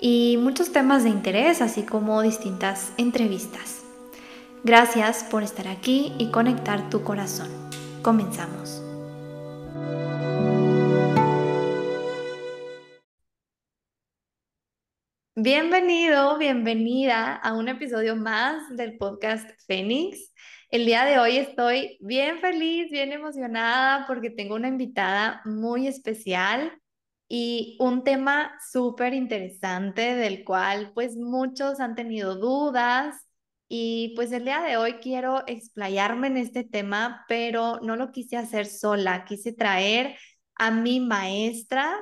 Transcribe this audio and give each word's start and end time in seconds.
y 0.00 0.36
muchos 0.38 0.72
temas 0.72 1.04
de 1.04 1.10
interés, 1.10 1.60
así 1.60 1.82
como 1.82 2.22
distintas 2.22 2.92
entrevistas. 2.96 3.82
Gracias 4.64 5.24
por 5.24 5.42
estar 5.42 5.68
aquí 5.68 6.12
y 6.18 6.30
conectar 6.30 6.90
tu 6.90 7.02
corazón. 7.02 7.48
Comenzamos. 8.02 8.82
Bienvenido, 15.34 16.36
bienvenida 16.36 17.36
a 17.36 17.52
un 17.52 17.68
episodio 17.68 18.16
más 18.16 18.76
del 18.76 18.98
podcast 18.98 19.48
Fénix. 19.66 20.34
El 20.70 20.84
día 20.84 21.04
de 21.04 21.20
hoy 21.20 21.36
estoy 21.36 21.96
bien 22.00 22.40
feliz, 22.40 22.90
bien 22.90 23.12
emocionada 23.12 24.04
porque 24.08 24.30
tengo 24.30 24.56
una 24.56 24.66
invitada 24.66 25.40
muy 25.44 25.86
especial 25.86 26.72
y 27.28 27.76
un 27.80 28.04
tema 28.04 28.58
súper 28.72 29.14
interesante 29.14 30.16
del 30.16 30.44
cual 30.44 30.92
pues 30.94 31.16
muchos 31.16 31.80
han 31.80 31.94
tenido 31.94 32.36
dudas 32.36 33.16
y 33.68 34.14
pues 34.16 34.32
el 34.32 34.44
día 34.44 34.62
de 34.62 34.78
hoy 34.78 34.94
quiero 34.94 35.44
explayarme 35.46 36.28
en 36.28 36.38
este 36.38 36.64
tema, 36.64 37.24
pero 37.28 37.80
no 37.82 37.96
lo 37.96 38.12
quise 38.12 38.38
hacer 38.38 38.66
sola, 38.66 39.26
quise 39.26 39.52
traer 39.52 40.16
a 40.54 40.70
mi 40.70 41.00
maestra 41.00 41.94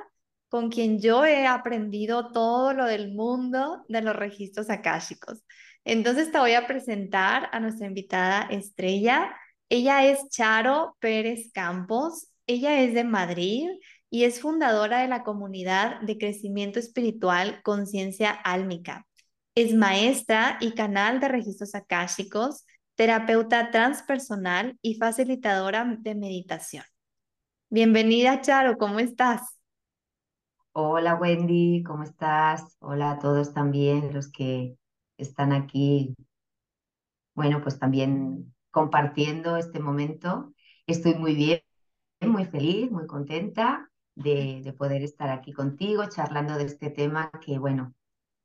con 0.49 0.69
quien 0.69 1.01
yo 1.01 1.25
he 1.25 1.45
aprendido 1.45 2.31
todo 2.31 2.73
lo 2.73 2.85
del 2.85 3.13
mundo 3.13 3.83
de 3.89 4.01
los 4.01 4.15
registros 4.15 4.69
akáshicos. 4.69 5.43
Entonces 5.83 6.31
te 6.31 6.39
voy 6.39 6.53
a 6.53 6.67
presentar 6.67 7.49
a 7.51 7.59
nuestra 7.59 7.87
invitada 7.87 8.43
estrella. 8.49 9.35
Ella 9.69 10.05
es 10.05 10.29
Charo 10.29 10.95
Pérez 10.99 11.51
Campos. 11.53 12.29
Ella 12.45 12.81
es 12.81 12.93
de 12.93 13.03
Madrid 13.03 13.67
y 14.09 14.23
es 14.23 14.41
fundadora 14.41 14.99
de 14.99 15.07
la 15.07 15.23
comunidad 15.23 15.99
de 16.01 16.17
crecimiento 16.17 16.79
espiritual 16.79 17.61
Conciencia 17.63 18.31
Álmica. 18.31 19.05
Es 19.55 19.73
maestra 19.73 20.57
y 20.61 20.73
canal 20.73 21.19
de 21.19 21.27
registros 21.27 21.75
akáshicos, 21.75 22.65
terapeuta 22.95 23.69
transpersonal 23.71 24.77
y 24.81 24.95
facilitadora 24.95 25.97
de 25.99 26.15
meditación. 26.15 26.85
Bienvenida, 27.69 28.39
Charo, 28.41 28.77
¿cómo 28.77 28.99
estás? 28.99 29.59
Hola, 30.71 31.15
Wendy, 31.15 31.83
¿cómo 31.83 32.03
estás? 32.03 32.77
Hola 32.79 33.11
a 33.11 33.19
todos 33.19 33.53
también 33.53 34.13
los 34.13 34.31
que 34.31 34.77
están 35.17 35.51
aquí, 35.51 36.15
bueno, 37.33 37.61
pues 37.61 37.77
también 37.77 38.53
compartiendo 38.71 39.57
este 39.57 39.79
momento. 39.79 40.53
Estoy 40.85 41.15
muy 41.15 41.35
bien, 41.35 41.61
muy 42.21 42.45
feliz, 42.45 42.89
muy 42.91 43.05
contenta 43.05 43.89
de, 44.17 44.73
poder 44.77 45.03
estar 45.03 45.29
aquí 45.29 45.53
contigo, 45.53 46.09
charlando 46.09 46.57
de 46.57 46.65
este 46.65 46.89
tema 46.89 47.31
que, 47.45 47.59
bueno, 47.59 47.93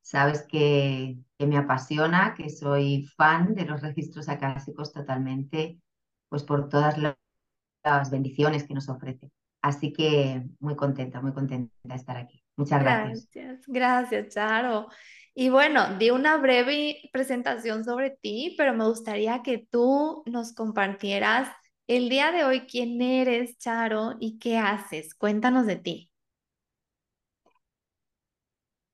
sabes 0.01 0.43
que, 0.43 1.19
me 1.39 1.57
apasiona, 1.57 2.35
que 2.35 2.51
soy 2.51 3.05
fan 3.17 3.57
de 3.57 3.65
los 3.65 3.81
registros 3.83 4.29
acásicos 4.29 4.93
totalmente, 4.93 5.81
pues 6.29 6.45
por 6.45 6.69
todas 6.69 6.97
las 6.99 8.11
bendiciones 8.13 8.63
que 8.63 8.75
nos 8.75 8.89
ofrece. 8.89 9.33
Así 9.61 9.93
que 9.93 10.45
muy 10.61 10.77
contenta, 10.77 11.21
muy 11.21 11.33
contenta 11.33 11.75
de 11.83 11.95
estar 11.97 12.17
aquí. 12.17 12.41
Muchas 12.57 12.81
gracias. 12.81 13.29
Gracias, 13.33 13.65
gracias, 13.67 14.35
Charo. 14.35 14.89
Y 15.35 15.49
bueno, 15.49 15.99
di 15.99 16.11
una 16.11 16.37
breve 16.37 17.11
presentación 17.13 17.85
sobre 17.85 18.11
ti, 18.11 18.55
pero 18.57 18.73
me 18.75 18.87
gustaría 18.87 19.43
que 19.43 19.67
tú 19.69 20.23
nos 20.27 20.53
compartieras 20.53 21.49
el 21.87 22.09
día 22.09 22.33
de 22.33 22.45
hoy 22.45 22.63
quién 22.67 23.01
eres, 23.03 23.57
Charo, 23.59 24.15
y 24.21 24.39
qué 24.41 24.59
haces. 24.59 25.15
Cuéntanos 25.15 25.65
de 25.67 25.77
ti. 25.77 26.11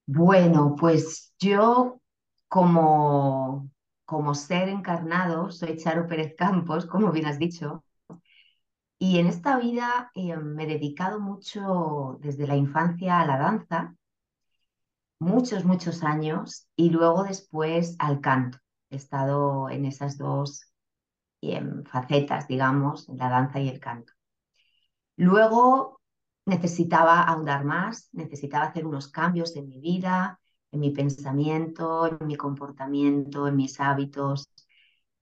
Bueno, 0.07 0.75
pues 0.79 1.35
yo 1.39 2.01
como, 2.49 3.71
como 4.07 4.35
ser 4.35 4.69
encarnado 4.69 5.51
soy 5.51 5.77
Charo 5.77 6.07
Pérez 6.09 6.35
Campos, 6.37 6.87
como 6.87 7.13
bien 7.13 7.27
has 7.27 7.39
dicho, 7.39 7.85
y 8.99 9.19
en 9.19 9.27
esta 9.27 9.59
vida 9.59 10.11
eh, 10.15 10.37
me 10.37 10.65
he 10.65 10.67
dedicado 10.67 11.19
mucho 11.21 12.19
desde 12.21 12.47
la 12.47 12.57
infancia 12.57 13.21
a 13.21 13.27
la 13.27 13.39
danza 13.39 13.95
muchos, 15.21 15.65
muchos 15.65 16.03
años 16.03 16.67
y 16.77 16.91
luego 16.91 17.25
después 17.25 17.97
al 17.99 18.21
canto. 18.21 18.59
He 18.91 18.97
estado 18.97 19.69
en 19.71 19.85
esas 19.85 20.19
dos 20.19 20.68
em, 21.41 21.85
facetas, 21.85 22.49
digamos, 22.49 23.09
en 23.09 23.19
la 23.19 23.29
danza 23.29 23.61
y 23.61 23.69
el 23.69 23.81
canto. 23.81 24.13
Luego 25.17 26.01
necesitaba 26.47 27.23
ahondar 27.23 27.65
más, 27.65 28.09
necesitaba 28.13 28.67
hacer 28.67 28.87
unos 28.87 29.09
cambios 29.09 29.57
en 29.57 29.69
mi 29.69 29.81
vida, 29.81 30.41
en 30.73 30.81
mi 30.81 30.91
pensamiento, 30.91 32.07
en 32.21 32.27
mi 32.27 32.37
comportamiento, 32.37 33.49
en 33.49 33.57
mis 33.57 33.81
hábitos. 33.81 34.51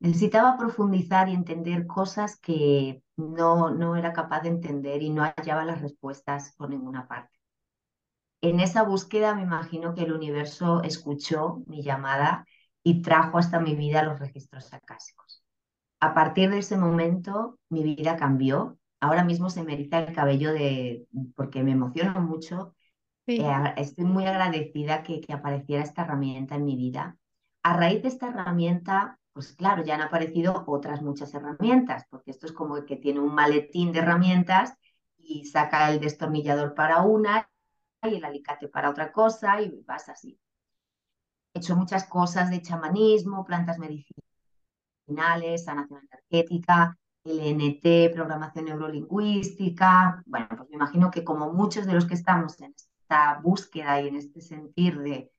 Necesitaba 0.01 0.57
profundizar 0.59 1.29
y 1.29 1.35
entender 1.35 1.87
cosas 1.87 2.39
que 2.39 3.03
no, 3.17 3.71
no 3.71 3.97
era 3.97 4.13
capaz 4.13 4.43
de 4.43 4.51
entender 4.51 5.03
y 5.03 5.11
no 5.11 5.23
hallaba 5.23 5.65
las 5.65 5.81
respuestas 5.83 6.55
por 6.57 6.71
ninguna 6.71 7.09
parte 7.09 7.37
en 8.41 8.61
esa 8.61 8.83
búsqueda 8.83 9.35
me 9.35 9.43
imagino 9.43 9.95
que 9.95 10.03
el 10.05 10.13
universo 10.13 10.83
escuchó 10.83 11.63
mi 11.67 11.83
llamada 11.83 12.47
y 12.83 13.03
trajo 13.03 13.39
hasta 13.39 13.61
mi 13.61 13.75
vida 13.75 14.03
los 14.03 14.19
registros 14.21 14.73
acásicos. 14.73 15.43
A 16.01 16.15
partir 16.15 16.51
de 16.51 16.59
ese 16.59 16.77
momento 16.77 17.59
mi 17.69 17.83
vida 17.83 18.17
cambió. 18.17 18.79
Ahora 19.01 19.25
mismo 19.25 19.51
se 19.51 19.63
me 19.63 19.75
eriza 19.75 20.01
el 20.01 20.15
cabello 20.15 20.53
de, 20.53 21.07
porque 21.35 21.63
me 21.63 21.73
emociona 21.73 22.21
mucho. 22.21 22.75
Eh, 23.27 23.45
estoy 23.77 24.05
muy 24.05 24.27
agradecida 24.27 25.03
que, 25.03 25.21
que 25.21 25.33
apareciera 25.33 25.83
esta 25.83 26.03
herramienta 26.03 26.55
en 26.55 26.65
mi 26.65 26.77
vida. 26.77 27.17
A 27.63 27.77
raíz 27.77 28.03
de 28.03 28.09
esta 28.09 28.29
herramienta, 28.29 29.19
pues 29.33 29.53
claro, 29.53 29.85
ya 29.85 29.97
han 29.97 30.03
aparecido 30.03 30.65
otras 30.67 31.03
muchas 31.03 31.35
herramientas, 31.35 32.05
porque 32.11 32.31
esto 32.31 32.47
es 32.47 32.53
como 32.53 32.77
el 32.77 32.85
que 32.85 32.97
tiene 32.97 33.21
un 33.21 33.35
maletín 33.35 33.93
de 33.93 33.99
herramientas 34.01 34.75
y 35.19 35.45
saca 35.47 35.91
el 35.91 36.01
destornillador 36.01 36.75
para 36.75 37.03
una 37.03 37.51
y 38.03 38.15
el 38.15 38.25
alicate 38.25 38.69
para 38.69 38.91
otra 38.91 39.13
cosa 39.13 39.61
y 39.61 39.83
vas 39.87 40.09
así. 40.09 40.39
He 41.55 41.59
hecho 41.59 41.75
muchas 41.75 42.05
cosas 42.05 42.51
de 42.51 42.63
chamanismo, 42.63 43.45
plantas 43.45 43.79
medicinales, 43.79 44.26
sanación 45.59 46.01
energética, 46.11 46.99
LNT, 47.25 48.13
programación 48.13 48.67
neurolingüística. 48.67 50.23
Bueno, 50.27 50.49
pues 50.57 50.69
me 50.71 50.77
imagino 50.77 51.11
que 51.11 51.25
como 51.25 51.53
muchos 51.53 51.87
de 51.87 51.95
los 51.95 52.07
que 52.07 52.15
estamos 52.15 52.61
en 52.61 52.75
esta 53.01 53.41
búsqueda 53.43 54.01
y 54.01 54.09
en 54.09 54.17
este 54.17 54.41
sentir 54.41 54.99
de 54.99 55.31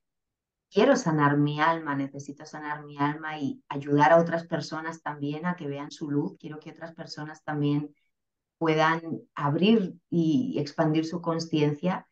quiero 0.70 0.96
sanar 0.96 1.36
mi 1.36 1.60
alma, 1.60 1.94
necesito 1.94 2.44
sanar 2.44 2.84
mi 2.84 2.98
alma 2.98 3.38
y 3.38 3.62
ayudar 3.68 4.12
a 4.12 4.20
otras 4.20 4.46
personas 4.46 5.02
también 5.02 5.46
a 5.46 5.56
que 5.56 5.66
vean 5.66 5.90
su 5.90 6.10
luz, 6.10 6.36
quiero 6.38 6.58
que 6.58 6.70
otras 6.70 6.94
personas 6.94 7.42
también 7.42 7.94
puedan 8.58 9.02
abrir 9.34 9.94
y 10.10 10.56
expandir 10.58 11.06
su 11.06 11.22
conciencia, 11.22 12.06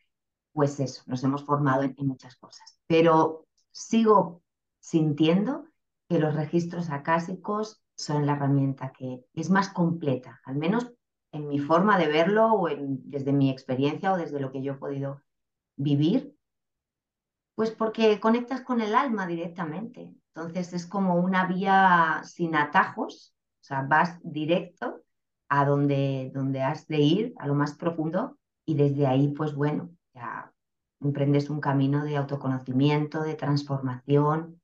pues 0.52 0.80
eso, 0.80 1.02
nos 1.06 1.22
hemos 1.24 1.44
formado 1.44 1.82
en, 1.82 1.94
muchas 1.98 2.36
cosas. 2.36 2.78
Pero 2.86 3.46
sigo 3.72 4.42
sintiendo 4.78 5.66
que 6.08 6.18
los 6.18 6.34
registros 6.34 6.90
acásicos 6.90 7.82
son 7.96 8.26
la 8.26 8.32
herramienta 8.32 8.92
que 8.92 9.24
es 9.34 9.50
más 9.50 9.68
completa, 9.70 10.40
al 10.44 10.56
menos 10.56 10.92
en 11.32 11.48
mi 11.48 11.58
forma 11.58 11.98
de 11.98 12.08
verlo 12.08 12.54
o 12.54 12.68
desde 12.68 13.32
mi 13.32 13.50
experiencia 13.50 14.12
o 14.12 14.16
desde 14.16 14.40
lo 14.40 14.52
que 14.52 14.62
yo 14.62 14.74
he 14.74 14.76
podido 14.76 15.22
vivir, 15.76 16.36
pues 17.54 17.70
porque 17.70 18.20
conectas 18.20 18.60
con 18.60 18.80
el 18.80 18.94
alma 18.94 19.26
directamente. 19.26 20.14
Entonces 20.34 20.72
es 20.74 20.86
como 20.86 21.16
una 21.16 21.46
vía 21.46 22.20
sin 22.24 22.54
atajos, 22.54 23.34
o 23.62 23.64
sea, 23.64 23.82
vas 23.82 24.18
directo 24.22 25.02
a 25.48 25.64
donde, 25.64 26.30
donde 26.34 26.62
has 26.62 26.86
de 26.86 26.98
ir, 26.98 27.34
a 27.38 27.46
lo 27.46 27.54
más 27.54 27.74
profundo, 27.74 28.38
y 28.66 28.74
desde 28.74 29.06
ahí, 29.06 29.28
pues 29.28 29.54
bueno, 29.54 29.90
ya 30.14 30.52
emprendes 31.00 31.48
un 31.50 31.60
camino 31.60 32.04
de 32.04 32.16
autoconocimiento, 32.16 33.22
de 33.22 33.34
transformación. 33.34 34.60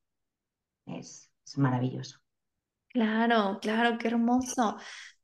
Es, 0.87 1.32
es 1.47 1.59
maravilloso. 1.59 2.19
Claro, 2.89 3.59
claro, 3.61 3.97
qué 3.99 4.09
hermoso. 4.09 4.77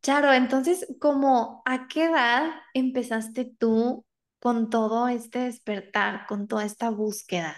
Charo, 0.02 0.32
entonces, 0.32 0.86
¿cómo 1.00 1.62
a 1.66 1.86
qué 1.88 2.04
edad 2.06 2.50
empezaste 2.74 3.44
tú 3.58 4.06
con 4.40 4.70
todo 4.70 5.08
este 5.08 5.40
despertar, 5.40 6.26
con 6.26 6.48
toda 6.48 6.64
esta 6.64 6.88
búsqueda? 6.90 7.56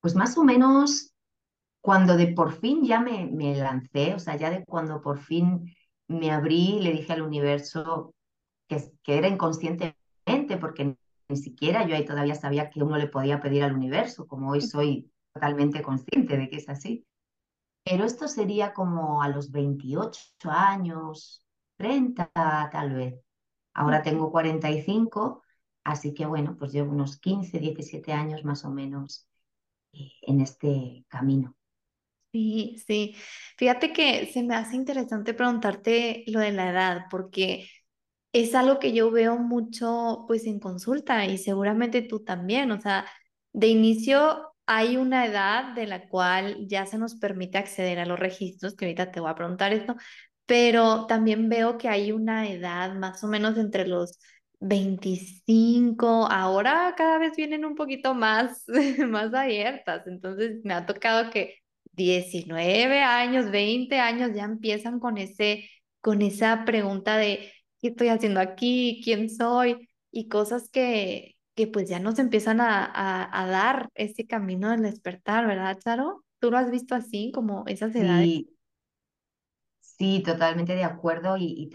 Pues 0.00 0.14
más 0.14 0.36
o 0.38 0.44
menos 0.44 1.12
cuando 1.82 2.16
de 2.16 2.28
por 2.28 2.52
fin 2.52 2.84
ya 2.84 3.00
me, 3.00 3.26
me 3.26 3.56
lancé, 3.56 4.14
o 4.14 4.18
sea, 4.18 4.36
ya 4.36 4.50
de 4.50 4.64
cuando 4.64 5.00
por 5.02 5.18
fin 5.18 5.74
me 6.08 6.32
abrí, 6.32 6.80
le 6.80 6.92
dije 6.92 7.12
al 7.14 7.22
universo 7.22 8.14
que, 8.68 8.92
que 9.02 9.18
era 9.18 9.28
inconscientemente, 9.28 10.58
porque 10.60 10.96
ni 11.28 11.36
siquiera 11.38 11.86
yo 11.88 11.96
ahí 11.96 12.04
todavía 12.06 12.34
sabía 12.36 12.70
que 12.70 12.82
uno 12.82 12.98
le 12.98 13.08
podía 13.08 13.40
pedir 13.42 13.64
al 13.64 13.74
universo, 13.74 14.26
como 14.26 14.50
hoy 14.50 14.62
soy 14.62 15.12
totalmente 15.34 15.82
consciente 15.82 16.36
de 16.38 16.48
que 16.48 16.56
es 16.56 16.68
así. 16.68 17.06
Pero 17.84 18.04
esto 18.04 18.28
sería 18.28 18.72
como 18.72 19.22
a 19.22 19.28
los 19.28 19.50
28 19.50 20.50
años, 20.50 21.44
30 21.76 22.30
tal 22.72 22.94
vez. 22.94 23.20
Ahora 23.74 24.02
tengo 24.02 24.30
45, 24.30 25.42
así 25.84 26.14
que 26.14 26.26
bueno, 26.26 26.56
pues 26.58 26.72
llevo 26.72 26.92
unos 26.92 27.18
15, 27.18 27.58
17 27.58 28.12
años 28.12 28.44
más 28.44 28.64
o 28.64 28.70
menos 28.70 29.28
eh, 29.92 30.12
en 30.22 30.40
este 30.40 31.04
camino. 31.08 31.56
Sí, 32.32 32.82
sí. 32.86 33.14
Fíjate 33.56 33.92
que 33.92 34.26
se 34.32 34.42
me 34.42 34.56
hace 34.56 34.74
interesante 34.76 35.34
preguntarte 35.34 36.24
lo 36.26 36.40
de 36.40 36.50
la 36.50 36.70
edad, 36.70 37.02
porque 37.10 37.68
es 38.32 38.54
algo 38.56 38.80
que 38.80 38.92
yo 38.92 39.10
veo 39.12 39.38
mucho 39.38 40.24
pues 40.26 40.46
en 40.46 40.60
consulta 40.60 41.26
y 41.26 41.38
seguramente 41.38 42.02
tú 42.02 42.24
también, 42.24 42.72
o 42.72 42.80
sea, 42.80 43.06
de 43.52 43.68
inicio 43.68 44.53
hay 44.66 44.96
una 44.96 45.26
edad 45.26 45.74
de 45.74 45.86
la 45.86 46.08
cual 46.08 46.66
ya 46.68 46.86
se 46.86 46.98
nos 46.98 47.14
permite 47.16 47.58
acceder 47.58 47.98
a 47.98 48.06
los 48.06 48.18
registros, 48.18 48.74
que 48.74 48.86
ahorita 48.86 49.10
te 49.12 49.20
voy 49.20 49.30
a 49.30 49.34
preguntar 49.34 49.72
esto, 49.72 49.96
pero 50.46 51.06
también 51.06 51.48
veo 51.48 51.78
que 51.78 51.88
hay 51.88 52.12
una 52.12 52.48
edad 52.48 52.94
más 52.94 53.22
o 53.24 53.28
menos 53.28 53.58
entre 53.58 53.86
los 53.86 54.18
25, 54.60 56.26
ahora 56.30 56.94
cada 56.96 57.18
vez 57.18 57.36
vienen 57.36 57.64
un 57.64 57.74
poquito 57.74 58.14
más, 58.14 58.64
más 59.08 59.34
abiertas, 59.34 60.06
entonces 60.06 60.60
me 60.64 60.74
ha 60.74 60.86
tocado 60.86 61.30
que 61.30 61.58
19 61.92 63.02
años, 63.02 63.50
20 63.50 63.98
años 64.00 64.30
ya 64.34 64.44
empiezan 64.44 64.98
con 65.00 65.18
ese, 65.18 65.68
con 66.00 66.22
esa 66.22 66.64
pregunta 66.64 67.16
de 67.16 67.52
¿qué 67.80 67.88
estoy 67.88 68.08
haciendo 68.08 68.40
aquí? 68.40 69.00
¿Quién 69.04 69.30
soy? 69.30 69.88
Y 70.10 70.28
cosas 70.28 70.70
que, 70.70 71.36
que 71.54 71.66
pues 71.68 71.88
ya 71.88 72.00
nos 72.00 72.18
empiezan 72.18 72.60
a, 72.60 72.84
a, 72.86 73.42
a 73.42 73.46
dar 73.48 73.88
ese 73.94 74.26
camino 74.26 74.70
del 74.70 74.82
despertar, 74.82 75.46
¿verdad, 75.46 75.78
Charo? 75.80 76.24
¿Tú 76.40 76.50
lo 76.50 76.58
has 76.58 76.70
visto 76.70 76.94
así, 76.94 77.32
como 77.34 77.64
esas 77.66 77.94
edades? 77.94 78.30
Sí, 78.30 78.56
sí, 79.80 80.22
totalmente 80.24 80.74
de 80.74 80.84
acuerdo 80.84 81.36
y, 81.36 81.44
y 81.56 81.70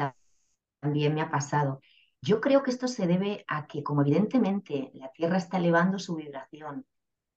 también 0.82 1.14
me 1.14 1.22
ha 1.22 1.32
pasado. 1.32 1.82
Yo 2.22 2.42
creo 2.42 2.64
que 2.64 2.72
esto 2.72 2.88
se 2.88 3.08
debe 3.08 3.46
a 3.48 3.68
que, 3.68 3.84
como 3.84 4.02
evidentemente 4.02 4.92
la 4.96 5.12
Tierra 5.14 5.38
está 5.38 5.58
elevando 5.58 6.00
su 6.00 6.16
vibración, 6.16 6.86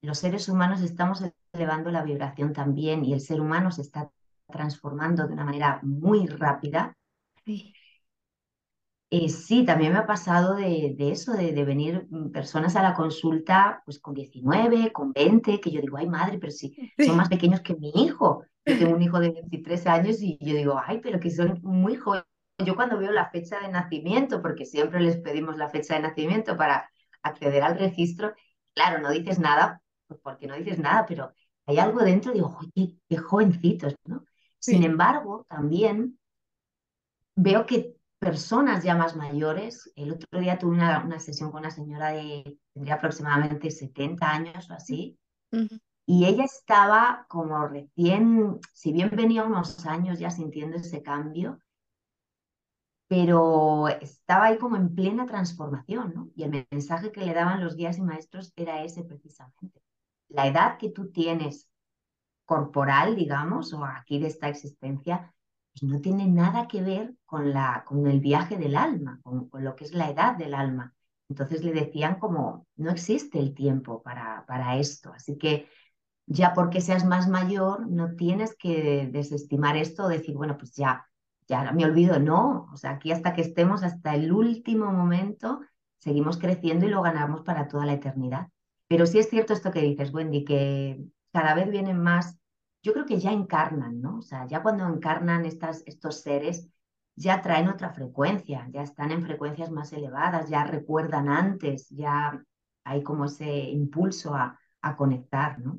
los 0.02 0.18
seres 0.20 0.48
humanos 0.48 0.82
estamos 0.82 1.22
elevando 1.52 1.90
la 1.90 2.04
vibración 2.04 2.52
también 2.52 3.04
y 3.04 3.14
el 3.14 3.20
ser 3.20 3.40
humano 3.40 3.72
se 3.72 3.82
está 3.82 4.10
transformando 4.48 5.26
de 5.26 5.34
una 5.34 5.44
manera 5.44 5.80
muy 5.82 6.26
rápida. 6.28 6.96
Sí. 7.44 7.74
Eh, 9.14 9.28
sí, 9.28 9.64
también 9.66 9.92
me 9.92 9.98
ha 9.98 10.06
pasado 10.06 10.54
de, 10.56 10.94
de 10.96 11.10
eso, 11.12 11.32
de, 11.34 11.52
de 11.52 11.64
venir 11.64 12.06
mm, 12.10 12.30
personas 12.30 12.76
a 12.76 12.82
la 12.82 12.94
consulta 12.94 13.82
pues 13.84 13.98
con 14.00 14.14
19, 14.14 14.90
con 14.92 15.12
20, 15.12 15.60
que 15.60 15.70
yo 15.70 15.82
digo, 15.82 15.98
ay 15.98 16.06
madre, 16.08 16.38
pero 16.38 16.50
si 16.50 16.74
son 16.98 17.16
más 17.16 17.28
Sí. 17.28 17.28
pequeños 17.28 17.60
que 17.60 17.74
mi 17.76 17.90
hijo. 17.94 18.44
Yo 18.66 18.78
tengo 18.78 18.94
un 18.94 19.02
hijo 19.02 19.20
de 19.20 19.30
23 19.32 19.86
años 19.86 20.16
y 20.22 20.38
yo 20.40 20.54
digo, 20.56 20.80
ay, 20.82 21.00
pero 21.02 21.20
que 21.20 21.30
son 21.30 21.58
muy 21.62 21.96
jóvenes. 21.96 22.24
Yo 22.64 22.74
cuando 22.76 22.96
veo 22.98 23.10
la 23.12 23.28
fecha 23.30 23.60
de 23.60 23.68
nacimiento, 23.68 24.40
porque 24.40 24.64
siempre 24.64 25.00
les 25.00 25.18
pedimos 25.18 25.56
la 25.58 25.68
fecha 25.68 25.94
de 25.94 26.00
nacimiento 26.02 26.56
para 26.56 26.88
acceder 27.22 27.62
al 27.64 27.78
registro, 27.78 28.34
claro, 28.74 29.00
no 29.02 29.10
dices 29.10 29.38
nada, 29.38 29.82
pues 30.06 30.20
porque 30.22 30.46
no 30.46 30.54
dices 30.56 30.78
nada, 30.78 31.04
pero 31.06 31.32
hay 31.66 31.78
algo 31.78 32.00
dentro, 32.02 32.32
digo, 32.32 32.56
oye, 32.60 32.96
qué 33.08 33.16
jovencitos, 33.18 33.94
¿no? 34.06 34.24
Sin 34.58 34.82
Sí. 34.82 34.84
embargo, 34.84 35.44
también 35.50 36.18
veo 37.36 37.66
que 37.66 37.96
personas 38.22 38.84
ya 38.84 38.94
más 38.94 39.16
mayores, 39.16 39.92
el 39.96 40.12
otro 40.12 40.38
día 40.38 40.56
tuve 40.56 40.76
una, 40.76 41.04
una 41.04 41.18
sesión 41.18 41.50
con 41.50 41.62
una 41.62 41.72
señora 41.72 42.10
de, 42.10 42.56
tendría 42.72 42.94
aproximadamente 42.94 43.68
70 43.68 44.30
años 44.30 44.70
o 44.70 44.74
así, 44.74 45.18
y 46.06 46.24
ella 46.24 46.44
estaba 46.44 47.26
como 47.28 47.66
recién, 47.66 48.60
si 48.72 48.92
bien 48.92 49.10
venía 49.10 49.44
unos 49.44 49.84
años 49.86 50.20
ya 50.20 50.30
sintiendo 50.30 50.76
ese 50.76 51.02
cambio, 51.02 51.58
pero 53.08 53.88
estaba 53.88 54.46
ahí 54.46 54.56
como 54.56 54.76
en 54.76 54.94
plena 54.94 55.26
transformación, 55.26 56.14
¿no? 56.14 56.30
Y 56.36 56.44
el 56.44 56.66
mensaje 56.70 57.10
que 57.10 57.26
le 57.26 57.34
daban 57.34 57.62
los 57.62 57.74
guías 57.74 57.98
y 57.98 58.02
maestros 58.02 58.52
era 58.54 58.84
ese 58.84 59.02
precisamente. 59.02 59.82
La 60.28 60.46
edad 60.46 60.78
que 60.78 60.90
tú 60.90 61.10
tienes 61.10 61.68
corporal, 62.46 63.16
digamos, 63.16 63.72
o 63.74 63.84
aquí 63.84 64.20
de 64.20 64.28
esta 64.28 64.48
existencia, 64.48 65.34
no 65.80 66.00
tiene 66.00 66.26
nada 66.26 66.68
que 66.68 66.82
ver 66.82 67.14
con, 67.24 67.52
la, 67.52 67.84
con 67.86 68.06
el 68.06 68.20
viaje 68.20 68.56
del 68.56 68.76
alma, 68.76 69.20
con, 69.22 69.48
con 69.48 69.64
lo 69.64 69.74
que 69.74 69.84
es 69.84 69.94
la 69.94 70.10
edad 70.10 70.36
del 70.36 70.54
alma. 70.54 70.94
Entonces 71.28 71.64
le 71.64 71.72
decían 71.72 72.18
como, 72.18 72.66
no 72.76 72.90
existe 72.90 73.38
el 73.38 73.54
tiempo 73.54 74.02
para, 74.02 74.44
para 74.46 74.76
esto, 74.76 75.12
así 75.14 75.38
que 75.38 75.68
ya 76.26 76.52
porque 76.54 76.80
seas 76.80 77.04
más 77.04 77.28
mayor, 77.28 77.88
no 77.88 78.14
tienes 78.16 78.54
que 78.56 79.08
desestimar 79.10 79.76
esto 79.76 80.08
decir, 80.08 80.34
bueno, 80.36 80.56
pues 80.58 80.74
ya, 80.74 81.06
ya 81.48 81.72
me 81.72 81.84
olvido, 81.84 82.18
no, 82.18 82.68
o 82.72 82.76
sea, 82.76 82.92
aquí 82.92 83.12
hasta 83.12 83.32
que 83.34 83.40
estemos, 83.40 83.82
hasta 83.82 84.14
el 84.14 84.32
último 84.32 84.92
momento, 84.92 85.60
seguimos 85.98 86.38
creciendo 86.38 86.86
y 86.86 86.90
lo 86.90 87.02
ganamos 87.02 87.42
para 87.42 87.68
toda 87.68 87.86
la 87.86 87.94
eternidad. 87.94 88.48
Pero 88.88 89.06
sí 89.06 89.18
es 89.18 89.30
cierto 89.30 89.52
esto 89.52 89.70
que 89.70 89.80
dices, 89.80 90.12
Wendy, 90.12 90.44
que 90.44 91.02
cada 91.32 91.54
vez 91.54 91.70
vienen 91.70 91.98
más, 91.98 92.38
yo 92.82 92.92
creo 92.92 93.06
que 93.06 93.18
ya 93.18 93.32
encarnan, 93.32 94.00
¿no? 94.00 94.18
O 94.18 94.22
sea, 94.22 94.46
ya 94.46 94.62
cuando 94.62 94.86
encarnan 94.86 95.46
estos 95.46 96.20
seres, 96.20 96.68
ya 97.14 97.42
traen 97.42 97.68
otra 97.68 97.92
frecuencia, 97.92 98.68
ya 98.72 98.82
están 98.82 99.12
en 99.12 99.22
frecuencias 99.22 99.70
más 99.70 99.92
elevadas, 99.92 100.48
ya 100.48 100.64
recuerdan 100.64 101.28
antes, 101.28 101.88
ya 101.90 102.42
hay 102.84 103.02
como 103.02 103.26
ese 103.26 103.50
impulso 103.70 104.34
a, 104.34 104.58
conectar, 104.96 105.60
¿no? 105.60 105.78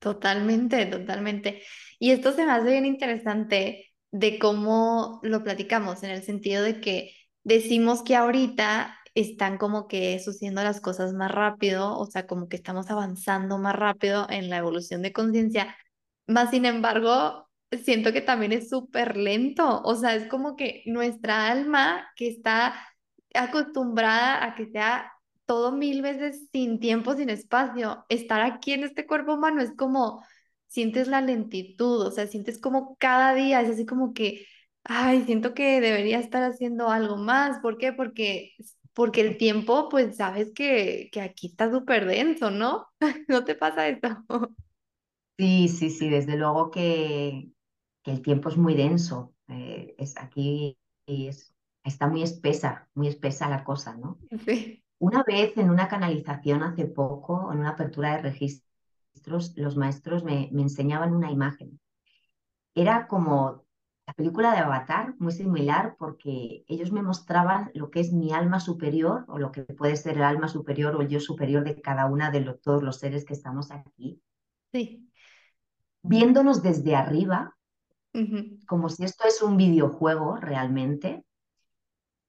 Totalmente, 0.00 0.84
totalmente. 0.86 1.62
Y 2.00 2.10
esto 2.10 2.32
se 2.32 2.44
me 2.44 2.50
hace 2.50 2.72
bien 2.72 2.86
interesante 2.86 3.86
de 4.10 4.36
cómo 4.40 5.20
lo 5.22 5.44
platicamos, 5.44 6.02
en 6.02 6.10
el 6.10 6.24
sentido 6.24 6.64
de 6.64 6.80
que 6.80 7.12
decimos 7.44 8.02
que 8.02 8.16
ahorita 8.16 8.97
están 9.14 9.58
como 9.58 9.88
que 9.88 10.18
sucediendo 10.20 10.62
las 10.62 10.80
cosas 10.80 11.12
más 11.14 11.30
rápido, 11.30 11.98
o 11.98 12.06
sea, 12.06 12.26
como 12.26 12.48
que 12.48 12.56
estamos 12.56 12.90
avanzando 12.90 13.58
más 13.58 13.76
rápido 13.76 14.26
en 14.30 14.50
la 14.50 14.58
evolución 14.58 15.02
de 15.02 15.12
conciencia, 15.12 15.76
más 16.26 16.50
sin 16.50 16.64
embargo, 16.66 17.48
siento 17.84 18.12
que 18.12 18.20
también 18.20 18.52
es 18.52 18.68
súper 18.68 19.16
lento, 19.16 19.82
o 19.82 19.94
sea, 19.96 20.14
es 20.14 20.28
como 20.28 20.56
que 20.56 20.82
nuestra 20.86 21.48
alma 21.50 22.08
que 22.16 22.28
está 22.28 22.74
acostumbrada 23.34 24.44
a 24.44 24.54
que 24.54 24.66
sea 24.70 25.12
todo 25.46 25.72
mil 25.72 26.02
veces 26.02 26.48
sin 26.52 26.78
tiempo, 26.80 27.14
sin 27.14 27.30
espacio. 27.30 28.04
Estar 28.10 28.42
aquí 28.42 28.72
en 28.72 28.84
este 28.84 29.06
cuerpo 29.06 29.34
humano 29.34 29.62
es 29.62 29.72
como, 29.76 30.22
sientes 30.66 31.08
la 31.08 31.20
lentitud, 31.22 32.02
o 32.06 32.10
sea, 32.10 32.26
sientes 32.26 32.58
como 32.60 32.96
cada 32.98 33.34
día, 33.34 33.62
es 33.62 33.70
así 33.70 33.86
como 33.86 34.12
que, 34.12 34.46
ay, 34.84 35.24
siento 35.24 35.54
que 35.54 35.80
debería 35.80 36.18
estar 36.20 36.42
haciendo 36.42 36.90
algo 36.90 37.16
más. 37.16 37.60
¿Por 37.60 37.78
qué? 37.78 37.92
Porque, 37.92 38.52
porque 38.98 39.20
el 39.20 39.38
tiempo, 39.38 39.88
pues 39.88 40.16
sabes 40.16 40.52
que, 40.52 41.08
que 41.12 41.20
aquí 41.20 41.46
está 41.48 41.70
súper 41.70 42.04
denso, 42.04 42.50
¿no? 42.50 42.88
¿No 43.28 43.44
te 43.44 43.54
pasa 43.54 43.86
eso? 43.88 44.00
Sí, 45.38 45.68
sí, 45.68 45.90
sí, 45.90 46.08
desde 46.10 46.36
luego 46.36 46.70
que, 46.70 47.50
que 48.02 48.10
el 48.10 48.22
tiempo 48.22 48.48
es 48.48 48.56
muy 48.56 48.74
denso. 48.74 49.34
eh, 49.48 49.94
es, 49.98 50.16
aquí 50.18 50.78
es, 51.06 51.54
está 51.84 52.08
muy 52.08 52.22
espesa, 52.22 52.88
muy 52.94 53.06
espesa 53.08 53.48
la 53.48 53.62
cosa, 53.64 53.96
¿no? 53.96 54.18
Sí. 54.46 54.82
Una 54.98 55.24
vez 55.24 55.56
en 55.58 55.70
una 55.70 55.88
canalización 55.88 56.62
hace 56.64 56.86
poco, 56.86 57.52
en 57.52 57.60
una 57.60 57.70
apertura 57.70 58.16
de 58.16 58.22
registros, 58.22 59.54
los 59.56 59.76
maestros 59.76 60.24
me, 60.24 60.50
me 60.52 60.62
enseñaban 60.62 61.14
una 61.14 61.32
imagen. 61.32 61.80
Era 62.74 63.06
como 63.08 63.66
la 64.08 64.14
película 64.14 64.52
de 64.52 64.58
Avatar, 64.58 65.14
muy 65.20 65.32
similar, 65.32 65.94
porque 65.98 66.64
ellos 66.66 66.92
me 66.92 67.02
mostraban 67.02 67.70
lo 67.74 67.90
que 67.90 68.00
es 68.00 68.12
mi 68.12 68.32
alma 68.32 68.58
superior 68.60 69.24
o 69.28 69.38
lo 69.38 69.52
que 69.52 69.62
puede 69.64 69.96
ser 69.96 70.16
el 70.16 70.24
alma 70.24 70.48
superior 70.48 70.96
o 70.96 71.02
el 71.02 71.08
yo 71.08 71.20
superior 71.20 71.62
de 71.64 71.80
cada 71.80 72.06
una 72.06 72.30
de 72.32 72.40
lo- 72.40 72.56
todos 72.56 72.82
los 72.82 72.98
seres 72.98 73.24
que 73.24 73.34
estamos 73.34 73.70
aquí, 73.70 74.20
Sí. 74.72 75.08
viéndonos 76.02 76.62
desde 76.62 76.96
arriba 76.96 77.56
como 78.68 78.88
si 78.88 79.02
esto 79.04 79.26
es 79.26 79.42
un 79.42 79.56
videojuego 79.56 80.36
realmente. 80.36 81.24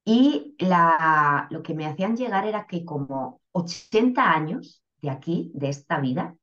Y 0.05 0.55
la, 0.59 1.47
lo 1.51 1.61
que 1.61 1.73
me 1.73 1.85
hacían 1.85 2.17
llegar 2.17 2.45
era 2.45 2.65
que 2.67 2.83
como 2.85 3.41
80 3.51 4.31
años 4.31 4.83
de 5.01 5.09
aquí, 5.09 5.51
de 5.53 5.69
esta 5.69 5.99
vida, 5.99 6.35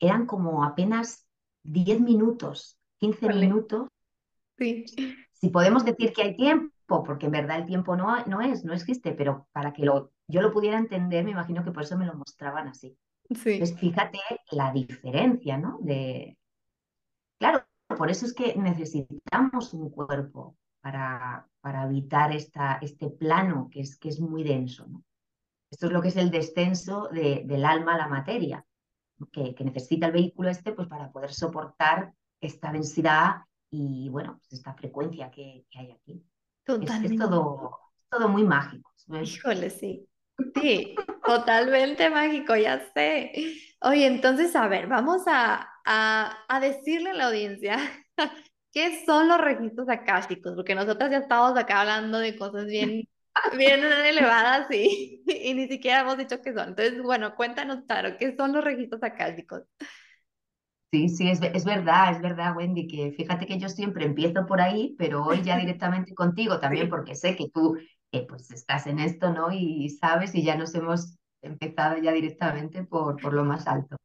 eran 0.00 0.26
como 0.26 0.64
apenas 0.64 1.26
10 1.62 2.00
minutos, 2.00 2.78
15 2.98 3.26
Vale. 3.26 3.40
minutos. 3.40 3.88
Sí. 4.60 4.84
Si 5.32 5.48
podemos 5.48 5.86
decir 5.86 6.12
que 6.12 6.22
hay 6.22 6.36
tiempo, 6.36 7.02
porque 7.02 7.26
en 7.26 7.32
verdad 7.32 7.60
el 7.60 7.66
tiempo 7.66 7.96
no, 7.96 8.24
no 8.26 8.42
es, 8.42 8.62
no 8.62 8.74
existe, 8.74 9.12
pero 9.12 9.48
para 9.52 9.72
que 9.72 9.86
lo, 9.86 10.12
yo 10.28 10.42
lo 10.42 10.52
pudiera 10.52 10.76
entender, 10.76 11.24
me 11.24 11.30
imagino 11.30 11.64
que 11.64 11.72
por 11.72 11.82
eso 11.82 11.96
me 11.96 12.04
lo 12.04 12.14
mostraban 12.14 12.68
así. 12.68 12.94
Sí, 13.30 13.52
Entonces, 13.52 13.78
fíjate 13.78 14.18
la 14.50 14.70
diferencia, 14.72 15.56
¿no? 15.56 15.78
De, 15.80 16.36
claro, 17.38 17.64
por 17.86 18.10
eso 18.10 18.26
es 18.26 18.34
que 18.34 18.54
necesitamos 18.56 19.72
un 19.72 19.88
cuerpo 19.90 20.58
para, 20.82 21.48
para 21.62 21.82
habitar 21.82 22.32
esta, 22.32 22.78
este 22.82 23.08
plano 23.08 23.68
que 23.70 23.80
es, 23.80 23.96
que 23.96 24.10
es 24.10 24.20
muy 24.20 24.42
denso, 24.42 24.86
¿no? 24.86 25.02
Esto 25.70 25.86
es 25.86 25.92
lo 25.92 26.02
que 26.02 26.08
es 26.08 26.16
el 26.16 26.30
descenso 26.30 27.08
de, 27.08 27.44
del 27.46 27.64
alma 27.64 27.94
a 27.94 27.98
la 27.98 28.08
materia, 28.08 28.66
que, 29.32 29.54
que, 29.54 29.64
necesita 29.64 30.06
el 30.06 30.12
vehículo 30.12 30.50
este 30.50 30.72
pues, 30.72 30.88
para 30.88 31.12
poder 31.12 31.32
soportar 31.32 32.12
esta 32.40 32.72
densidad 32.72 33.44
y, 33.70 34.08
bueno, 34.08 34.38
pues 34.40 34.52
esta 34.60 34.74
frecuencia 34.74 35.30
que, 35.30 35.64
que 35.70 35.78
hay 35.78 35.90
aquí. 35.92 36.24
Es, 36.66 36.74
es, 36.74 36.80
totalmente. 36.80 37.18
todo, 37.18 37.78
todo 38.10 38.28
muy 38.28 38.44
mágico. 38.44 38.90
Híjole, 39.22 39.70
sí. 39.70 40.06
Sí, 40.60 40.94
totalmente 41.24 42.10
mágico, 42.10 42.56
ya 42.56 42.80
sé. 42.94 43.32
Oye, 43.80 44.06
entonces, 44.06 44.54
a 44.56 44.68
ver, 44.68 44.86
vamos 44.86 45.22
a, 45.26 45.68
a, 45.84 46.38
a 46.48 46.60
decirle 46.60 47.10
a 47.10 47.14
la 47.14 47.26
audiencia 47.26 47.78
qué 48.72 49.04
son 49.04 49.28
los 49.28 49.40
registros 49.40 49.88
akáshicos, 49.88 50.54
porque 50.54 50.74
nosotros 50.74 51.10
ya 51.10 51.18
estamos 51.18 51.56
acá 51.58 51.80
hablando 51.80 52.18
de 52.18 52.36
cosas 52.36 52.66
bien, 52.66 53.08
bien 53.58 53.84
elevadas 53.84 54.70
y, 54.70 55.22
y 55.26 55.54
ni 55.54 55.68
siquiera 55.68 56.00
hemos 56.00 56.16
dicho 56.18 56.40
qué 56.42 56.52
son. 56.52 56.70
Entonces, 56.70 57.02
bueno, 57.02 57.34
cuéntanos, 57.34 57.86
Taro, 57.86 58.16
¿qué 58.18 58.34
son 58.36 58.52
los 58.52 58.64
registros 58.64 59.02
akáshicos? 59.02 59.62
Sí, 60.92 61.08
sí, 61.08 61.30
es, 61.30 61.40
es 61.42 61.64
verdad, 61.64 62.10
es 62.12 62.20
verdad, 62.20 62.56
Wendy, 62.56 62.88
que 62.88 63.12
fíjate 63.12 63.46
que 63.46 63.58
yo 63.60 63.68
siempre 63.68 64.04
empiezo 64.04 64.44
por 64.46 64.60
ahí, 64.60 64.96
pero 64.98 65.24
hoy 65.24 65.40
ya 65.42 65.56
directamente 65.56 66.14
contigo 66.14 66.58
también, 66.58 66.88
Sí. 66.88 66.90
porque 66.90 67.14
sé 67.14 67.36
que 67.36 67.48
tú 67.48 67.76
eh, 68.10 68.26
pues 68.26 68.50
estás 68.50 68.88
en 68.88 68.98
esto, 68.98 69.30
¿no? 69.32 69.52
Y 69.52 69.88
sabes, 69.90 70.34
y 70.34 70.42
ya 70.42 70.56
nos 70.56 70.74
hemos 70.74 71.16
empezado 71.42 71.96
ya 71.98 72.10
directamente 72.12 72.82
por, 72.84 73.20
por 73.20 73.32
lo 73.34 73.44
más 73.44 73.68
alto. 73.68 73.96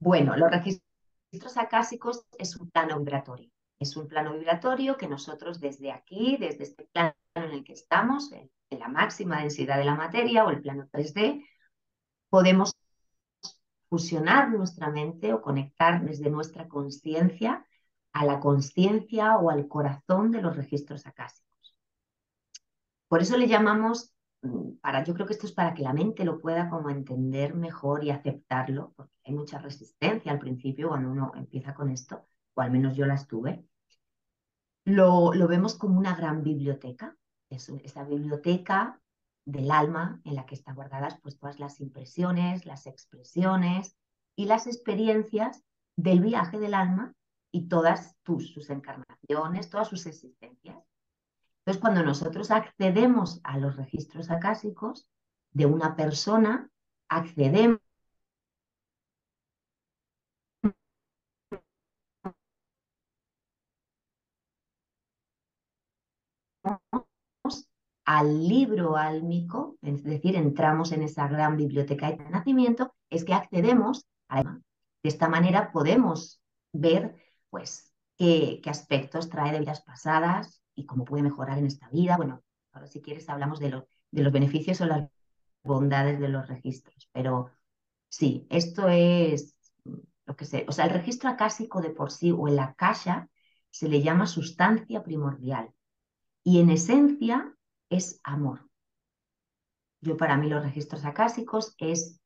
Bueno, 0.00 0.36
los 0.36 0.50
registros 0.50 1.56
acásicos 1.56 2.24
es 2.38 2.56
un 2.56 2.70
plano 2.70 2.98
vibratorio. 2.98 3.50
Es 3.80 3.96
un 3.96 4.08
plano 4.08 4.34
vibratorio 4.34 4.96
que 4.96 5.08
nosotros 5.08 5.60
desde 5.60 5.92
aquí, 5.92 6.36
desde 6.40 6.64
este 6.64 6.86
plano 6.92 7.14
en 7.34 7.44
el 7.52 7.64
que 7.64 7.74
estamos, 7.74 8.32
en, 8.32 8.50
en 8.70 8.80
la 8.80 8.88
máxima 8.88 9.40
densidad 9.40 9.78
de 9.78 9.84
la 9.86 9.94
materia 9.96 10.44
o 10.44 10.50
el 10.50 10.62
plano 10.62 10.88
3D, 10.90 11.44
podemos 12.30 12.72
fusionar 13.88 14.50
nuestra 14.50 14.90
mente 14.90 15.32
o 15.32 15.40
conectar 15.40 16.04
desde 16.04 16.30
nuestra 16.30 16.68
conciencia 16.68 17.64
a 18.12 18.24
la 18.24 18.40
conciencia 18.40 19.36
o 19.38 19.50
al 19.50 19.68
corazón 19.68 20.30
de 20.30 20.42
los 20.42 20.56
registros 20.56 21.06
acásicos. 21.06 21.76
Por 23.08 23.22
eso 23.22 23.36
le 23.36 23.48
llamamos, 23.48 24.12
para, 24.80 25.04
yo 25.04 25.14
creo 25.14 25.26
que 25.26 25.32
esto 25.32 25.46
es 25.46 25.52
para 25.52 25.74
que 25.74 25.82
la 25.82 25.92
mente 25.92 26.24
lo 26.24 26.40
pueda 26.40 26.68
como 26.68 26.90
entender 26.90 27.54
mejor 27.54 28.04
y 28.04 28.10
aceptarlo, 28.10 28.92
porque 28.96 29.14
hay 29.24 29.34
mucha 29.34 29.58
resistencia 29.58 30.32
al 30.32 30.38
principio 30.38 30.88
cuando 30.88 31.10
uno 31.10 31.32
empieza 31.34 31.74
con 31.74 31.90
esto, 31.90 32.26
o 32.54 32.60
al 32.60 32.70
menos 32.70 32.96
yo 32.96 33.06
las 33.06 33.26
tuve. 33.26 33.64
Lo, 34.84 35.32
lo 35.34 35.48
vemos 35.48 35.74
como 35.74 35.98
una 35.98 36.14
gran 36.14 36.42
biblioteca, 36.42 37.16
es 37.50 37.68
esa 37.68 38.04
biblioteca 38.04 39.00
del 39.48 39.70
alma 39.70 40.20
en 40.24 40.34
la 40.34 40.44
que 40.44 40.54
están 40.54 40.74
guardadas 40.74 41.18
pues 41.22 41.38
todas 41.38 41.58
las 41.58 41.80
impresiones, 41.80 42.66
las 42.66 42.86
expresiones 42.86 43.96
y 44.36 44.44
las 44.44 44.66
experiencias 44.66 45.64
del 45.96 46.20
viaje 46.20 46.58
del 46.58 46.74
alma 46.74 47.14
y 47.50 47.66
todas 47.66 48.14
tus, 48.22 48.52
sus 48.52 48.68
encarnaciones, 48.68 49.70
todas 49.70 49.88
sus 49.88 50.04
existencias. 50.04 50.76
Entonces, 51.60 51.80
cuando 51.80 52.02
nosotros 52.02 52.50
accedemos 52.50 53.40
a 53.42 53.56
los 53.56 53.76
registros 53.76 54.30
acásicos 54.30 55.08
de 55.52 55.64
una 55.64 55.96
persona, 55.96 56.70
accedemos 57.08 57.80
al 68.08 68.48
libro 68.48 68.96
álmico, 68.96 69.76
es 69.82 70.02
decir, 70.02 70.34
entramos 70.34 70.92
en 70.92 71.02
esa 71.02 71.28
gran 71.28 71.58
biblioteca 71.58 72.10
de 72.10 72.30
nacimiento, 72.30 72.94
es 73.10 73.22
que 73.22 73.34
accedemos 73.34 74.06
a 74.28 74.42
De 74.44 75.08
esta 75.10 75.28
manera 75.28 75.70
podemos 75.72 76.40
ver, 76.72 77.16
pues, 77.50 77.92
qué, 78.16 78.62
aspectos 78.64 79.28
trae 79.28 79.52
de 79.52 79.60
vidas 79.60 79.82
pasadas 79.82 80.62
y 80.74 80.86
cómo 80.86 81.04
puede 81.04 81.22
mejorar 81.22 81.58
en 81.58 81.66
esta 81.66 81.90
vida. 81.90 82.16
Bueno, 82.16 82.42
ahora 82.72 82.86
si 82.86 83.02
quieres 83.02 83.28
hablamos 83.28 83.60
de, 83.60 83.68
lo, 83.68 83.88
de 84.10 84.22
los 84.22 84.32
beneficios 84.32 84.80
o 84.80 84.86
las 84.86 85.10
bondades 85.62 86.18
de 86.18 86.28
los 86.28 86.48
registros, 86.48 87.10
pero 87.12 87.50
sí, 88.08 88.46
esto 88.48 88.88
es 88.88 89.54
lo 90.24 90.34
que 90.34 90.46
sé, 90.46 90.64
o 90.66 90.72
sea, 90.72 90.86
el 90.86 90.92
registro 90.92 91.28
acásico 91.28 91.82
de 91.82 91.90
por 91.90 92.10
sí 92.10 92.32
o 92.32 92.48
el 92.48 92.58
akasha 92.58 93.28
se 93.70 93.86
le 93.86 94.00
llama 94.00 94.26
sustancia 94.26 95.02
primordial 95.02 95.74
y 96.42 96.60
en 96.60 96.70
esencia 96.70 97.54
es 97.90 98.20
amor. 98.22 98.68
Yo 100.00 100.16
para 100.16 100.36
mí 100.36 100.48
los 100.48 100.62
registros 100.62 101.04
acásicos 101.04 101.74
es 101.78 102.20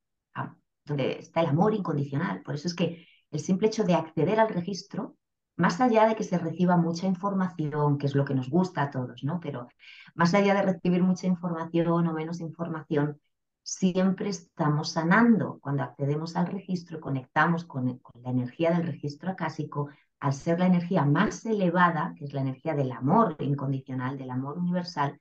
donde 0.85 1.19
está 1.19 1.41
el 1.41 1.49
amor 1.49 1.75
incondicional. 1.75 2.43
Por 2.43 2.55
eso 2.55 2.69
es 2.69 2.75
que 2.75 3.07
el 3.31 3.41
simple 3.41 3.69
hecho 3.69 3.85
de 3.85 3.95
acceder 3.95 4.41
al 4.41 4.49
registro, 4.49 5.17
más 5.57 5.81
allá 5.81 6.07
de 6.07 6.17
que 6.17 6.25
se 6.25 6.39
reciba 6.39 6.77
mucha 6.77 7.07
información, 7.07 7.99
que 7.99 8.07
es 8.07 8.15
lo 8.15 8.25
que 8.25 8.35
nos 8.35 8.51
gusta 8.51 8.83
a 8.83 8.91
todos, 8.91 9.23
¿no? 9.23 9.39
Pero 9.41 9.69
más 10.15 10.35
allá 10.35 10.55
de 10.55 10.63
recibir 10.63 11.03
mucha 11.03 11.27
información 11.27 12.07
o 12.07 12.13
menos 12.13 12.41
información, 12.41 13.21
siempre 13.63 14.29
estamos 14.31 14.93
sanando. 14.93 15.59
Cuando 15.61 15.85
accedemos 15.85 16.37
al 16.37 16.49
registro, 16.49 17.01
conectamos 17.01 17.65
con, 17.65 17.99
con 17.99 18.23
la 18.23 18.31
energía 18.31 18.73
del 18.73 18.87
registro 18.87 19.31
acásico, 19.31 19.89
al 20.21 20.33
ser 20.33 20.59
la 20.59 20.67
energía 20.67 21.05
más 21.05 21.45
elevada, 21.47 22.15
que 22.17 22.25
es 22.25 22.33
la 22.33 22.41
energía 22.41 22.75
del 22.75 22.93
amor 22.93 23.37
incondicional, 23.41 24.19
del 24.19 24.31
amor 24.31 24.59
universal, 24.59 25.21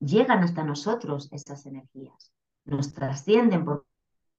llegan 0.00 0.42
hasta 0.42 0.64
nosotros 0.64 1.28
esas 1.30 1.66
energías, 1.66 2.32
nos 2.64 2.92
trascienden 2.92 3.64
por 3.64 3.86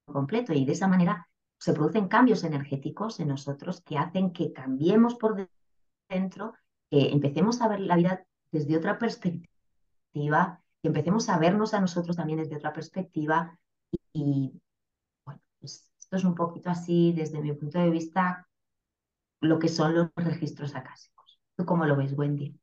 completo 0.05 0.53
y 0.53 0.65
de 0.65 0.73
esa 0.73 0.87
manera 0.87 1.27
se 1.57 1.73
producen 1.73 2.07
cambios 2.07 2.43
energéticos 2.43 3.19
en 3.19 3.29
nosotros 3.29 3.81
que 3.81 3.97
hacen 3.97 4.33
que 4.33 4.51
cambiemos 4.51 5.15
por 5.15 5.47
dentro, 6.09 6.53
que 6.89 7.11
empecemos 7.11 7.61
a 7.61 7.67
ver 7.67 7.79
la 7.81 7.95
vida 7.95 8.25
desde 8.51 8.77
otra 8.77 8.97
perspectiva, 8.97 10.61
que 10.81 10.87
empecemos 10.87 11.29
a 11.29 11.37
vernos 11.37 11.73
a 11.73 11.79
nosotros 11.79 12.15
también 12.15 12.39
desde 12.39 12.57
otra 12.57 12.73
perspectiva 12.73 13.57
y, 14.11 14.59
bueno, 15.23 15.41
pues 15.59 15.89
esto 15.99 16.17
es 16.17 16.23
un 16.23 16.35
poquito 16.35 16.69
así 16.69 17.13
desde 17.13 17.39
mi 17.39 17.53
punto 17.53 17.79
de 17.79 17.91
vista 17.91 18.47
lo 19.39 19.59
que 19.59 19.69
son 19.69 19.95
los 19.95 20.09
registros 20.15 20.75
acásicos. 20.75 21.39
¿Tú 21.55 21.65
cómo 21.65 21.85
lo 21.85 21.95
ves, 21.95 22.13
Wendy? 22.17 22.60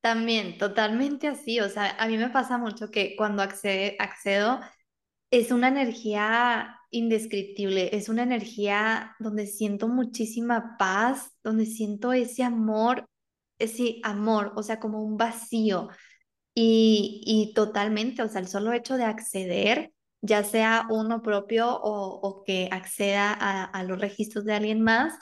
También, 0.00 0.56
totalmente 0.58 1.28
así. 1.28 1.60
O 1.60 1.68
sea, 1.68 1.90
a 1.98 2.06
mí 2.08 2.16
me 2.16 2.30
pasa 2.30 2.56
mucho 2.58 2.90
que 2.90 3.14
cuando 3.16 3.42
accede, 3.42 3.96
accedo 3.98 4.60
es 5.30 5.52
una 5.52 5.68
energía 5.68 6.78
indescriptible, 6.90 7.96
es 7.96 8.08
una 8.08 8.22
energía 8.24 9.16
donde 9.20 9.46
siento 9.46 9.88
muchísima 9.88 10.76
paz, 10.78 11.32
donde 11.44 11.66
siento 11.66 12.12
ese 12.12 12.44
amor, 12.44 13.06
ese 13.58 14.00
amor, 14.04 14.52
o 14.56 14.62
sea, 14.62 14.80
como 14.80 15.02
un 15.04 15.16
vacío. 15.18 15.88
Y, 16.54 17.22
y 17.26 17.54
totalmente, 17.54 18.22
o 18.22 18.28
sea, 18.28 18.40
el 18.40 18.48
solo 18.48 18.72
hecho 18.72 18.96
de 18.96 19.04
acceder, 19.04 19.92
ya 20.22 20.44
sea 20.44 20.86
uno 20.90 21.22
propio 21.22 21.68
o, 21.70 22.20
o 22.22 22.44
que 22.44 22.68
acceda 22.72 23.32
a, 23.32 23.64
a 23.64 23.84
los 23.84 24.00
registros 24.00 24.44
de 24.44 24.54
alguien 24.54 24.82
más, 24.82 25.14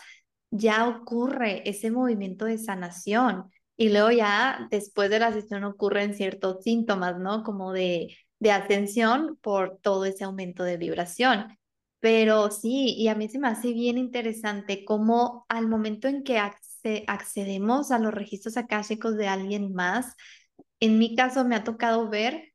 ya 0.50 0.88
ocurre 0.88 1.68
ese 1.68 1.90
movimiento 1.90 2.44
de 2.46 2.58
sanación. 2.58 3.50
Y 3.78 3.90
luego 3.90 4.12
ya 4.12 4.68
después 4.72 5.10
de 5.10 5.20
la 5.20 5.32
sesión 5.32 5.64
ocurren 5.64 6.14
ciertos 6.14 6.64
síntomas, 6.64 7.18
¿no? 7.20 7.44
Como 7.44 7.72
de, 7.72 8.16
de 8.40 8.52
ascensión 8.52 9.38
por 9.42 9.78
todo 9.82 10.04
ese 10.06 10.24
aumento 10.24 10.64
de 10.64 10.78
vibración. 10.78 11.58
Pero 12.00 12.50
sí, 12.50 12.94
y 12.98 13.08
a 13.08 13.14
mí 13.16 13.28
se 13.30 13.38
me 13.40 13.48
hace 13.48 13.72
bien 13.74 13.98
interesante 13.98 14.84
cómo 14.84 15.46
al 15.48 15.68
momento 15.68 16.08
en 16.08 16.24
que 16.24 16.38
acce- 16.38 17.04
accedemos 17.08 17.90
a 17.92 17.98
los 18.00 18.14
registros 18.14 18.56
akáshicos 18.58 19.16
de 19.16 19.28
alguien 19.28 19.72
más, 19.74 20.14
en 20.80 20.98
mi 20.98 21.16
caso 21.16 21.44
me 21.44 21.56
ha 21.56 21.64
tocado 21.64 22.08
ver 22.08 22.52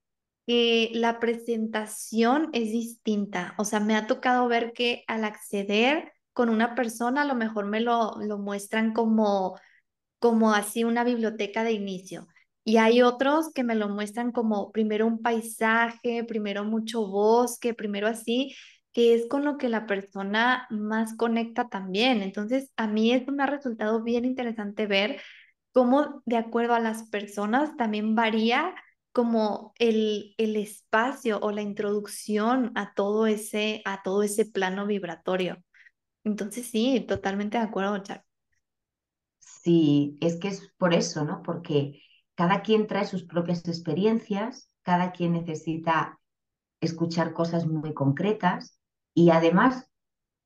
que 0.48 0.92
la 0.94 1.20
presentación 1.20 2.50
es 2.54 2.72
distinta. 2.72 3.56
O 3.58 3.66
sea, 3.66 3.80
me 3.80 3.96
ha 3.96 4.08
tocado 4.08 4.48
ver 4.48 4.74
que 4.74 5.04
al 5.08 5.24
acceder 5.26 6.12
con 6.34 6.50
una 6.50 6.76
persona, 6.76 7.22
a 7.22 7.26
lo 7.26 7.36
mejor 7.36 7.66
me 7.68 7.80
lo, 7.82 8.14
lo 8.22 8.38
muestran 8.40 8.94
como, 8.94 9.58
como 10.24 10.54
así 10.54 10.86
una 10.86 11.04
biblioteca 11.04 11.66
de 11.66 11.74
inicio. 11.74 12.30
Y 12.64 12.78
hay 12.78 13.02
otros 13.02 13.52
que 13.54 13.66
me 13.66 13.76
lo 13.76 13.90
muestran 13.90 14.32
como 14.32 14.72
primero 14.72 15.06
un 15.06 15.22
paisaje, 15.22 16.24
primero 16.24 16.64
mucho 16.64 17.06
bosque, 17.06 17.74
primero 17.74 18.08
así, 18.08 18.56
que 18.94 19.16
es 19.16 19.28
con 19.28 19.44
lo 19.44 19.58
que 19.58 19.68
la 19.68 19.86
persona 19.86 20.66
más 20.70 21.18
conecta 21.18 21.68
también. 21.68 22.22
Entonces, 22.22 22.72
a 22.78 22.88
mí 22.88 23.12
esto 23.12 23.34
me 23.34 23.44
ha 23.44 23.48
resultado 23.48 24.02
bien 24.02 24.24
interesante 24.24 24.88
ver 24.88 25.22
cómo 25.74 26.22
de 26.26 26.38
acuerdo 26.38 26.74
a 26.74 26.80
las 26.80 27.10
personas 27.10 27.76
también 27.76 28.16
varía 28.16 28.74
como 29.12 29.74
el, 29.78 30.36
el 30.38 30.56
espacio 30.56 31.40
o 31.42 31.52
la 31.52 31.62
introducción 31.64 32.72
a 32.76 32.94
todo 32.94 33.28
ese, 33.28 33.82
a 33.84 34.04
todo 34.04 34.24
ese 34.24 34.46
plano 34.46 34.88
vibratorio. 34.88 35.62
Entonces 36.24 36.68
sí, 36.68 37.06
totalmente 37.08 37.58
de 37.58 37.66
acuerdo, 37.66 37.98
Char. 38.04 38.24
Sí, 39.64 40.18
es 40.20 40.36
que 40.42 40.50
es 40.50 40.74
por 40.78 40.94
eso, 40.94 41.24
¿no? 41.24 41.42
Porque 41.42 42.02
cada 42.36 42.62
quien 42.64 42.86
trae 42.86 43.06
sus 43.06 43.24
propias 43.24 43.66
experiencias, 43.66 44.70
cada 44.82 45.14
quien 45.14 45.32
necesita 45.32 46.20
escuchar 46.82 47.32
cosas 47.32 47.66
muy 47.66 47.94
concretas 47.94 48.78
y 49.14 49.30
además 49.30 49.90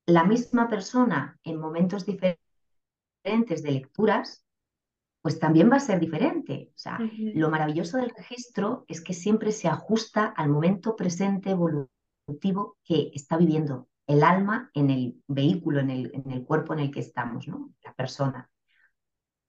la 0.05 0.24
misma 0.24 0.69
persona 0.69 1.39
en 1.43 1.59
momentos 1.59 2.05
diferentes 2.05 3.63
de 3.63 3.71
lecturas, 3.71 4.45
pues 5.24 5.39
también 5.39 5.71
va 5.71 5.77
a 5.77 5.81
ser 5.81 6.00
diferente. 6.00 6.69
O 6.75 6.77
sea, 6.77 7.00
lo 7.33 7.50
maravilloso 7.50 7.97
del 7.97 8.12
registro 8.12 8.86
es 8.88 9.01
que 9.01 9.15
siempre 9.15 9.51
se 9.51 9.67
ajusta 9.67 10.27
al 10.27 10.50
momento 10.50 10.95
presente 10.95 11.50
evolutivo 11.50 12.77
que 12.83 13.09
está 13.15 13.36
viviendo 13.36 13.89
el 14.05 14.24
alma 14.24 14.69
en 14.75 14.91
el 14.91 15.24
vehículo, 15.27 15.79
en 15.79 15.89
el, 15.89 16.12
en 16.13 16.31
el 16.31 16.45
cuerpo 16.45 16.74
en 16.74 16.79
el 16.81 16.91
que 16.91 17.00
estamos, 17.00 17.47
¿no? 17.47 17.74
La 17.83 17.93
persona. 17.93 18.47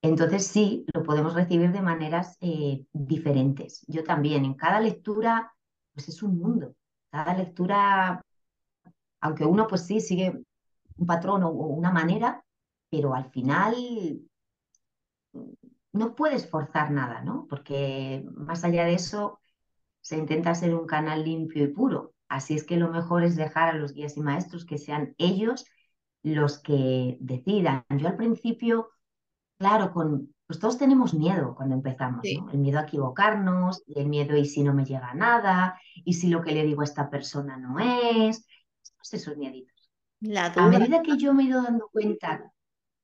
Entonces 0.03 0.47
sí, 0.47 0.87
lo 0.95 1.03
podemos 1.03 1.35
recibir 1.35 1.73
de 1.73 1.83
maneras 1.83 2.37
eh, 2.41 2.87
diferentes. 2.93 3.85
Yo 3.89 4.05
también, 4.05 4.45
en 4.45 4.55
cada 4.55 4.81
lectura, 4.81 5.53
pues 5.93 6.09
es 6.09 6.23
un 6.23 6.39
mundo. 6.39 6.75
Cada 7.11 7.35
lectura, 7.37 8.23
aunque 9.21 9.45
uno 9.45 9.67
pues 9.67 9.87
sí 9.87 10.01
sigue 10.01 10.41
un 10.97 11.07
patrón 11.07 11.43
o 11.43 11.51
una 11.51 11.91
manera, 11.91 12.45
pero 12.91 13.15
al 13.15 13.31
final 13.31 13.75
no 15.93 16.15
puedes 16.15 16.49
forzar 16.49 16.91
nada, 16.91 17.23
¿no? 17.23 17.47
Porque 17.49 18.25
más 18.35 18.65
allá 18.65 18.85
de 18.85 18.95
eso, 18.95 19.41
se 20.01 20.17
intenta 20.17 20.55
ser 20.55 20.75
un 20.75 20.87
canal 20.87 21.25
limpio 21.25 21.65
y 21.65 21.69
puro. 21.69 22.15
Así 22.29 22.55
es 22.55 22.65
que 22.65 22.77
lo 22.77 22.91
mejor 22.91 23.25
es 23.25 23.37
dejar 23.37 23.69
a 23.69 23.79
los 23.79 23.93
guías 23.93 24.17
y 24.17 24.21
maestros 24.21 24.65
que 24.65 24.79
sean 24.79 25.15
ellos 25.19 25.65
los 26.23 26.59
que 26.61 27.17
decidan. 27.21 27.85
Yo 27.97 28.09
al 28.09 28.17
principio 28.17 28.91
Claro, 29.59 29.93
con, 29.93 30.33
pues 30.47 30.59
todos 30.59 30.79
tenemos 30.79 31.15
miedo 31.15 31.55
cuando 31.55 31.75
empezamos, 31.75 32.23
¿no? 32.37 32.51
El 32.51 32.59
miedo 32.59 32.79
a 32.79 32.83
equivocarnos, 32.83 33.83
el 33.89 34.07
miedo 34.07 34.37
y 34.37 34.45
si 34.45 34.63
no 34.63 34.73
me 34.73 34.85
llega 34.85 35.13
nada, 35.15 35.79
y 36.05 36.15
si 36.15 36.29
lo 36.29 36.43
que 36.43 36.53
le 36.53 36.65
digo 36.65 36.83
a 36.83 36.85
esta 36.85 37.11
persona 37.11 37.57
no 37.57 37.79
es, 37.81 38.47
pues 38.97 39.15
esos 39.15 39.37
mieditos. 39.37 39.91
La 40.21 40.47
A 40.47 40.69
medida 40.69 41.03
que 41.03 41.17
yo 41.17 41.35
me 41.35 41.43
he 41.43 41.47
ido 41.47 41.63
dando 41.63 41.89
cuenta, 41.89 42.53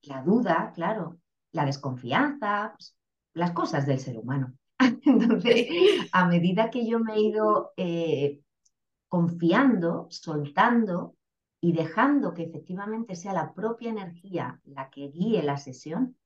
la 0.03 0.21
duda, 0.21 0.71
claro, 0.73 1.19
la 1.51 1.65
desconfianza, 1.65 2.73
pues, 2.75 2.95
las 3.33 3.51
cosas 3.51 3.85
del 3.85 3.99
ser 3.99 4.17
humano. 4.17 4.53
Entonces, 5.05 5.67
a 6.11 6.25
medida 6.27 6.69
que 6.69 6.87
yo 6.87 6.99
me 6.99 7.15
he 7.15 7.21
ido 7.21 7.73
eh, 7.77 8.41
confiando, 9.07 10.07
soltando 10.09 11.15
y 11.61 11.73
dejando 11.73 12.33
que 12.33 12.43
efectivamente 12.43 13.15
sea 13.15 13.33
la 13.33 13.53
propia 13.53 13.89
energía 13.89 14.59
la 14.65 14.89
que 14.89 15.09
guíe 15.09 15.41
la 15.43 15.57
sesión, 15.57 16.17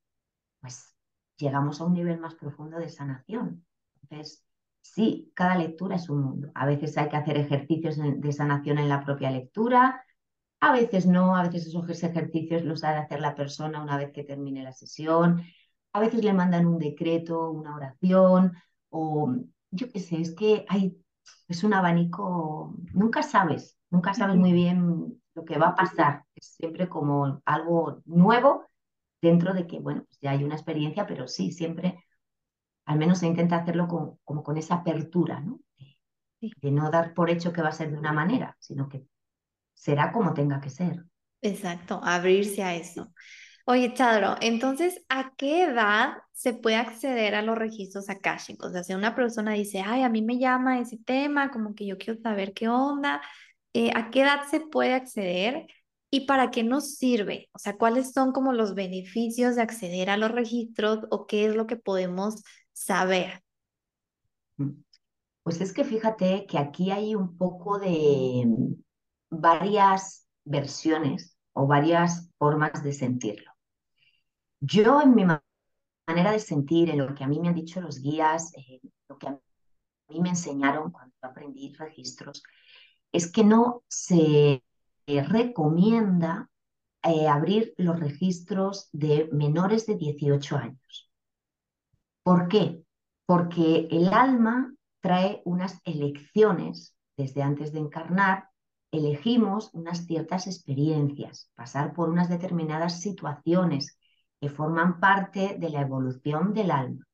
pues 0.61 0.95
llegamos 1.37 1.81
a 1.81 1.85
un 1.85 1.93
nivel 1.93 2.19
más 2.19 2.35
profundo 2.35 2.77
de 2.77 2.89
sanación. 2.89 3.65
Entonces, 4.01 4.45
sí, 4.81 5.31
cada 5.35 5.55
lectura 5.57 5.95
es 5.95 6.09
un 6.09 6.21
mundo. 6.23 6.51
A 6.55 6.65
veces 6.65 6.97
hay 6.97 7.09
que 7.09 7.17
hacer 7.17 7.37
ejercicios 7.37 7.97
de 7.97 8.31
sanación 8.31 8.77
en 8.77 8.89
la 8.89 9.03
propia 9.03 9.31
lectura, 9.31 10.03
a 10.61 10.73
veces 10.73 11.05
no, 11.05 11.35
a 11.35 11.43
veces 11.43 11.67
esos 11.67 12.03
ejercicios 12.03 12.63
los 12.63 12.83
ha 12.83 12.91
de 12.91 12.97
hacer 12.97 13.21
la 13.21 13.35
persona 13.35 13.81
una 13.81 13.97
vez 13.97 14.11
que 14.11 14.23
termine 14.23 14.63
la 14.63 14.73
sesión, 14.73 15.43
a 15.93 15.99
veces 15.99 16.23
le 16.23 16.33
mandan 16.33 16.65
un 16.65 16.77
decreto, 16.79 17.49
una 17.51 17.75
oración, 17.75 18.53
o 18.89 19.33
yo 19.71 19.89
qué 19.91 19.99
sé, 19.99 20.19
es 20.21 20.35
que 20.35 20.65
hay, 20.67 20.97
es 21.47 21.63
un 21.63 21.73
abanico, 21.73 22.75
nunca 22.93 23.23
sabes, 23.23 23.77
nunca 23.89 24.13
sabes 24.13 24.35
muy 24.35 24.51
bien 24.51 25.21
lo 25.33 25.45
que 25.45 25.57
va 25.57 25.69
a 25.69 25.75
pasar, 25.75 26.25
es 26.35 26.55
siempre 26.57 26.89
como 26.89 27.41
algo 27.45 28.01
nuevo 28.05 28.68
dentro 29.21 29.53
de 29.53 29.67
que, 29.67 29.79
bueno, 29.79 30.03
pues 30.05 30.19
ya 30.21 30.31
hay 30.31 30.43
una 30.43 30.55
experiencia, 30.55 31.05
pero 31.05 31.27
sí, 31.27 31.51
siempre, 31.51 32.03
al 32.85 32.97
menos 32.97 33.19
se 33.19 33.27
intenta 33.27 33.57
hacerlo 33.57 33.87
con, 33.87 34.17
como 34.23 34.43
con 34.43 34.57
esa 34.57 34.75
apertura, 34.75 35.39
¿no? 35.41 35.59
De, 36.41 36.71
no 36.71 36.89
dar 36.89 37.13
por 37.13 37.29
hecho 37.29 37.51
que 37.51 37.61
va 37.61 37.69
a 37.69 37.73
ser 37.73 37.91
de 37.91 37.97
una 37.97 38.13
manera, 38.13 38.55
sino 38.59 38.87
que 38.87 39.05
será 39.73 40.11
como 40.11 40.33
tenga 40.33 40.61
que 40.61 40.69
ser. 40.69 41.03
Exacto, 41.41 41.99
abrirse 42.03 42.63
a 42.63 42.75
eso. 42.75 43.11
Oye, 43.65 43.93
Chadro, 43.93 44.35
entonces, 44.41 45.03
¿a 45.09 45.33
qué 45.37 45.63
edad 45.63 46.13
se 46.31 46.53
puede 46.53 46.77
acceder 46.77 47.35
a 47.35 47.41
los 47.41 47.57
registros 47.57 48.09
akáshicos? 48.09 48.69
O 48.69 48.73
sea, 48.73 48.83
si 48.83 48.93
una 48.93 49.15
persona 49.15 49.53
dice, 49.53 49.83
ay, 49.85 50.03
a 50.03 50.09
mí 50.09 50.21
me 50.21 50.39
llama 50.39 50.79
ese 50.79 50.97
tema, 50.97 51.51
como 51.51 51.75
que 51.75 51.85
yo 51.85 51.97
quiero 51.97 52.19
saber 52.21 52.53
qué 52.53 52.67
onda, 52.69 53.21
eh, 53.73 53.91
¿a 53.93 54.09
qué 54.09 54.21
edad 54.21 54.41
se 54.49 54.61
puede 54.61 54.93
acceder? 54.93 55.67
¿Y 56.11 56.21
para 56.21 56.49
qué 56.49 56.63
nos 56.63 56.95
sirve? 56.95 57.49
O 57.53 57.59
sea, 57.59 57.77
¿cuáles 57.77 58.11
son 58.13 58.31
como 58.31 58.51
los 58.51 58.73
beneficios 58.73 59.55
de 59.55 59.61
acceder 59.61 60.09
a 60.09 60.17
los 60.17 60.31
registros 60.31 60.99
o 61.11 61.27
qué 61.27 61.45
es 61.45 61.55
lo 61.55 61.67
que 61.67 61.77
podemos 61.77 62.43
saber? 62.73 63.43
Mm. 64.57 64.71
Pues 65.43 65.61
es 65.61 65.73
que 65.73 65.83
fíjate 65.83 66.45
que 66.47 66.57
aquí 66.57 66.91
hay 66.91 67.15
un 67.15 67.37
poco 67.37 67.79
de 67.79 68.43
mm, 68.45 68.73
varias 69.29 70.27
versiones 70.43 71.37
o 71.53 71.67
varias 71.67 72.29
formas 72.37 72.83
de 72.83 72.93
sentirlo. 72.93 73.51
Yo 74.59 75.01
en 75.01 75.15
mi 75.15 75.25
manera 75.25 76.31
de 76.31 76.39
sentir, 76.39 76.89
en 76.89 76.99
lo 76.99 77.13
que 77.15 77.23
a 77.23 77.27
mí 77.27 77.39
me 77.39 77.49
han 77.49 77.55
dicho 77.55 77.81
los 77.81 78.01
guías, 78.01 78.51
eh, 78.55 78.81
lo 79.07 79.17
que 79.17 79.27
a 79.27 79.39
mí 80.09 80.19
me 80.19 80.29
enseñaron 80.29 80.91
cuando 80.91 81.15
aprendí 81.21 81.73
registros, 81.73 82.43
es 83.11 83.31
que 83.31 83.43
no 83.43 83.83
se 83.87 84.63
recomienda 85.27 86.49
eh, 87.03 87.27
abrir 87.27 87.73
los 87.77 87.99
registros 87.99 88.89
de 88.91 89.29
menores 89.31 89.85
de 89.85 89.95
18 89.95 90.57
años. 90.57 91.11
¿Por 92.23 92.47
qué? 92.47 92.83
Porque 93.25 93.87
el 93.89 94.13
alma 94.13 94.73
trae 95.01 95.41
unas 95.45 95.79
elecciones 95.85 96.95
desde 97.17 97.41
antes 97.41 97.71
de 97.73 97.79
encarnar, 97.79 98.49
elegimos 98.91 99.73
unas 99.73 100.05
ciertas 100.05 100.47
experiencias, 100.47 101.51
pasar 101.55 101.93
por 101.93 102.09
unas 102.09 102.29
determinadas 102.29 103.01
situaciones 103.01 103.97
que 104.39 104.49
forman 104.49 104.99
parte 104.99 105.57
de 105.59 105.69
la 105.69 105.81
evolución 105.81 106.53
del 106.53 106.71
alma. 106.71 107.05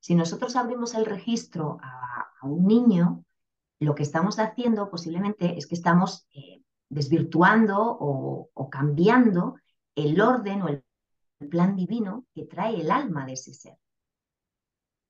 Si 0.00 0.14
nosotros 0.14 0.56
abrimos 0.56 0.94
el 0.94 1.06
registro 1.06 1.78
a, 1.82 2.06
un 2.42 2.66
niño, 2.66 3.24
lo 3.80 3.96
que 3.96 4.04
estamos 4.04 4.38
haciendo 4.38 4.90
posiblemente 4.90 5.58
es 5.58 5.66
que 5.66 5.74
estamos 5.74 6.28
eh, 6.32 6.62
desvirtuando 6.88 7.76
o, 7.78 8.70
cambiando 8.70 9.56
el 9.94 10.20
orden 10.20 10.62
o 10.62 10.68
el 10.68 10.84
plan 11.48 11.76
divino 11.76 12.26
que 12.34 12.44
trae 12.44 12.80
el 12.80 12.90
alma 12.90 13.26
de 13.26 13.32
ese 13.32 13.54
ser. 13.54 13.78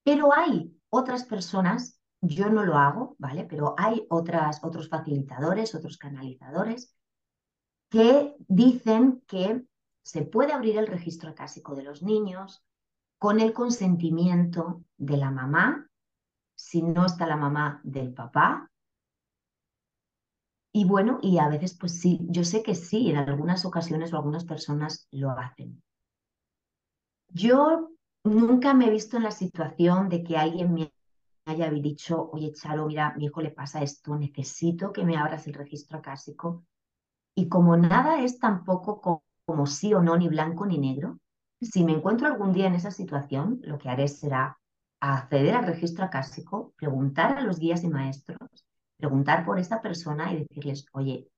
Pero 0.03 0.35
hay 0.35 0.75
otras 0.91 1.25
personas, 1.25 2.01
yo 2.21 2.49
no 2.49 2.65
lo 2.65 2.77
hago, 2.77 3.17
¿vale? 3.19 3.45
Pero 3.45 3.75
hay 3.77 4.07
otras, 4.09 4.63
otros 4.65 4.89
facilitadores, 4.89 5.75
otros 5.75 5.99
canalizadores 5.99 6.95
que 7.91 8.35
dicen 8.47 9.23
que 9.27 9.65
se 10.03 10.23
puede 10.23 10.53
abrir 10.53 10.79
el 10.79 10.87
registro 10.87 11.31
acásico 11.31 11.75
de 11.75 11.83
los 11.83 12.03
niños 12.03 12.65
con 13.19 13.41
el 13.41 13.53
consentimiento 13.53 14.85
de 14.97 15.17
la 15.17 15.31
mamá, 15.31 15.89
si 16.55 16.83
no 16.83 17.07
está 17.07 17.27
la 17.27 17.37
mamá 17.37 17.81
del 17.83 18.15
papá, 18.15 18.71
y 20.79 20.85
bueno, 20.85 21.19
y 21.23 21.39
a 21.39 21.49
veces 21.49 21.77
pues 21.77 22.01
sí, 22.01 22.21
yo 22.31 22.45
sé 22.45 22.63
que 22.63 22.77
sí, 22.77 23.11
en 23.11 23.17
algunas 23.17 23.65
ocasiones 23.65 24.13
o 24.13 24.17
algunas 24.17 24.45
personas 24.45 25.09
lo 25.11 25.33
hacen. 25.33 25.83
Yo 27.31 27.91
nunca 28.23 28.75
me 28.75 28.87
he 28.87 28.91
visto 28.91 29.17
en 29.17 29.25
la 29.25 29.33
situación 29.33 30.09
de 30.09 30.23
que 30.23 30.37
alguien 30.37 30.73
me 30.73 30.93
haya 31.47 31.69
dicho, 31.69 32.31
oye, 32.33 32.53
Charo, 32.53 32.87
mira, 32.87 33.13
mi 33.17 33.25
hijo 33.25 33.41
le 33.41 33.51
pasa 33.51 33.83
esto, 33.83 34.17
necesito 34.17 34.93
que 34.93 35.05
me 35.05 35.17
abras 35.17 35.49
el 35.49 35.55
registro 35.55 35.99
acásico. 35.99 36.65
Y 37.35 37.49
como 37.49 37.77
nada 37.77 38.23
es 38.23 38.39
tampoco 38.39 39.01
como, 39.01 39.25
como 39.47 39.67
sí 39.67 39.93
o 39.95 40.01
no, 40.01 40.17
ni 40.17 40.29
blanco 40.29 40.65
ni 40.65 40.79
negro, 40.79 41.19
si 41.61 41.83
me 41.83 41.91
encuentro 41.91 42.29
algún 42.29 42.53
día 42.53 42.69
en 42.69 42.77
esa 42.77 42.93
situación, 42.93 43.59
lo 43.65 43.79
que 43.79 43.89
haré 43.89 44.07
será 44.07 44.61
acceder 45.01 45.57
al 45.57 45.67
registro 45.67 46.05
acásico, 46.05 46.73
preguntar 46.77 47.37
a 47.37 47.43
los 47.43 47.59
guías 47.59 47.83
y 47.83 47.89
maestros 47.89 48.39
preguntar 48.99 49.47
por 49.47 49.59
esta 49.59 49.81
persona 49.81 50.33
y 50.33 50.41
decirles, 50.41 50.87
oye, 50.93 51.29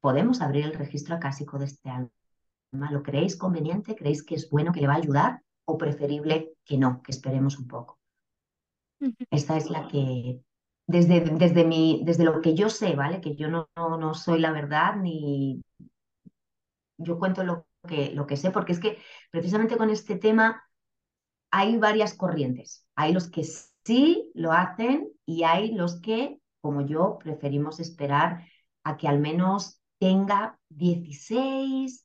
¿podemos 0.00 0.40
abrir 0.40 0.66
el 0.66 0.74
registro 0.74 1.16
acásico 1.16 1.58
de 1.58 1.64
este 1.64 1.90
alma? 1.90 2.90
¿Lo 2.90 3.02
creéis 3.02 3.36
conveniente? 3.36 3.96
¿Creéis 3.96 4.22
que 4.22 4.36
es 4.36 4.48
bueno, 4.50 4.72
que 4.72 4.80
le 4.80 4.86
va 4.86 4.94
a 4.94 4.98
ayudar? 4.98 5.42
¿O 5.64 5.78
preferible 5.78 6.54
que 6.64 6.78
no, 6.78 7.02
que 7.02 7.10
esperemos 7.10 7.58
un 7.58 7.66
poco? 7.66 7.98
Esta 9.30 9.56
es 9.56 9.70
la 9.70 9.88
que, 9.88 10.40
desde, 10.86 11.20
desde, 11.20 11.64
mi, 11.64 12.02
desde 12.04 12.24
lo 12.24 12.40
que 12.40 12.54
yo 12.54 12.68
sé, 12.68 12.94
¿vale? 12.94 13.20
Que 13.20 13.34
yo 13.34 13.48
no, 13.48 13.68
no, 13.76 14.14
soy 14.14 14.38
la 14.40 14.52
verdad 14.52 14.96
ni... 14.96 15.62
Yo 16.98 17.18
cuento 17.18 17.44
lo 17.44 17.66
que, 17.86 18.12
lo 18.12 18.26
que 18.26 18.36
sé, 18.36 18.50
porque 18.50 18.72
es 18.72 18.80
que 18.80 18.98
precisamente 19.30 19.76
con 19.76 19.90
este 19.90 20.16
tema 20.16 20.62
hay 21.50 21.76
varias 21.76 22.14
corrientes. 22.14 22.86
Hay 22.94 23.12
los 23.12 23.30
que 23.30 23.44
sí 23.44 24.30
lo 24.34 24.52
hacen 24.52 25.08
y 25.26 25.42
hay 25.42 25.72
los 25.72 26.00
que, 26.00 26.40
como 26.66 26.80
yo, 26.80 27.18
preferimos 27.20 27.78
esperar 27.78 28.44
a 28.82 28.96
que 28.96 29.06
al 29.06 29.20
menos 29.20 29.80
tenga 30.00 30.58
16, 30.68 32.04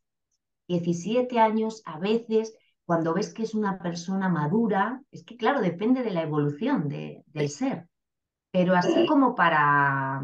17 0.68 1.40
años, 1.40 1.82
a 1.86 1.98
veces 1.98 2.54
cuando 2.86 3.16
ves 3.16 3.34
que 3.34 3.42
es 3.42 3.56
una 3.56 3.80
persona 3.80 4.30
madura, 4.30 5.02
es 5.10 5.24
que 5.24 5.36
claro, 5.36 5.62
depende 5.62 6.04
de 6.04 6.12
la 6.12 6.22
evolución 6.22 6.90
de, 6.90 7.24
del 7.26 7.50
ser, 7.50 7.90
pero 8.52 8.76
así 8.76 9.08
como 9.08 9.34
para 9.34 10.22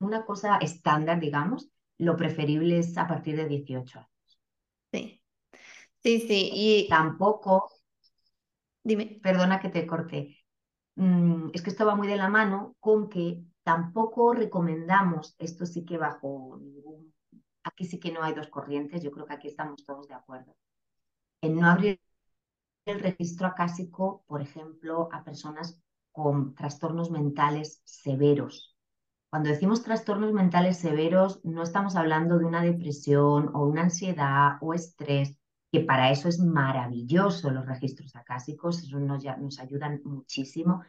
una 0.00 0.24
cosa 0.24 0.56
estándar, 0.56 1.20
digamos, 1.20 1.70
lo 1.98 2.16
preferible 2.16 2.80
es 2.80 2.98
a 2.98 3.06
partir 3.06 3.36
de 3.36 3.46
18 3.46 4.00
años. 4.00 4.40
Sí, 4.92 5.22
sí, 6.02 6.20
sí. 6.26 6.50
Y 6.52 6.88
tampoco, 6.88 7.70
dime. 8.82 9.20
Perdona 9.22 9.60
que 9.60 9.68
te 9.68 9.86
corte. 9.86 10.43
Mm, 10.96 11.50
es 11.52 11.62
que 11.62 11.70
esto 11.70 11.86
va 11.86 11.96
muy 11.96 12.08
de 12.08 12.16
la 12.16 12.28
mano 12.28 12.76
con 12.80 13.08
que 13.08 13.42
tampoco 13.62 14.32
recomendamos, 14.32 15.34
esto 15.38 15.66
sí 15.66 15.84
que 15.84 15.98
bajo 15.98 16.58
ningún, 16.60 17.12
aquí 17.64 17.84
sí 17.84 17.98
que 17.98 18.12
no 18.12 18.22
hay 18.22 18.34
dos 18.34 18.48
corrientes, 18.48 19.02
yo 19.02 19.10
creo 19.10 19.26
que 19.26 19.34
aquí 19.34 19.48
estamos 19.48 19.84
todos 19.84 20.08
de 20.08 20.14
acuerdo, 20.14 20.56
en 21.42 21.56
no 21.56 21.68
abrir 21.68 22.00
el 22.86 23.00
registro 23.00 23.46
acásico, 23.46 24.24
por 24.26 24.42
ejemplo, 24.42 25.08
a 25.12 25.24
personas 25.24 25.80
con 26.12 26.54
trastornos 26.54 27.10
mentales 27.10 27.80
severos, 27.84 28.74
cuando 29.34 29.50
decimos 29.50 29.82
trastornos 29.82 30.32
mentales 30.32 30.78
severos, 30.78 31.40
no 31.42 31.64
estamos 31.64 31.96
hablando 31.96 32.38
de 32.38 32.44
una 32.44 32.62
depresión 32.62 33.50
o 33.52 33.66
una 33.66 33.82
ansiedad 33.82 34.58
o 34.60 34.74
estrés, 34.74 35.36
que 35.74 35.80
para 35.80 36.12
eso 36.12 36.28
es 36.28 36.38
maravilloso 36.38 37.50
los 37.50 37.66
registros 37.66 38.14
acásicos, 38.14 38.88
nos, 38.92 39.24
nos 39.24 39.58
ayudan 39.58 40.02
muchísimo, 40.04 40.84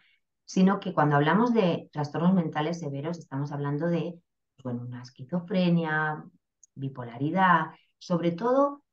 sino 0.45 0.79
que 0.79 0.93
cuando 0.93 1.15
hablamos 1.15 1.55
de 1.55 1.89
trastornos 1.91 2.35
mentales 2.35 2.81
severos, 2.81 3.17
estamos 3.17 3.51
hablando 3.51 3.87
de 3.87 4.21
bueno, 4.63 4.83
una 4.83 5.01
esquizofrenia, 5.01 6.23
bipolaridad, 6.75 7.71
sobre 7.97 8.31
todo 8.33 8.83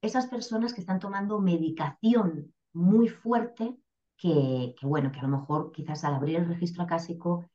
esas 0.00 0.28
personas 0.28 0.72
que 0.72 0.80
están 0.80 0.98
tomando 0.98 1.38
medicación 1.42 2.54
muy 2.72 3.10
fuerte 3.10 3.76
que, 4.16 4.74
que, 4.80 4.86
bueno, 4.86 5.12
que 5.12 5.20
a 5.20 5.24
lo 5.24 5.28
mejor 5.28 5.72
quizás 5.72 6.04
al 6.04 6.14
abrir 6.14 6.36
el 6.36 6.48
registro 6.48 6.84
acásico 6.84 7.50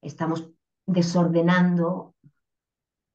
estamos 0.00 0.48
desordenando 0.86 2.14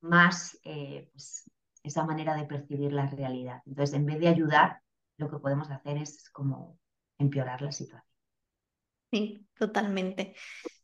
más 0.01 0.59
eh, 0.63 1.09
pues, 1.11 1.49
esa 1.83 2.03
manera 2.03 2.35
de 2.35 2.45
percibir 2.45 2.93
la 2.93 3.07
realidad. 3.07 3.61
Entonces, 3.65 3.95
en 3.95 4.05
vez 4.05 4.19
de 4.19 4.27
ayudar, 4.27 4.81
lo 5.17 5.29
que 5.29 5.37
podemos 5.37 5.69
hacer 5.69 5.97
es 5.97 6.29
como 6.31 6.77
empeorar 7.17 7.61
la 7.61 7.71
situación. 7.71 8.03
Sí, 9.11 9.47
totalmente. 9.57 10.35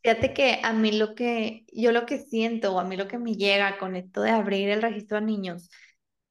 Fíjate 0.02 0.34
que 0.34 0.60
a 0.64 0.74
mí 0.74 0.92
lo 0.92 1.14
que, 1.14 1.66
yo 1.72 1.92
lo 1.92 2.06
que 2.06 2.20
siento 2.20 2.74
o 2.74 2.80
a 2.80 2.84
mí 2.84 2.98
lo 2.98 3.08
que 3.08 3.20
me 3.20 3.36
llega 3.36 3.78
con 3.78 3.96
esto 3.96 4.22
de 4.22 4.32
abrir 4.32 4.70
el 4.70 4.82
registro 4.82 5.18
a 5.18 5.22
niños 5.22 5.70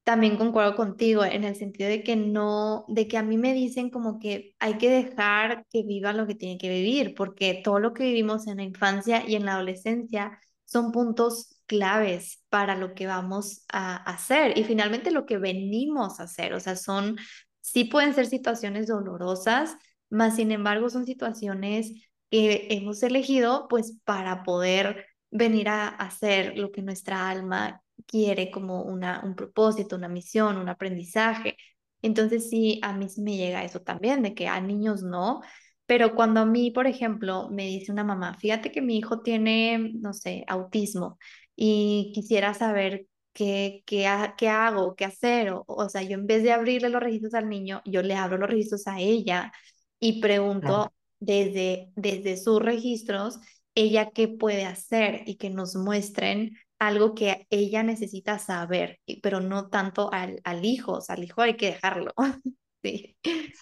también 0.05 0.37
concuerdo 0.37 0.75
contigo 0.75 1.25
en 1.25 1.43
el 1.43 1.55
sentido 1.55 1.89
de 1.89 2.03
que 2.03 2.15
no, 2.15 2.85
de 2.87 3.07
que 3.07 3.17
a 3.17 3.23
mí 3.23 3.37
me 3.37 3.53
dicen 3.53 3.89
como 3.89 4.19
que 4.19 4.55
hay 4.59 4.77
que 4.77 4.89
dejar 4.89 5.65
que 5.71 5.83
viva 5.83 6.13
lo 6.13 6.27
que 6.27 6.35
tiene 6.35 6.59
que 6.59 6.69
vivir, 6.69 7.15
porque 7.15 7.59
todo 7.63 7.79
lo 7.79 7.93
que 7.93 8.03
vivimos 8.03 8.45
en 8.47 8.57
la 8.57 8.63
infancia 8.63 9.27
y 9.27 9.35
en 9.35 9.45
la 9.45 9.55
adolescencia 9.55 10.39
son 10.63 10.91
puntos 10.91 11.54
claves 11.67 12.43
para 12.49 12.75
lo 12.75 12.93
que 12.93 13.07
vamos 13.07 13.65
a 13.71 13.95
hacer 13.97 14.57
y 14.57 14.63
finalmente 14.63 15.11
lo 15.11 15.25
que 15.25 15.37
venimos 15.37 16.19
a 16.19 16.23
hacer, 16.23 16.53
o 16.53 16.59
sea, 16.59 16.75
son, 16.75 17.17
sí 17.61 17.85
pueden 17.85 18.13
ser 18.13 18.27
situaciones 18.27 18.87
dolorosas, 18.87 19.75
más 20.09 20.35
sin 20.35 20.51
embargo 20.51 20.89
son 20.89 21.05
situaciones 21.05 21.91
que 22.29 22.67
hemos 22.69 23.01
elegido 23.03 23.67
pues 23.69 23.97
para 24.03 24.43
poder 24.43 25.05
venir 25.31 25.69
a 25.69 25.87
hacer 25.87 26.57
lo 26.57 26.71
que 26.71 26.81
nuestra 26.81 27.29
alma 27.29 27.81
quiere 28.07 28.51
como 28.51 28.83
una, 28.83 29.21
un 29.23 29.35
propósito, 29.35 29.95
una 29.95 30.07
misión, 30.07 30.57
un 30.57 30.69
aprendizaje. 30.69 31.57
Entonces 32.01 32.49
sí, 32.49 32.79
a 32.83 32.93
mí 32.93 33.09
sí 33.09 33.21
me 33.21 33.35
llega 33.37 33.63
eso 33.63 33.81
también, 33.81 34.21
de 34.21 34.33
que 34.35 34.47
a 34.47 34.61
niños 34.61 35.01
no, 35.03 35.41
pero 35.85 36.15
cuando 36.15 36.41
a 36.41 36.45
mí, 36.45 36.71
por 36.71 36.87
ejemplo, 36.87 37.49
me 37.51 37.65
dice 37.67 37.91
una 37.91 38.03
mamá, 38.03 38.35
fíjate 38.37 38.71
que 38.71 38.81
mi 38.81 38.97
hijo 38.97 39.21
tiene, 39.21 39.91
no 39.95 40.13
sé, 40.13 40.43
autismo 40.47 41.17
y 41.55 42.11
quisiera 42.13 42.53
saber 42.53 43.07
qué, 43.33 43.83
qué, 43.85 44.07
qué 44.37 44.49
hago, 44.49 44.95
qué 44.95 45.05
hacer, 45.05 45.51
o, 45.51 45.63
o 45.67 45.89
sea, 45.89 46.01
yo 46.01 46.15
en 46.15 46.27
vez 46.27 46.43
de 46.43 46.51
abrirle 46.51 46.89
los 46.89 47.01
registros 47.01 47.33
al 47.33 47.49
niño, 47.49 47.81
yo 47.85 48.01
le 48.01 48.15
abro 48.15 48.37
los 48.37 48.49
registros 48.49 48.87
a 48.87 48.99
ella 48.99 49.51
y 49.99 50.21
pregunto 50.21 50.93
desde, 51.19 51.91
desde 51.95 52.37
sus 52.37 52.61
registros, 52.61 53.39
ella 53.75 54.11
qué 54.11 54.27
puede 54.27 54.65
hacer 54.65 55.23
y 55.25 55.35
que 55.35 55.49
nos 55.49 55.75
muestren 55.75 56.57
algo 56.79 57.15
que 57.15 57.47
ella 57.49 57.83
necesita 57.83 58.39
saber, 58.39 58.99
pero 59.21 59.39
no 59.39 59.69
tanto 59.69 60.11
al, 60.13 60.41
al 60.43 60.65
hijo, 60.65 60.93
o 60.93 61.01
sea, 61.01 61.15
al 61.15 61.23
hijo 61.23 61.41
hay 61.41 61.55
que 61.55 61.67
dejarlo. 61.67 62.13
sí. 62.83 63.17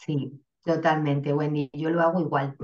sí, 0.05 0.31
totalmente, 0.63 1.33
Wendy, 1.33 1.69
yo 1.73 1.89
lo 1.89 2.01
hago 2.01 2.21
igual. 2.21 2.55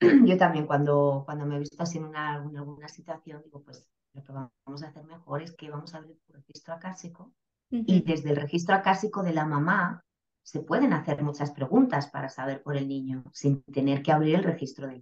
Yo 0.24 0.38
también 0.38 0.66
cuando, 0.66 1.24
cuando 1.26 1.44
me 1.44 1.56
he 1.56 1.58
visto 1.58 1.82
así 1.82 1.98
en, 1.98 2.04
una, 2.04 2.36
alguna 2.36 2.88
situación, 2.88 3.42
digo, 3.44 3.62
pues 3.62 3.86
lo 4.14 4.22
que 4.24 4.32
vamos 4.32 4.82
a 4.82 4.88
hacer 4.88 5.04
mejor 5.04 5.42
es 5.42 5.52
que 5.52 5.70
vamos 5.70 5.94
a 5.94 5.98
abrir 5.98 6.18
un 6.28 6.34
registro 6.34 6.74
acásico 6.74 7.32
y 7.70 8.02
desde 8.02 8.30
el 8.30 8.36
registro 8.36 8.74
acásico 8.74 9.22
de 9.22 9.32
la 9.32 9.46
mamá 9.46 10.04
se 10.42 10.60
pueden 10.60 10.92
hacer 10.92 11.22
muchas 11.22 11.52
preguntas 11.52 12.08
para 12.08 12.28
saber 12.28 12.62
por 12.62 12.76
el 12.76 12.88
niño 12.88 13.24
sin 13.32 13.62
tener 13.62 14.02
que 14.02 14.10
abrir 14.10 14.34
el 14.34 14.44
registro 14.44 14.88
del 14.88 15.00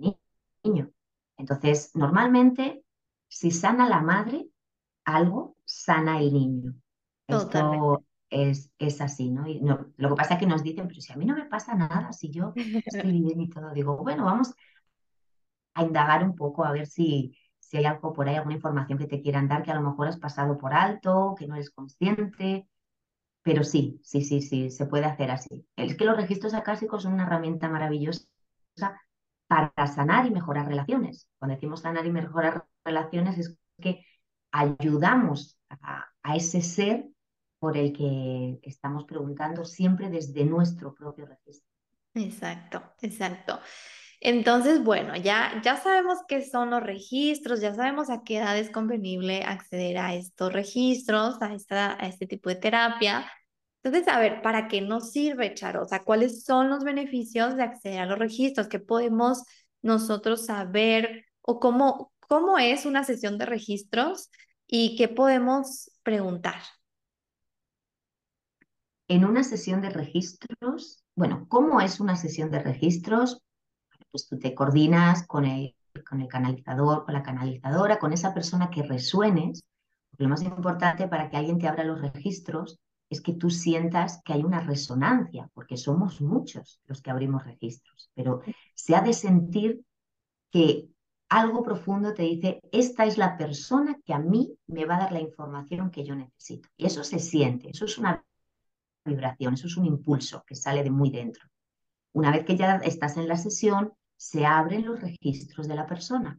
niño. 0.62 0.90
Entonces, 1.38 1.92
normalmente, 1.94 2.84
si 3.28 3.50
sana 3.50 3.88
la 3.88 4.02
madre, 4.02 4.48
algo 5.04 5.56
sana 5.64 6.20
el 6.20 6.32
niño. 6.32 6.74
Esto 7.26 8.04
es, 8.28 8.70
es, 8.78 9.00
así, 9.00 9.30
¿no? 9.30 9.46
Y 9.46 9.60
no, 9.60 9.92
Lo 9.96 10.10
que 10.10 10.14
pasa 10.16 10.34
es 10.34 10.40
que 10.40 10.46
nos 10.46 10.62
dicen, 10.62 10.88
pero 10.88 11.00
si 11.00 11.12
a 11.12 11.16
mí 11.16 11.24
no 11.24 11.34
me 11.34 11.46
pasa 11.46 11.74
nada, 11.74 12.12
si 12.12 12.30
yo 12.30 12.52
estoy 12.54 13.12
bien 13.22 13.40
y 13.40 13.48
todo, 13.48 13.70
digo, 13.72 13.96
bueno, 13.96 14.24
vamos 14.24 14.52
a 15.74 15.84
indagar 15.84 16.24
un 16.24 16.34
poco 16.34 16.64
a 16.64 16.72
ver 16.72 16.86
si, 16.86 17.34
si 17.68 17.76
hay 17.76 17.84
algo 17.84 18.14
por 18.14 18.26
ahí, 18.26 18.36
alguna 18.36 18.54
información 18.54 18.98
que 18.98 19.06
te 19.06 19.20
quieran 19.20 19.46
dar 19.46 19.62
que 19.62 19.70
a 19.70 19.74
lo 19.74 19.82
mejor 19.82 20.08
has 20.08 20.18
pasado 20.18 20.56
por 20.56 20.72
alto, 20.72 21.34
que 21.38 21.46
no 21.46 21.54
eres 21.54 21.70
consciente. 21.70 22.66
Pero 23.42 23.62
sí, 23.62 24.00
sí, 24.02 24.22
sí, 24.22 24.40
sí, 24.40 24.70
se 24.70 24.86
puede 24.86 25.04
hacer 25.04 25.30
así. 25.30 25.66
Es 25.76 25.94
que 25.94 26.06
los 26.06 26.16
registros 26.16 26.54
acásicos 26.54 27.02
son 27.02 27.12
una 27.12 27.24
herramienta 27.24 27.68
maravillosa 27.68 28.26
para 29.46 29.86
sanar 29.86 30.26
y 30.26 30.30
mejorar 30.30 30.66
relaciones. 30.66 31.28
Cuando 31.38 31.56
decimos 31.56 31.82
sanar 31.82 32.06
y 32.06 32.10
mejorar 32.10 32.64
relaciones 32.84 33.36
es 33.38 33.58
que 33.78 34.02
ayudamos 34.50 35.58
a, 35.68 36.06
ese 36.34 36.62
ser 36.62 37.06
por 37.58 37.76
el 37.76 37.92
que 37.92 38.60
estamos 38.62 39.04
preguntando 39.04 39.64
siempre 39.64 40.08
desde 40.08 40.44
nuestro 40.44 40.94
propio 40.94 41.26
registro. 41.26 41.68
Exacto, 42.14 42.82
exacto. 43.02 43.60
Entonces, 44.20 44.82
bueno, 44.82 45.16
ya, 45.16 45.60
ya 45.64 45.76
sabemos 45.76 46.18
qué 46.26 46.44
son 46.44 46.70
los 46.70 46.82
registros, 46.82 47.60
ya 47.60 47.74
sabemos 47.74 48.10
a 48.10 48.22
qué 48.24 48.38
edad 48.38 48.58
es 48.58 48.70
convenible 48.70 49.42
acceder 49.44 49.98
a 49.98 50.14
estos 50.14 50.52
registros, 50.52 51.40
a, 51.40 51.54
esta, 51.54 51.92
a 52.02 52.08
este 52.08 52.26
tipo 52.26 52.48
de 52.48 52.56
terapia. 52.56 53.30
Entonces, 53.82 54.08
a 54.12 54.18
ver, 54.18 54.42
¿para 54.42 54.66
qué 54.68 54.80
nos 54.80 55.12
sirve, 55.12 55.54
Charo? 55.54 55.82
O 55.82 55.86
sea, 55.86 56.02
¿cuáles 56.02 56.44
son 56.44 56.68
los 56.68 56.82
beneficios 56.84 57.56
de 57.56 57.62
acceder 57.62 58.00
a 58.00 58.06
los 58.06 58.18
registros? 58.18 58.68
¿Qué 58.68 58.80
podemos 58.80 59.44
nosotros 59.82 60.46
saber 60.46 61.26
o 61.40 61.60
cómo, 61.60 62.12
cómo 62.20 62.58
es 62.58 62.86
una 62.86 63.04
sesión 63.04 63.38
de 63.38 63.46
registros 63.46 64.30
y 64.66 64.96
qué 64.96 65.08
podemos 65.08 65.90
preguntar. 66.02 66.60
En 69.08 69.24
una 69.24 69.42
sesión 69.42 69.80
de 69.80 69.88
registros, 69.88 71.02
bueno, 71.14 71.46
¿cómo 71.48 71.80
es 71.80 72.00
una 72.00 72.16
sesión 72.16 72.50
de 72.50 72.62
registros? 72.62 73.42
Pues 74.10 74.26
tú 74.26 74.38
te 74.38 74.54
coordinas 74.54 75.26
con 75.26 75.44
el, 75.44 75.74
con 76.08 76.20
el 76.20 76.28
canalizador, 76.28 77.04
con 77.04 77.14
la 77.14 77.22
canalizadora, 77.22 77.98
con 77.98 78.12
esa 78.12 78.34
persona 78.34 78.70
que 78.70 78.82
resuenes. 78.82 79.64
Lo 80.16 80.28
más 80.28 80.42
importante 80.42 81.08
para 81.08 81.28
que 81.30 81.36
alguien 81.36 81.58
te 81.58 81.68
abra 81.68 81.84
los 81.84 82.00
registros 82.00 82.78
es 83.10 83.20
que 83.20 83.32
tú 83.32 83.50
sientas 83.50 84.20
que 84.24 84.32
hay 84.32 84.42
una 84.44 84.60
resonancia, 84.60 85.48
porque 85.54 85.76
somos 85.76 86.20
muchos 86.20 86.80
los 86.86 87.00
que 87.00 87.10
abrimos 87.10 87.44
registros, 87.44 88.10
pero 88.14 88.42
se 88.74 88.94
ha 88.94 89.00
de 89.00 89.12
sentir 89.12 89.80
que 90.50 90.88
algo 91.28 91.62
profundo 91.62 92.14
te 92.14 92.22
dice, 92.22 92.60
esta 92.72 93.04
es 93.04 93.18
la 93.18 93.36
persona 93.36 93.98
que 94.04 94.14
a 94.14 94.18
mí 94.18 94.54
me 94.66 94.86
va 94.86 94.96
a 94.96 95.00
dar 95.00 95.12
la 95.12 95.20
información 95.20 95.90
que 95.90 96.04
yo 96.04 96.14
necesito. 96.14 96.68
Y 96.76 96.86
eso 96.86 97.04
se 97.04 97.18
siente, 97.18 97.70
eso 97.70 97.84
es 97.84 97.98
una 97.98 98.24
vibración, 99.04 99.54
eso 99.54 99.66
es 99.66 99.76
un 99.76 99.86
impulso 99.86 100.42
que 100.46 100.54
sale 100.54 100.82
de 100.82 100.90
muy 100.90 101.10
dentro. 101.10 101.46
Una 102.12 102.30
vez 102.30 102.44
que 102.44 102.56
ya 102.56 102.76
estás 102.76 103.16
en 103.16 103.28
la 103.28 103.36
sesión, 103.36 103.92
se 104.18 104.44
abren 104.44 104.84
los 104.84 105.00
registros 105.00 105.68
de 105.68 105.76
la 105.76 105.86
persona, 105.86 106.38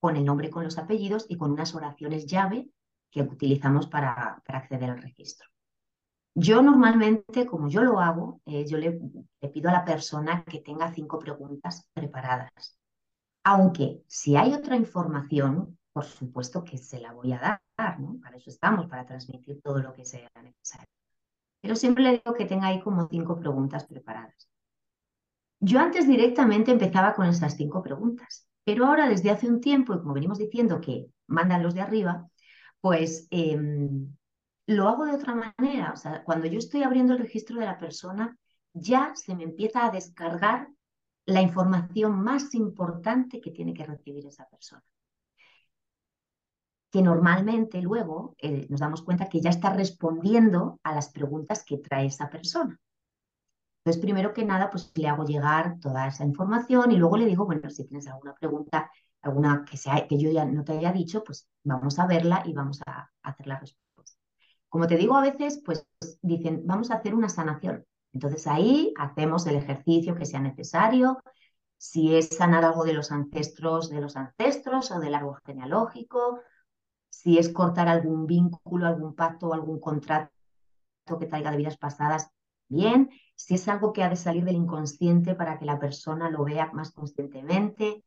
con 0.00 0.16
el 0.16 0.24
nombre, 0.24 0.50
con 0.50 0.64
los 0.64 0.78
apellidos 0.78 1.26
y 1.28 1.38
con 1.38 1.52
unas 1.52 1.74
oraciones 1.74 2.26
llave 2.26 2.68
que 3.10 3.22
utilizamos 3.22 3.86
para, 3.86 4.42
acceder 4.46 4.90
al 4.90 5.00
registro. 5.00 5.48
Yo 6.34 6.60
normalmente, 6.60 7.46
como 7.46 7.68
yo 7.68 7.82
lo 7.82 8.00
hago, 8.00 8.40
eh, 8.46 8.66
yo 8.66 8.78
le, 8.78 8.98
le 9.40 9.48
pido 9.48 9.68
a 9.68 9.72
la 9.72 9.84
persona 9.84 10.44
que 10.44 10.60
tenga 10.60 10.92
cinco 10.92 11.18
preguntas 11.18 11.88
preparadas. 11.94 12.78
Aunque 13.44 14.02
si 14.08 14.36
hay 14.36 14.52
otra 14.54 14.76
información, 14.76 15.78
por 15.92 16.04
supuesto 16.04 16.64
que 16.64 16.78
se 16.78 17.00
la 17.00 17.12
voy 17.12 17.32
a 17.32 17.60
dar, 17.76 18.00
¿no? 18.00 18.18
Para 18.20 18.38
eso 18.38 18.50
estamos, 18.50 18.86
para 18.86 19.06
transmitir 19.06 19.60
todo 19.62 19.78
lo 19.78 19.92
que 19.92 20.04
sea 20.04 20.30
necesario. 20.42 20.88
Pero 21.60 21.76
siempre 21.76 22.02
le 22.02 22.10
digo 22.12 22.34
que 22.34 22.46
tenga 22.46 22.68
ahí 22.68 22.80
como 22.80 23.08
cinco 23.08 23.38
preguntas 23.38 23.84
preparadas. 23.86 24.51
Yo 25.64 25.78
antes 25.78 26.08
directamente 26.08 26.72
empezaba 26.72 27.14
con 27.14 27.26
esas 27.26 27.56
cinco 27.56 27.84
preguntas, 27.84 28.48
pero 28.64 28.84
ahora 28.84 29.08
desde 29.08 29.30
hace 29.30 29.48
un 29.48 29.60
tiempo, 29.60 29.94
y 29.94 29.98
como 30.00 30.12
venimos 30.12 30.38
diciendo 30.38 30.80
que 30.80 31.06
mandan 31.28 31.62
los 31.62 31.72
de 31.74 31.80
arriba, 31.80 32.28
pues 32.80 33.28
em, 33.30 34.12
lo 34.66 34.88
hago 34.88 35.04
de 35.04 35.14
otra 35.14 35.36
manera. 35.36 35.92
O 35.92 35.96
sea, 35.96 36.24
cuando 36.24 36.48
yo 36.48 36.58
estoy 36.58 36.82
abriendo 36.82 37.12
el 37.12 37.20
registro 37.20 37.60
de 37.60 37.66
la 37.66 37.78
persona, 37.78 38.36
ya 38.72 39.12
se 39.14 39.36
me 39.36 39.44
empieza 39.44 39.86
a 39.86 39.92
descargar 39.92 40.68
la 41.26 41.42
información 41.42 42.20
más 42.20 42.54
importante 42.54 43.40
que 43.40 43.52
tiene 43.52 43.72
que 43.72 43.86
recibir 43.86 44.26
esa 44.26 44.48
persona. 44.48 44.82
Que 46.90 47.02
normalmente 47.02 47.80
luego 47.80 48.34
eh, 48.38 48.66
nos 48.68 48.80
damos 48.80 49.02
cuenta 49.02 49.28
que 49.28 49.40
ya 49.40 49.50
está 49.50 49.72
respondiendo 49.72 50.80
a 50.82 50.92
las 50.92 51.10
preguntas 51.12 51.64
que 51.64 51.78
trae 51.78 52.06
esa 52.06 52.28
persona. 52.28 52.80
Entonces, 53.84 54.00
primero 54.00 54.32
que 54.32 54.44
nada, 54.44 54.70
pues 54.70 54.92
le 54.94 55.08
hago 55.08 55.24
llegar 55.24 55.80
toda 55.80 56.06
esa 56.06 56.24
información 56.24 56.92
y 56.92 56.96
luego 56.96 57.16
le 57.16 57.26
digo, 57.26 57.46
bueno, 57.46 57.68
si 57.68 57.84
tienes 57.84 58.06
alguna 58.06 58.34
pregunta, 58.34 58.92
alguna 59.22 59.64
que, 59.68 59.76
sea, 59.76 60.06
que 60.06 60.18
yo 60.18 60.30
ya 60.30 60.44
no 60.44 60.62
te 60.62 60.72
haya 60.78 60.92
dicho, 60.92 61.24
pues 61.24 61.48
vamos 61.64 61.98
a 61.98 62.06
verla 62.06 62.42
y 62.46 62.52
vamos 62.52 62.80
a, 62.86 63.10
hacer 63.24 63.46
la 63.48 63.58
respuesta. 63.58 64.16
Como 64.68 64.86
te 64.86 64.96
digo, 64.96 65.16
a 65.16 65.22
veces, 65.22 65.60
pues 65.64 65.84
dicen, 66.22 66.62
vamos 66.64 66.92
a 66.92 66.94
hacer 66.96 67.14
una 67.14 67.28
sanación. 67.28 67.84
Entonces 68.12 68.46
ahí 68.46 68.94
hacemos 68.96 69.46
el 69.46 69.56
ejercicio 69.56 70.14
que 70.14 70.26
sea 70.26 70.40
necesario, 70.40 71.18
si 71.76 72.14
es 72.14 72.28
sanar 72.28 72.64
algo 72.64 72.84
de 72.84 72.92
los 72.92 73.10
ancestros, 73.10 73.90
de 73.90 74.00
los 74.00 74.16
ancestros 74.16 74.92
o 74.92 75.00
del 75.00 75.16
árbol 75.16 75.40
genealógico, 75.44 76.40
si 77.10 77.38
es 77.38 77.48
cortar 77.48 77.88
algún 77.88 78.26
vínculo, 78.26 78.86
algún 78.86 79.16
pacto 79.16 79.48
o 79.48 79.54
algún 79.54 79.80
contrato 79.80 80.30
que 81.18 81.26
traiga 81.26 81.50
de 81.50 81.56
vidas 81.56 81.76
pasadas, 81.76 82.30
bien, 82.72 83.10
si 83.36 83.54
es 83.54 83.68
algo 83.68 83.92
que 83.92 84.02
ha 84.02 84.08
de 84.08 84.16
salir 84.16 84.44
del 84.44 84.56
inconsciente 84.56 85.34
para 85.34 85.58
que 85.58 85.64
la 85.64 85.78
persona 85.78 86.30
lo 86.30 86.44
vea 86.44 86.70
más 86.72 86.92
conscientemente, 86.92 88.02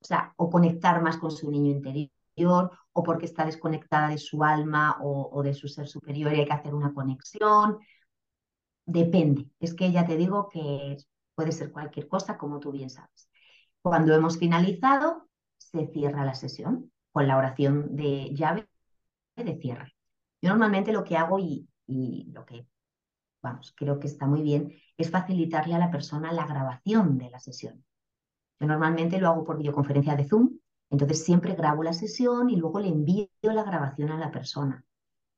o 0.00 0.04
sea, 0.04 0.34
o 0.36 0.50
conectar 0.50 1.02
más 1.02 1.18
con 1.18 1.30
su 1.30 1.50
niño 1.50 1.70
interior, 1.70 2.70
o 2.92 3.02
porque 3.02 3.26
está 3.26 3.44
desconectada 3.44 4.08
de 4.08 4.18
su 4.18 4.42
alma 4.44 4.98
o, 5.00 5.42
de 5.42 5.54
su 5.54 5.68
ser 5.68 5.88
superior 5.88 6.32
y 6.32 6.40
hay 6.40 6.46
que 6.46 6.52
hacer 6.52 6.74
una 6.74 6.92
conexión. 6.92 7.78
Depende. 8.86 9.48
Es 9.60 9.74
que 9.74 9.92
ya 9.92 10.04
te 10.06 10.16
digo 10.16 10.48
que 10.48 10.96
puede 11.34 11.52
ser 11.52 11.72
cualquier 11.72 12.08
cosa, 12.08 12.36
como 12.38 12.60
tú 12.60 12.72
bien 12.72 12.90
sabes. 12.90 13.28
Cuando 13.82 14.14
hemos 14.14 14.38
finalizado, 14.38 15.28
se 15.58 15.86
cierra 15.88 16.24
la 16.24 16.34
sesión 16.34 16.92
con 17.12 17.26
la 17.28 17.36
oración 17.36 17.96
de 17.96 18.34
llave 18.34 18.66
de 19.36 19.56
cierre. 19.58 19.94
Yo 20.40 20.50
normalmente 20.50 20.92
lo 20.92 21.04
que 21.04 21.16
hago 21.16 21.38
y, 21.38 21.68
y 21.86 22.30
lo 22.32 22.44
que 22.44 22.66
vamos, 23.42 23.74
creo 23.76 23.98
que 23.98 24.06
está 24.06 24.26
muy 24.26 24.42
bien, 24.42 24.72
es 24.96 25.10
facilitarle 25.10 25.74
a 25.74 25.78
la 25.78 25.90
persona 25.90 26.32
la 26.32 26.46
grabación 26.46 27.18
de 27.18 27.30
la 27.30 27.40
sesión. 27.40 27.84
Yo 28.60 28.66
normalmente 28.66 29.20
lo 29.20 29.28
hago 29.28 29.44
por 29.44 29.58
videoconferencia 29.58 30.14
de 30.14 30.24
Zoom, 30.24 30.58
entonces 30.90 31.24
siempre 31.24 31.54
grabo 31.54 31.82
la 31.82 31.92
sesión 31.92 32.50
y 32.50 32.56
luego 32.56 32.78
le 32.78 32.88
envío 32.88 33.28
la 33.42 33.64
grabación 33.64 34.10
a 34.10 34.18
la 34.18 34.30
persona. 34.30 34.84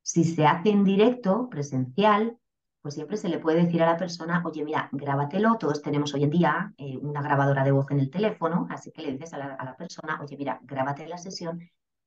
Si 0.02 0.24
se 0.24 0.46
hace 0.46 0.70
en 0.70 0.84
directo, 0.84 1.48
presencial, 1.48 2.38
pues 2.82 2.94
siempre 2.94 3.16
se 3.16 3.30
le 3.30 3.38
puede 3.38 3.64
decir 3.64 3.82
a 3.82 3.86
la 3.86 3.96
persona, 3.96 4.42
oye, 4.44 4.62
mira, 4.62 4.90
grábatelo, 4.92 5.56
todos 5.56 5.80
tenemos 5.80 6.12
hoy 6.12 6.24
en 6.24 6.30
día 6.30 6.74
eh, 6.76 6.98
una 6.98 7.22
grabadora 7.22 7.64
de 7.64 7.72
voz 7.72 7.90
en 7.90 8.00
el 8.00 8.10
teléfono, 8.10 8.66
así 8.68 8.92
que 8.92 9.00
le 9.00 9.12
dices 9.12 9.32
a 9.32 9.38
la, 9.38 9.54
a 9.54 9.64
la 9.64 9.76
persona, 9.76 10.20
oye, 10.20 10.36
mira, 10.36 10.60
grábate 10.62 11.08
la 11.08 11.16
sesión, 11.16 11.60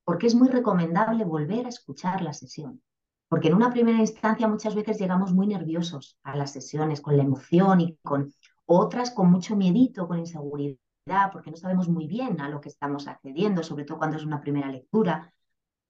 porque 0.03 0.27
es 0.27 0.35
muy 0.35 0.49
recomendable 0.49 1.25
volver 1.25 1.65
a 1.65 1.69
escuchar 1.69 2.21
la 2.21 2.33
sesión. 2.33 2.83
Porque 3.29 3.49
en 3.49 3.55
una 3.55 3.71
primera 3.71 3.99
instancia 3.99 4.47
muchas 4.47 4.73
veces 4.73 4.99
llegamos 4.99 5.33
muy 5.33 5.47
nerviosos 5.47 6.17
a 6.23 6.35
las 6.35 6.51
sesiones, 6.51 7.01
con 7.01 7.17
la 7.17 7.23
emoción 7.23 7.81
y 7.81 7.97
con 8.01 8.33
otras 8.65 9.11
con 9.11 9.31
mucho 9.31 9.55
miedito, 9.55 10.07
con 10.07 10.19
inseguridad, 10.19 11.31
porque 11.31 11.51
no 11.51 11.57
sabemos 11.57 11.87
muy 11.89 12.07
bien 12.07 12.39
a 12.41 12.49
lo 12.49 12.61
que 12.61 12.69
estamos 12.69 13.07
accediendo, 13.07 13.63
sobre 13.63 13.85
todo 13.85 13.97
cuando 13.97 14.17
es 14.17 14.25
una 14.25 14.41
primera 14.41 14.69
lectura. 14.69 15.33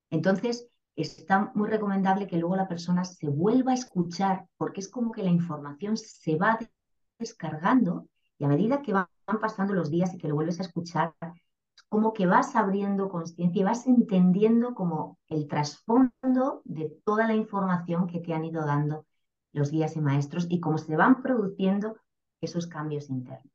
Entonces, 0.10 0.68
está 0.96 1.52
muy 1.54 1.70
recomendable 1.70 2.28
que 2.28 2.38
luego 2.38 2.56
la 2.56 2.68
persona 2.68 3.04
se 3.04 3.28
vuelva 3.28 3.72
a 3.72 3.76
escuchar, 3.76 4.48
porque 4.58 4.82
es 4.82 4.90
como 4.90 5.12
que 5.12 5.24
la 5.24 5.30
información 5.30 5.98
se 5.98 6.36
va 6.38 6.60
descargando 7.20 8.08
y 8.38 8.46
a 8.46 8.48
medida 8.48 8.82
que 8.82 8.94
van 8.94 9.08
pasando 9.42 9.74
los 9.74 9.90
días 9.90 10.14
y 10.14 10.18
que 10.18 10.28
lo 10.28 10.36
vuelves 10.36 10.60
a 10.60 10.64
escuchar, 10.64 11.14
como 11.90 12.14
que 12.14 12.28
vas 12.28 12.56
abriendo 12.56 13.10
conciencia 13.10 13.62
y 13.62 13.64
vas 13.64 13.88
entendiendo 13.88 14.76
como 14.76 15.18
el 15.28 15.48
trasfondo 15.48 16.62
de 16.66 16.90
toda 17.06 17.28
la 17.28 17.34
información 17.34 18.08
que 18.08 18.20
te 18.20 18.34
han 18.34 18.46
ido 18.46 18.66
dando 18.66 19.06
los 19.54 19.72
guías 19.72 19.96
y 19.96 20.02
maestros 20.02 20.48
y 20.50 20.60
cómo 20.60 20.78
se 20.78 20.96
van 20.96 21.22
produciendo 21.22 21.98
esos 22.42 22.68
cambios 22.68 23.10
internos. 23.10 23.52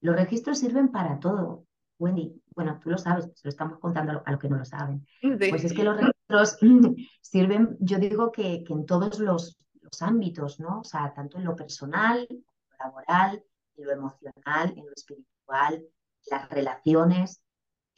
Los 0.00 0.16
registros 0.16 0.58
sirven 0.58 0.90
para 0.90 1.18
todo. 1.18 1.64
Wendy, 1.98 2.40
bueno, 2.54 2.78
tú 2.80 2.90
lo 2.90 2.98
sabes, 2.98 3.24
se 3.34 3.48
lo 3.48 3.50
estamos 3.50 3.78
contando 3.80 4.22
a 4.24 4.32
lo 4.32 4.38
que 4.38 4.48
no 4.48 4.56
lo 4.56 4.64
saben. 4.64 5.04
Sí. 5.20 5.30
Pues 5.50 5.64
es 5.64 5.72
que 5.72 5.82
los 5.82 5.96
registros 5.96 6.58
sirven, 7.20 7.76
yo 7.80 7.98
digo 7.98 8.30
que, 8.30 8.62
que 8.62 8.72
en 8.72 8.86
todos 8.86 9.18
los, 9.18 9.58
los, 9.80 10.02
ámbitos, 10.02 10.60
¿no? 10.60 10.80
O 10.80 10.84
sea, 10.84 11.12
tanto 11.12 11.38
en 11.38 11.44
lo 11.44 11.56
personal, 11.56 12.24
en 12.30 12.44
lo 12.70 12.84
laboral, 12.84 13.42
en 13.76 13.84
lo 13.84 13.92
emocional, 13.92 14.74
en 14.76 14.86
lo 14.86 14.92
espiritual, 14.92 15.84
las 16.30 16.48
relaciones, 16.50 17.42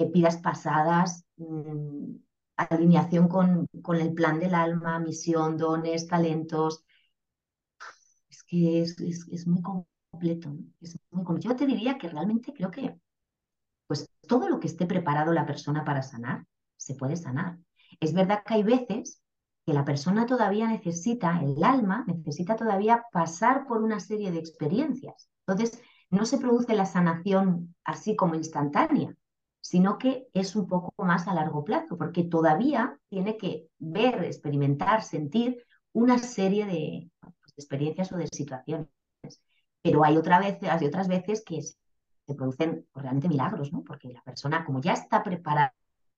vidas 0.07 0.39
pasadas, 0.39 1.25
mmm, 1.37 2.17
alineación 2.57 3.29
con, 3.29 3.67
con, 3.83 3.97
el 3.97 4.13
plan 4.15 4.39
del 4.39 4.55
alma, 4.55 4.99
misión, 4.99 5.57
dones, 5.57 6.07
talentos. 6.07 6.85
Es 8.29 8.43
que 8.45 8.83
es, 8.83 9.01
es, 9.01 9.27
es 9.29 9.47
muy 9.47 9.63
completo. 9.63 10.55
Es 10.81 10.99
muy. 11.11 11.25
Yo 11.41 11.57
te 11.57 11.67
diría 11.67 11.99
que 11.99 12.09
realmente 12.09 12.53
creo 12.53 12.71
que 12.71 12.97
pues 13.87 14.09
todo 14.29 14.49
lo 14.49 14.61
que 14.61 14.69
esté 14.69 14.87
preparado 14.87 15.33
la 15.33 15.47
persona 15.47 15.85
para 15.85 16.03
sanar, 16.03 16.47
se 16.77 16.95
puede 16.95 17.17
sanar. 17.17 17.59
Es 17.99 18.15
verdad 18.15 18.43
que 18.47 18.55
hay 18.55 18.63
veces 18.63 19.21
que 19.67 19.75
la 19.75 19.85
persona 19.85 20.27
todavía 20.27 20.69
necesita, 20.69 21.41
el 21.43 21.63
alma 21.65 22.05
necesita 22.07 22.55
todavía 22.55 23.05
pasar 23.13 23.67
por 23.67 23.83
una 23.83 23.99
serie 23.99 24.31
de 24.31 24.39
experiencias. 24.39 25.29
Entonces, 25.45 25.83
no 26.09 26.25
se 26.25 26.39
produce 26.39 26.75
la 26.75 26.87
sanación 26.87 27.75
así 27.85 28.15
como 28.15 28.37
instantánea, 28.37 29.15
sino 29.61 29.99
que 29.99 30.29
es 30.33 30.57
un 30.57 30.67
poco 30.67 30.93
más 31.05 31.29
a 31.29 31.35
largo 31.35 31.65
plazo, 31.65 31.97
porque 31.99 32.25
todavía 32.25 32.99
tiene 33.09 33.37
que 33.37 33.69
ver, 33.79 34.25
experimentar, 34.25 35.03
sentir 35.03 35.65
una 35.93 36.19
serie 36.19 36.67
de, 36.67 37.11
pues, 37.21 37.55
experiencias 37.57 38.13
o 38.13 38.17
de 38.17 38.29
situaciones. 38.29 38.89
Pero 39.83 40.05
hay, 40.05 40.17
otra 40.17 40.39
vez, 40.39 40.59
hay 40.63 40.87
otras 40.87 41.09
veces 41.09 41.43
que 41.45 41.63
se 41.63 42.35
producen 42.37 42.87
realmente 42.95 43.29
milagros, 43.29 43.73
¿no? 43.73 43.83
Porque 43.83 44.09
la 44.09 44.23
persona, 44.23 44.65
como 44.65 44.81
ya 44.81 44.93
está 44.93 45.23
preparada 45.23 45.75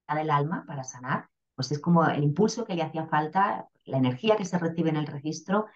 el 0.08 0.30
alma 0.30 0.64
para 0.66 0.84
sanar, 0.84 1.28
pues 1.54 1.72
es 1.72 1.78
como 1.78 2.04
el 2.04 2.22
impulso 2.22 2.64
que 2.64 2.74
le 2.74 2.82
hacía 2.82 3.06
falta, 3.06 3.68
la 3.84 3.98
energía 3.98 4.36
que 4.36 4.44
se 4.44 4.58
recibe 4.58 4.90
en 4.90 4.96
el 4.96 5.06
registro. 5.06 5.66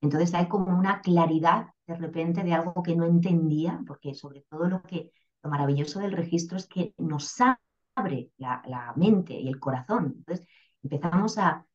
Entonces 0.00 0.34
hay 0.34 0.48
como 0.48 0.76
una 0.76 1.00
claridad 1.00 1.68
de 1.86 1.96
repente 1.96 2.42
de 2.42 2.54
algo 2.54 2.82
que 2.82 2.96
no 2.96 3.04
entendía, 3.04 3.80
porque 3.86 4.14
sobre 4.14 4.42
todo 4.48 4.68
lo 4.68 4.82
que 4.82 5.12
lo 5.42 5.50
maravilloso 5.50 6.00
del 6.00 6.12
registro 6.12 6.56
es 6.56 6.66
que 6.66 6.94
nos 6.98 7.36
abre 7.94 8.30
la, 8.38 8.92
mente 8.96 9.34
y 9.34 9.48
el 9.48 9.58
corazón. 9.58 10.14
Entonces 10.18 10.46
empezamos 10.82 11.38
a, 11.38 11.66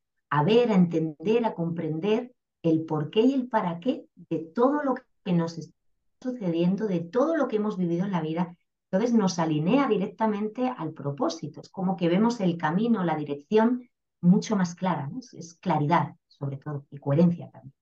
ver, 0.46 0.72
a 0.72 0.76
entender, 0.76 1.46
a 1.46 1.54
comprender 1.54 2.34
el 2.64 2.86
por 2.86 3.10
qué 3.10 3.22
y 3.22 3.34
el 3.34 3.48
para 3.48 3.80
qué 3.80 4.06
de 4.16 4.40
todo 4.40 4.84
lo 4.84 4.96
que 5.24 5.34
nos 5.34 5.58
está 5.58 5.76
sucediendo, 6.22 6.88
de 6.88 7.02
todo 7.02 7.36
lo 7.36 7.48
que 7.48 7.58
hemos 7.58 7.78
vivido 7.78 8.06
en 8.06 8.12
la 8.12 8.22
vida. 8.22 8.56
Entonces 8.90 9.14
nos 9.14 9.38
alinea 9.38 9.88
directamente 9.88 10.74
al 10.76 10.94
propósito. 10.94 11.62
Es 11.62 11.70
como 11.70 11.98
que 11.98 12.08
vemos 12.08 12.40
el 12.40 12.58
camino, 12.58 13.04
la 13.04 13.16
dirección 13.16 13.90
mucho 14.22 14.56
más 14.56 14.76
clara. 14.76 15.10
Es 15.34 15.56
claridad, 15.56 16.16
sobre 16.28 16.58
todo, 16.58 16.86
y 16.90 16.98
coherencia 16.98 17.52
también. 17.52 17.74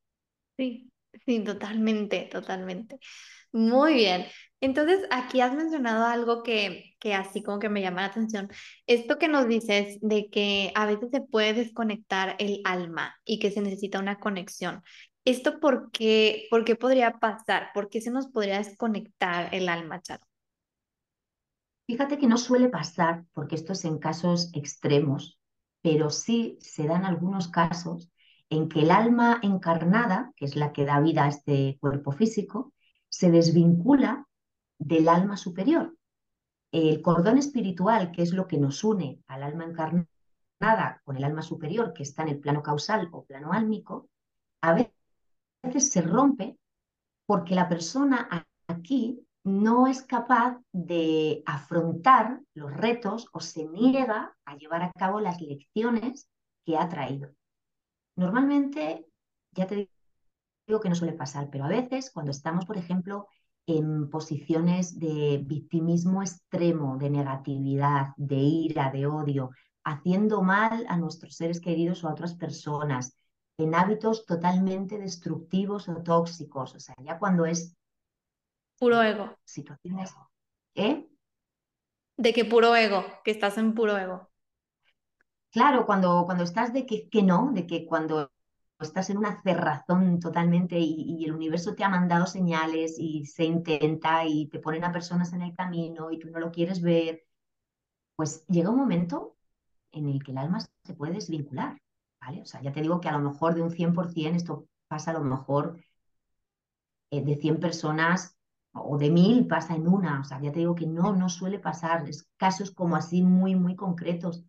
Sí, 0.58 0.92
sí, 1.26 1.44
totalmente, 1.44 2.28
totalmente. 2.32 3.00
Muy 3.52 3.94
bien. 3.94 4.26
Entonces, 4.66 5.06
aquí 5.12 5.42
has 5.42 5.54
mencionado 5.54 6.06
algo 6.06 6.42
que, 6.42 6.96
que 7.00 7.14
así 7.14 7.44
como 7.44 7.60
que 7.60 7.70
me 7.70 7.84
llama 7.84 8.02
la 8.02 8.08
atención. 8.08 8.50
Esto 8.88 9.20
que 9.20 9.28
nos 9.28 9.48
dices 9.48 10.00
de 10.02 10.28
que 10.32 10.72
a 10.74 10.88
veces 10.88 11.12
se 11.12 11.22
puede 11.22 11.54
desconectar 11.54 12.36
el 12.40 12.62
alma 12.66 13.16
y 13.24 13.38
que 13.38 13.52
se 13.52 13.62
necesita 13.62 14.00
una 14.00 14.20
conexión. 14.20 14.82
¿Esto 15.24 15.60
por 15.60 15.92
qué, 15.92 16.48
por 16.50 16.66
qué 16.66 16.76
podría 16.76 17.12
pasar? 17.20 17.70
¿Por 17.76 17.90
qué 17.90 18.02
se 18.02 18.10
nos 18.10 18.26
podría 18.26 18.58
desconectar 18.58 19.54
el 19.54 19.70
alma, 19.70 20.02
Charo? 20.02 20.26
Fíjate 21.86 22.18
que 22.18 22.26
no 22.26 22.40
suele 22.40 22.70
pasar, 22.70 23.24
porque 23.34 23.54
esto 23.54 23.74
es 23.74 23.86
en 23.86 24.00
casos 24.00 24.50
extremos, 24.56 25.40
pero 25.84 26.10
sí 26.10 26.58
se 26.60 26.88
dan 26.88 27.06
algunos 27.06 27.50
casos 27.50 28.12
en 28.50 28.68
que 28.68 28.80
el 28.80 28.90
alma 28.90 29.40
encarnada, 29.44 30.34
que 30.36 30.46
es 30.46 30.56
la 30.56 30.74
que 30.74 30.86
da 30.86 31.00
vida 31.02 31.26
a 31.26 31.30
este 31.30 31.78
cuerpo 31.80 32.12
físico, 32.12 32.74
se 33.10 33.30
desvincula 33.30 34.26
del 34.80 35.08
alma 35.08 35.38
superior. 35.38 35.96
El 36.72 37.02
cordón 37.02 37.38
espiritual, 37.38 38.12
que 38.12 38.22
es 38.22 38.34
lo 38.34 38.48
que 38.48 38.58
nos 38.58 38.84
une 38.84 39.24
al 39.28 39.44
alma 39.44 39.66
encarnada 39.66 41.02
con 41.04 41.18
el 41.18 41.24
alma 41.24 41.42
superior, 41.42 41.94
que 41.94 42.04
está 42.04 42.24
en 42.24 42.30
el 42.30 42.40
plano 42.40 42.62
causal 42.62 43.10
o 43.12 43.26
plano 43.26 43.54
álmico, 43.54 44.10
a 44.62 44.74
veces 44.74 45.90
se 45.90 46.02
rompe 46.02 46.58
porque 47.26 47.56
la 47.56 47.70
persona 47.70 48.46
aquí 48.68 49.26
no 49.44 49.88
es 49.88 50.02
capaz 50.02 50.60
de 50.72 51.44
afrontar 51.46 52.42
los 52.56 52.74
retos 52.74 53.28
o 53.32 53.40
se 53.40 53.66
niega 53.66 54.36
a 54.44 54.58
llevar 54.58 54.82
a 54.82 54.92
cabo 54.92 55.20
las 55.20 55.40
lecciones 55.40 56.28
que 56.66 56.78
ha 56.78 56.90
traído. 56.90 57.30
Normalmente, 58.16 59.06
ya 59.52 59.68
te 59.68 59.90
digo 60.68 60.80
que 60.80 60.90
no 60.90 60.96
suele 60.96 61.14
pasar, 61.14 61.50
pero 61.52 61.66
a 61.66 61.70
veces 61.70 62.10
cuando 62.12 62.32
estamos, 62.32 62.66
por 62.66 62.78
ejemplo, 62.78 63.28
en 63.68 64.10
posiciones 64.10 65.00
de 65.00 65.42
victimismo 65.44 66.22
extremo, 66.22 66.98
de 66.98 67.10
negatividad, 67.10 68.10
de 68.18 68.36
ira, 68.36 68.92
de 68.92 69.08
odio, 69.08 69.50
haciendo 69.84 70.42
mal 70.42 70.86
a 70.90 70.98
nuestros 70.98 71.36
seres 71.36 71.60
queridos 71.60 72.04
o 72.04 72.08
a 72.08 72.12
otras 72.12 72.36
personas, 72.36 73.18
en 73.58 73.74
hábitos 73.74 74.26
totalmente 74.26 74.98
destructivos 74.98 75.88
o 75.90 76.04
tóxicos, 76.04 76.76
o 76.76 76.80
sea, 76.80 76.96
ya 77.04 77.18
cuando 77.18 77.46
es 77.46 77.76
Puro 78.78 79.02
ego. 79.02 79.38
situaciones, 79.46 80.14
¿eh? 80.76 81.08
De 82.18 82.34
que 82.34 82.46
puro 82.46 82.76
ego, 82.76 83.04
que 83.24 83.32
estás 83.32 83.58
en 83.58 83.74
puro 83.74 83.98
ego. 83.98 84.30
Claro, 85.52 85.86
cuando, 85.86 86.24
cuando 86.26 86.44
estás 86.44 86.74
de 86.74 86.86
que, 86.86 87.10
que 87.10 87.24
no, 87.24 87.52
de 87.54 87.66
que 87.66 87.86
cuando 87.86 88.32
estás 88.86 89.10
en 89.10 89.18
una 89.18 89.42
cerrazón 89.42 90.20
totalmente 90.20 90.78
y, 90.80 91.18
y, 91.20 91.26
el 91.26 91.34
universo 91.34 91.76
te 91.76 91.84
ha 91.84 91.90
mandado 91.90 92.26
señales 92.26 92.96
y 93.00 93.26
se 93.26 93.46
intenta 93.46 94.26
y 94.26 94.48
te 94.48 94.60
ponen 94.60 94.84
a 94.84 94.92
personas 94.92 95.34
en 95.34 95.42
el 95.42 95.56
camino 95.56 96.12
y 96.12 96.20
tú 96.20 96.30
no 96.30 96.40
lo 96.40 96.52
quieres 96.52 96.82
ver, 96.82 97.24
pues 98.16 98.46
llega 98.48 98.70
un 98.70 98.78
momento 98.78 99.36
en 99.92 100.10
el 100.10 100.24
que 100.24 100.32
el 100.32 100.38
alma 100.40 100.60
se 100.62 100.94
puede 100.96 101.14
desvincular, 101.14 101.82
¿vale? 102.22 102.42
O 102.42 102.46
sea, 102.46 102.62
ya 102.62 102.72
te 102.74 102.82
digo 102.82 103.02
que 103.02 103.10
a 103.10 103.18
lo 103.18 103.30
mejor 103.32 103.56
de 103.56 103.62
un 103.64 103.72
100% 103.72 104.36
esto 104.38 104.68
pasa 104.88 105.12
a 105.12 105.16
lo 105.16 105.24
mejor 105.24 105.78
eh, 107.12 107.24
de 107.24 107.36
100 107.36 107.60
personas 107.60 108.38
o 108.74 108.98
de 108.98 109.10
1000 109.10 109.48
pasa 109.48 109.76
en 109.76 109.88
una, 109.88 110.22
o 110.22 110.24
sea, 110.24 110.42
ya 110.42 110.52
te 110.52 110.60
digo 110.60 110.76
que 110.76 110.88
no, 110.88 111.14
no 111.16 111.30
suele 111.30 111.60
pasar, 111.60 112.10
es 112.10 112.28
casos 112.38 112.72
como 112.72 112.96
así 112.96 113.22
muy, 113.22 113.56
muy 113.56 113.76
concretos 113.76 114.46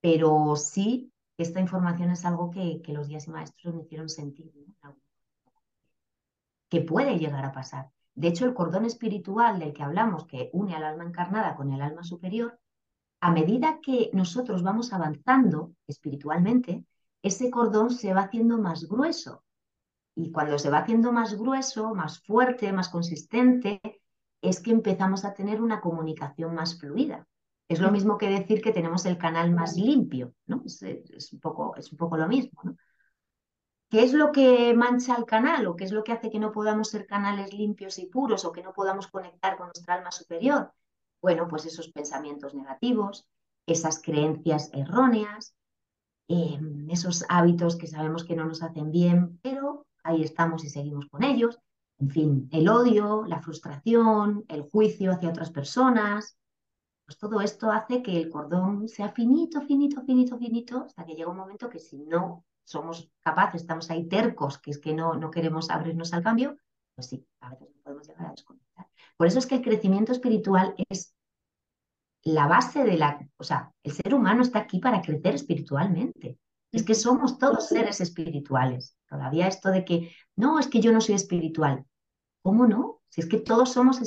pero 0.00 0.56
sí, 0.56 1.12
esta 1.42 1.60
información 1.60 2.10
es 2.10 2.24
algo 2.24 2.50
que, 2.50 2.82
los 2.88 3.08
guías 3.08 3.26
y 3.26 3.30
maestros 3.30 3.74
me 3.74 3.82
hicieron 3.82 4.08
sentir, 4.08 4.52
¿no? 4.82 4.96
que 6.68 6.80
puede 6.80 7.18
llegar 7.18 7.44
a 7.44 7.52
pasar. 7.52 7.90
De 8.14 8.28
hecho, 8.28 8.44
el 8.44 8.54
cordón 8.54 8.84
espiritual 8.84 9.58
del 9.58 9.72
que 9.72 9.82
hablamos, 9.82 10.26
que 10.26 10.50
une 10.52 10.74
al 10.74 10.84
alma 10.84 11.04
encarnada 11.04 11.56
con 11.56 11.72
el 11.72 11.82
alma 11.82 12.04
superior, 12.04 12.58
a 13.20 13.30
medida 13.30 13.80
que 13.82 14.10
nosotros 14.12 14.62
vamos 14.62 14.92
avanzando 14.92 15.72
espiritualmente, 15.86 16.84
ese 17.22 17.50
cordón 17.50 17.90
se 17.90 18.14
va 18.14 18.22
haciendo 18.22 18.58
más 18.58 18.88
grueso. 18.88 19.44
Y 20.14 20.30
cuando 20.32 20.58
se 20.58 20.70
va 20.70 20.78
haciendo 20.78 21.12
más 21.12 21.34
grueso, 21.36 21.94
más 21.94 22.20
fuerte, 22.20 22.72
más 22.72 22.88
consistente, 22.88 23.80
es 24.40 24.60
que 24.60 24.70
empezamos 24.70 25.24
a 25.24 25.34
tener 25.34 25.60
una 25.60 25.80
comunicación 25.80 26.54
más 26.54 26.78
fluida. 26.78 27.26
Es 27.70 27.78
lo 27.78 27.92
mismo 27.92 28.18
que 28.18 28.28
decir 28.28 28.60
que 28.60 28.72
tenemos 28.72 29.06
el 29.06 29.16
canal 29.16 29.52
más 29.52 29.76
limpio, 29.76 30.34
¿no? 30.46 30.64
Es, 30.66 31.32
un, 31.32 31.38
poco, 31.38 31.76
es 31.76 31.92
un 31.92 31.98
poco 31.98 32.16
lo 32.16 32.26
mismo, 32.26 32.60
¿no? 32.64 32.76
¿Qué 33.88 34.02
es 34.02 34.12
lo 34.12 34.32
que 34.32 34.74
mancha 34.74 35.14
el 35.14 35.24
canal 35.24 35.68
o 35.68 35.76
qué 35.76 35.84
es 35.84 35.92
lo 35.92 36.02
que 36.02 36.10
hace 36.10 36.30
que 36.30 36.40
no 36.40 36.50
podamos 36.50 36.88
ser 36.88 37.06
canales 37.06 37.52
limpios 37.52 38.00
y 38.00 38.06
puros 38.06 38.44
o 38.44 38.50
que 38.50 38.64
no 38.64 38.72
podamos 38.72 39.06
conectar 39.06 39.56
con 39.56 39.66
nuestra 39.68 39.94
alma 39.94 40.10
superior? 40.10 40.72
Bueno, 41.22 41.46
pues 41.46 41.64
esos 41.64 41.92
pensamientos 41.92 42.54
negativos, 42.54 43.28
esas 43.66 44.02
creencias 44.02 44.70
erróneas, 44.72 45.54
eh, 46.26 46.58
esos 46.88 47.24
hábitos 47.28 47.76
que 47.76 47.86
sabemos 47.86 48.24
que 48.24 48.34
no 48.34 48.46
nos 48.46 48.64
hacen 48.64 48.90
bien, 48.90 49.38
pero 49.42 49.86
ahí 50.02 50.24
estamos 50.24 50.64
y 50.64 50.70
seguimos 50.70 51.06
con 51.06 51.22
ellos. 51.22 51.60
En 52.00 52.10
fin, 52.10 52.48
el 52.50 52.68
odio, 52.68 53.24
la 53.28 53.40
frustración, 53.40 54.44
el 54.48 54.62
juicio 54.62 55.12
hacia 55.12 55.28
otras 55.28 55.52
personas, 55.52 56.36
pues 57.10 57.18
todo 57.18 57.40
esto 57.40 57.72
hace 57.72 58.04
que 58.04 58.16
el 58.16 58.30
cordón 58.30 58.86
sea 58.86 59.08
finito, 59.08 59.60
finito, 59.62 60.00
finito, 60.02 60.38
finito, 60.38 60.84
hasta 60.84 61.04
que 61.04 61.16
llega 61.16 61.28
un 61.28 61.38
momento 61.38 61.68
que 61.68 61.80
si 61.80 61.98
no 61.98 62.44
somos 62.62 63.10
capaces, 63.20 63.62
estamos 63.62 63.90
ahí 63.90 64.06
tercos, 64.06 64.58
que 64.58 64.70
es 64.70 64.78
que 64.78 64.94
no, 64.94 65.14
no 65.14 65.28
queremos 65.28 65.70
abrirnos 65.70 66.12
al 66.12 66.22
cambio, 66.22 66.56
pues 66.94 67.08
sí, 67.08 67.26
a 67.40 67.50
veces 67.50 67.66
podemos 67.82 68.06
llegar 68.06 68.26
a 68.28 68.30
desconectar. 68.30 68.86
Por 69.16 69.26
eso 69.26 69.40
es 69.40 69.46
que 69.48 69.56
el 69.56 69.62
crecimiento 69.62 70.12
espiritual 70.12 70.76
es 70.88 71.12
la 72.22 72.46
base 72.46 72.84
de 72.84 72.96
la, 72.96 73.28
o 73.38 73.42
sea, 73.42 73.72
el 73.82 73.90
ser 73.90 74.14
humano 74.14 74.42
está 74.42 74.60
aquí 74.60 74.78
para 74.78 75.02
crecer 75.02 75.34
espiritualmente. 75.34 76.38
Es 76.70 76.84
que 76.84 76.94
somos 76.94 77.38
todos 77.40 77.66
seres 77.66 78.00
espirituales. 78.00 78.96
Todavía 79.08 79.48
esto 79.48 79.70
de 79.70 79.84
que, 79.84 80.12
no, 80.36 80.60
es 80.60 80.68
que 80.68 80.80
yo 80.80 80.92
no 80.92 81.00
soy 81.00 81.16
espiritual. 81.16 81.84
¿Cómo 82.40 82.68
no? 82.68 83.00
Si 83.08 83.20
es 83.20 83.26
que 83.26 83.40
todos 83.40 83.72
somos 83.72 84.00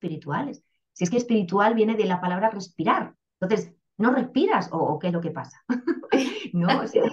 espirituales. 0.00 0.64
Si 0.92 1.04
es 1.04 1.10
que 1.10 1.16
espiritual 1.16 1.74
viene 1.74 1.96
de 1.96 2.04
la 2.04 2.20
palabra 2.20 2.50
respirar. 2.50 3.14
Entonces, 3.40 3.72
¿no 3.96 4.12
respiras 4.12 4.70
o, 4.72 4.78
o 4.78 4.98
qué 4.98 5.08
es 5.08 5.12
lo 5.12 5.20
que 5.20 5.30
pasa? 5.30 5.62
no, 6.52 6.82
o 6.82 6.86
sea, 6.86 7.04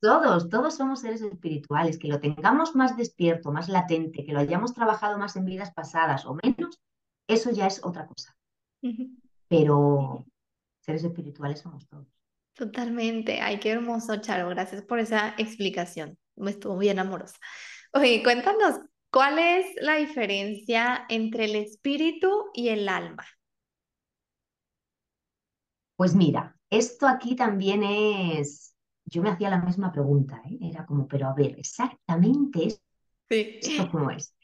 todos, 0.00 0.48
todos 0.48 0.74
somos 0.74 1.00
seres 1.00 1.22
espirituales. 1.22 1.98
Que 1.98 2.08
lo 2.08 2.20
tengamos 2.20 2.74
más 2.74 2.96
despierto, 2.96 3.52
más 3.52 3.68
latente, 3.68 4.24
que 4.24 4.32
lo 4.32 4.40
hayamos 4.40 4.74
trabajado 4.74 5.18
más 5.18 5.36
en 5.36 5.44
vidas 5.44 5.72
pasadas 5.72 6.26
o 6.26 6.36
menos, 6.42 6.80
eso 7.28 7.50
ya 7.50 7.66
es 7.66 7.84
otra 7.84 8.06
cosa. 8.06 8.36
Pero 9.48 10.26
seres 10.80 11.04
espirituales 11.04 11.60
somos 11.60 11.88
todos. 11.88 12.06
Totalmente. 12.54 13.40
Ay, 13.40 13.58
qué 13.58 13.70
hermoso, 13.70 14.16
Charo. 14.18 14.48
Gracias 14.48 14.82
por 14.82 14.98
esa 14.98 15.34
explicación. 15.38 16.18
Me 16.36 16.50
estuvo 16.50 16.76
bien 16.78 16.98
amorosa. 16.98 17.36
Oye, 17.92 18.22
cuéntanos, 18.22 18.80
¿Cuál 19.14 19.38
es 19.38 19.66
la 19.80 19.94
diferencia 19.94 21.06
entre 21.08 21.44
el 21.44 21.54
espíritu 21.54 22.46
y 22.52 22.70
el 22.70 22.88
alma? 22.88 23.24
Pues 25.94 26.16
mira, 26.16 26.56
esto 26.68 27.06
aquí 27.06 27.36
también 27.36 27.84
es, 27.84 28.74
yo 29.04 29.22
me 29.22 29.30
hacía 29.30 29.50
la 29.50 29.60
misma 29.60 29.92
pregunta, 29.92 30.42
¿eh? 30.46 30.58
era 30.62 30.84
como, 30.84 31.06
pero 31.06 31.28
a 31.28 31.32
ver, 31.32 31.56
exactamente 31.60 32.70
sí. 33.30 33.60
esto 33.62 33.88
cómo 33.92 34.10
es. 34.10 34.34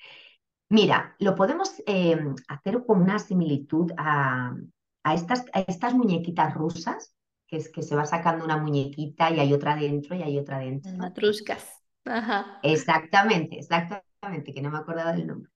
Mira, 0.68 1.16
lo 1.18 1.34
podemos 1.34 1.82
eh, 1.84 2.16
hacer 2.46 2.84
como 2.86 3.02
una 3.02 3.18
similitud 3.18 3.90
a, 3.96 4.54
a, 5.02 5.14
estas, 5.14 5.46
a 5.52 5.62
estas 5.62 5.94
muñequitas 5.94 6.54
rusas, 6.54 7.12
que 7.48 7.56
es 7.56 7.70
que 7.70 7.82
se 7.82 7.96
va 7.96 8.06
sacando 8.06 8.44
una 8.44 8.56
muñequita 8.56 9.32
y 9.32 9.40
hay 9.40 9.52
otra 9.52 9.74
dentro 9.74 10.14
y 10.14 10.22
hay 10.22 10.38
otra 10.38 10.60
dentro. 10.60 10.92
Matruscas. 10.92 11.68
Ajá. 12.04 12.60
Exactamente, 12.62 13.58
exactamente 13.58 14.09
que 14.30 14.62
no 14.62 14.70
me 14.70 14.78
acordaba 14.78 15.12
del 15.12 15.26
nombre. 15.26 15.50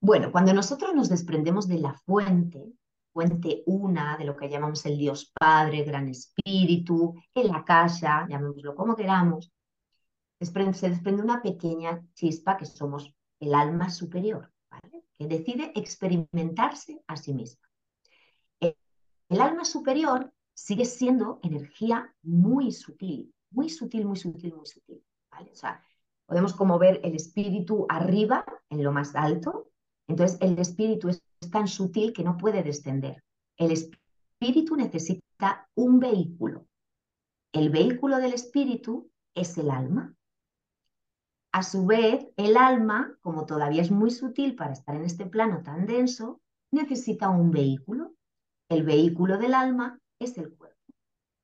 Bueno, 0.00 0.32
cuando 0.32 0.54
nosotros 0.54 0.94
nos 0.94 1.08
desprendemos 1.08 1.68
de 1.68 1.78
la 1.78 1.92
fuente, 1.92 2.72
fuente 3.12 3.62
una, 3.66 4.16
de 4.16 4.24
lo 4.24 4.36
que 4.36 4.48
llamamos 4.48 4.86
el 4.86 4.96
Dios 4.96 5.30
Padre, 5.38 5.84
Gran 5.84 6.08
Espíritu, 6.08 7.14
en 7.34 7.48
la 7.48 7.64
casa, 7.64 8.26
llamémoslo 8.28 8.74
como 8.74 8.96
queramos, 8.96 9.52
se 10.40 10.88
desprende 10.88 11.22
una 11.22 11.42
pequeña 11.42 12.02
chispa 12.14 12.56
que 12.56 12.64
somos 12.64 13.14
el 13.40 13.54
alma 13.54 13.90
superior, 13.90 14.50
¿vale? 14.70 15.04
que 15.18 15.26
decide 15.26 15.72
experimentarse 15.74 17.02
a 17.06 17.16
sí 17.16 17.34
misma. 17.34 17.68
El, 18.58 19.40
alma 19.40 19.64
superior 19.64 20.32
sigue 20.54 20.84
siendo 20.84 21.40
energía 21.42 22.14
muy 22.22 22.72
sutil, 22.72 23.34
muy 23.50 23.68
sutil, 23.68 24.06
muy 24.06 24.16
sutil, 24.16 24.54
muy 24.54 24.66
sutil. 24.66 25.04
¿vale? 25.30 25.50
O 25.52 25.54
sea, 25.54 25.82
podemos 26.30 26.54
como 26.54 26.78
ver 26.78 27.00
el 27.02 27.16
espíritu 27.16 27.86
arriba, 27.88 28.44
en 28.68 28.84
lo 28.84 28.92
más 28.92 29.16
alto. 29.16 29.72
Entonces, 30.06 30.38
el 30.40 30.56
espíritu 30.60 31.08
es 31.08 31.20
tan 31.50 31.66
sutil 31.66 32.12
que 32.12 32.22
no 32.22 32.36
puede 32.36 32.62
descender. 32.62 33.24
El 33.56 33.72
espíritu 33.72 34.76
necesita 34.76 35.68
un 35.74 35.98
vehículo. 35.98 36.66
El 37.52 37.70
vehículo 37.70 38.18
del 38.18 38.32
espíritu 38.32 39.10
es 39.34 39.58
el 39.58 39.72
alma. 39.72 40.14
A 41.50 41.64
su 41.64 41.84
vez, 41.84 42.28
el 42.36 42.56
alma, 42.56 43.18
como 43.22 43.44
todavía 43.44 43.82
es 43.82 43.90
muy 43.90 44.12
sutil 44.12 44.54
para 44.54 44.72
estar 44.72 44.94
en 44.94 45.04
este 45.04 45.26
plano 45.26 45.64
tan 45.64 45.84
denso, 45.84 46.40
necesita 46.70 47.28
un 47.28 47.50
vehículo. 47.50 48.14
El 48.68 48.84
vehículo 48.84 49.36
del 49.36 49.52
alma 49.52 49.98
es 50.20 50.38
el 50.38 50.54
cuerpo. 50.54 50.78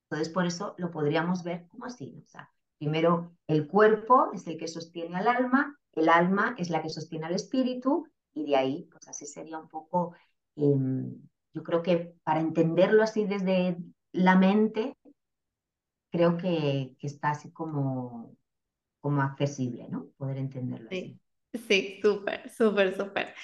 Entonces, 0.08 0.32
por 0.32 0.46
eso 0.46 0.76
lo 0.78 0.92
podríamos 0.92 1.42
ver 1.42 1.66
como 1.66 1.86
así. 1.86 2.22
O 2.24 2.28
sea, 2.28 2.48
Primero, 2.78 3.36
el 3.46 3.66
cuerpo 3.66 4.30
es 4.32 4.46
el 4.46 4.58
que 4.58 4.68
sostiene 4.68 5.16
al 5.16 5.28
alma, 5.28 5.78
el 5.92 6.08
alma 6.08 6.54
es 6.58 6.70
la 6.70 6.82
que 6.82 6.90
sostiene 6.90 7.26
al 7.26 7.34
espíritu, 7.34 8.06
y 8.34 8.44
de 8.44 8.56
ahí, 8.56 8.88
pues 8.90 9.08
así 9.08 9.26
sería 9.26 9.58
un 9.58 9.68
poco, 9.68 10.14
eh, 10.56 10.74
yo 11.54 11.62
creo 11.62 11.82
que 11.82 12.14
para 12.22 12.40
entenderlo 12.40 13.02
así 13.02 13.24
desde 13.24 13.78
la 14.12 14.36
mente, 14.36 14.94
creo 16.10 16.36
que, 16.36 16.96
está 17.00 17.30
así 17.30 17.50
como, 17.50 18.36
como 19.00 19.22
accesible, 19.22 19.88
¿no? 19.88 20.08
Poder 20.16 20.38
entenderlo 20.38 20.90
Sí, 20.90 21.18
sí, 21.54 22.00
súper, 22.02 22.50
súper, 22.50 22.96
súper. 22.96 23.34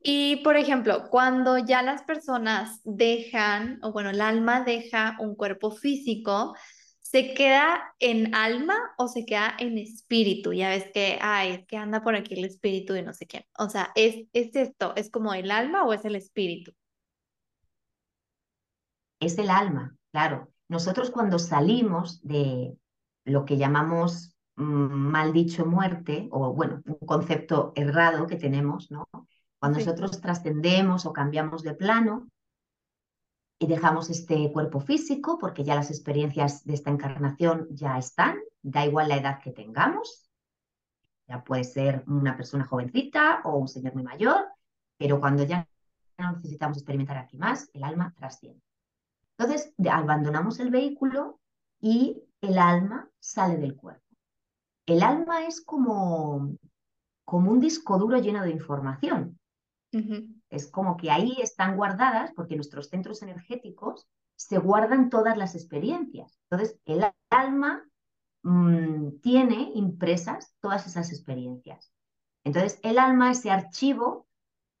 Y 0.00 0.36
por 0.44 0.56
ejemplo, 0.56 1.08
cuando 1.10 1.58
ya 1.58 1.82
las 1.82 2.02
personas 2.02 2.80
dejan, 2.84 3.78
o 3.82 3.92
bueno, 3.92 4.10
el 4.10 4.20
alma 4.20 4.62
deja 4.62 5.16
un 5.20 5.34
cuerpo 5.34 5.70
físico, 5.70 6.54
¿se 7.10 7.34
queda 7.34 7.94
en 8.00 8.34
alma 8.34 8.76
o 8.98 9.08
se 9.08 9.24
queda 9.26 9.54
en 9.58 9.78
espíritu? 9.78 10.52
Ya 10.52 10.70
ves 10.70 10.86
que, 10.92 11.18
ay, 11.22 11.52
es 11.52 11.66
que 11.66 11.76
anda 11.76 12.02
por 12.02 12.14
aquí 12.16 12.34
el 12.34 12.44
espíritu 12.44 12.92
de 12.92 13.02
no 13.02 13.14
sé 13.14 13.26
quién. 13.26 13.44
O 13.58 13.68
sea, 13.70 13.90
¿es, 13.94 14.26
es 14.32 14.54
esto? 14.56 14.94
¿Es 14.96 15.10
como 15.10 15.34
el 15.34 15.50
alma 15.50 15.84
o 15.84 15.92
es 15.94 16.04
el 16.04 16.16
espíritu? 16.16 16.72
Es 19.20 19.38
el 19.38 19.50
alma, 19.50 19.96
claro. 20.12 20.48
Nosotros 20.68 21.10
cuando 21.10 21.38
salimos 21.38 22.20
de 22.22 22.76
lo 23.24 23.44
que 23.44 23.56
llamamos 23.56 24.36
mm, 24.56 24.62
mal 24.64 25.32
dicho 25.32 25.66
muerte, 25.66 26.28
o 26.30 26.52
bueno, 26.54 26.82
un 26.86 27.06
concepto 27.06 27.72
errado 27.74 28.26
que 28.26 28.36
tenemos, 28.36 28.90
¿no? 28.90 29.08
Cuando 29.58 29.78
Sí. 29.78 29.84
nosotros 29.84 30.20
trascendemos 30.20 31.04
o 31.06 31.12
cambiamos 31.12 31.62
de 31.62 31.74
plano 31.74 32.28
y 33.58 33.66
dejamos 33.66 34.08
este 34.10 34.50
cuerpo 34.52 34.80
físico, 34.80 35.38
porque 35.38 35.64
ya 35.64 35.74
las 35.74 35.90
experiencias 35.90 36.64
de 36.64 36.74
esta 36.74 36.90
encarnación 36.90 37.66
ya 37.70 37.98
están, 37.98 38.38
da 38.62 38.86
igual 38.86 39.08
la 39.08 39.16
edad 39.16 39.40
que 39.40 39.50
tengamos, 39.50 40.30
ya 41.26 41.42
puede 41.44 41.64
ser 41.64 42.04
una 42.06 42.36
persona 42.36 42.64
jovencita 42.64 43.42
o 43.44 43.56
un 43.56 43.68
señor 43.68 43.94
muy 43.94 44.02
mayor, 44.02 44.46
pero 44.96 45.20
cuando 45.20 45.44
ya 45.44 45.68
no 46.18 46.32
necesitamos 46.32 46.78
experimentar 46.78 47.18
aquí 47.18 47.36
más, 47.36 47.68
el 47.74 47.84
alma 47.84 48.14
trasciende. 48.16 48.62
Entonces, 49.36 49.72
abandonamos 49.90 50.58
el 50.58 50.70
vehículo 50.70 51.38
y 51.80 52.22
el 52.40 52.58
alma 52.58 53.08
sale 53.20 53.56
del 53.56 53.76
cuerpo. 53.76 54.04
El 54.86 55.02
alma 55.02 55.46
es 55.46 55.60
como, 55.60 56.56
como 57.24 57.50
un 57.50 57.60
disco 57.60 57.98
duro 57.98 58.18
lleno 58.18 58.42
de 58.42 58.50
información. 58.50 59.38
Ujú. 59.92 60.37
Es 60.50 60.70
como 60.70 60.96
que 60.96 61.10
ahí 61.10 61.36
están 61.42 61.76
guardadas, 61.76 62.32
porque 62.34 62.56
nuestros 62.56 62.88
centros 62.88 63.22
energéticos 63.22 64.08
se 64.36 64.58
guardan 64.58 65.10
todas 65.10 65.36
las 65.36 65.54
experiencias. 65.54 66.38
Entonces, 66.50 66.78
el 66.84 67.04
alma 67.30 67.84
mm, 68.42 69.18
tiene 69.20 69.72
impresas 69.74 70.54
todas 70.60 70.86
esas 70.86 71.10
experiencias. 71.12 71.92
Entonces, 72.44 72.78
el 72.82 72.98
alma, 72.98 73.30
ese 73.30 73.50
archivo, 73.50 74.26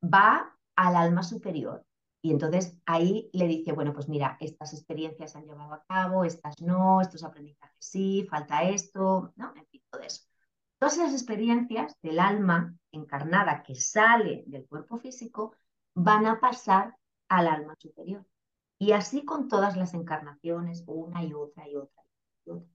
va 0.02 0.56
al 0.76 0.96
alma 0.96 1.22
superior. 1.22 1.84
Y 2.20 2.32
entonces 2.32 2.76
ahí 2.86 3.30
le 3.32 3.46
dice, 3.46 3.72
bueno, 3.72 3.92
pues 3.92 4.08
mira, 4.08 4.36
estas 4.40 4.72
experiencias 4.72 5.32
se 5.32 5.38
han 5.38 5.46
llevado 5.46 5.74
a 5.74 5.84
cabo, 5.84 6.24
estas 6.24 6.60
no, 6.60 7.00
estos 7.00 7.22
aprendizajes 7.22 7.76
sí, 7.78 8.26
falta 8.28 8.62
esto, 8.62 9.32
¿no? 9.36 9.52
En 9.54 9.66
fin, 9.66 9.82
todo 9.90 10.02
eso. 10.02 10.22
Todas 10.78 10.98
esas 10.98 11.12
experiencias 11.12 11.94
del 12.02 12.20
alma 12.20 12.74
encarnada 12.92 13.62
que 13.62 13.74
sale 13.74 14.44
del 14.46 14.66
cuerpo 14.66 14.98
físico 14.98 15.54
van 15.94 16.26
a 16.26 16.38
pasar 16.38 16.96
al 17.28 17.48
alma 17.48 17.74
superior. 17.78 18.24
Y 18.78 18.92
así 18.92 19.24
con 19.24 19.48
todas 19.48 19.76
las 19.76 19.94
encarnaciones, 19.94 20.84
una 20.86 21.24
y 21.24 21.34
otra 21.34 21.68
y 21.68 21.74
otra 21.74 22.02
y 22.46 22.50
otra. 22.50 22.72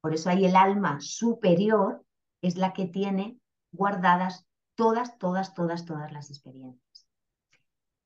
Por 0.00 0.14
eso 0.14 0.30
ahí 0.30 0.44
el 0.44 0.56
alma 0.56 1.00
superior 1.00 2.04
es 2.40 2.56
la 2.56 2.72
que 2.72 2.86
tiene 2.86 3.38
guardadas 3.70 4.44
todas, 4.74 5.16
todas, 5.18 5.54
todas, 5.54 5.84
todas 5.84 6.12
las 6.12 6.28
experiencias. 6.28 7.06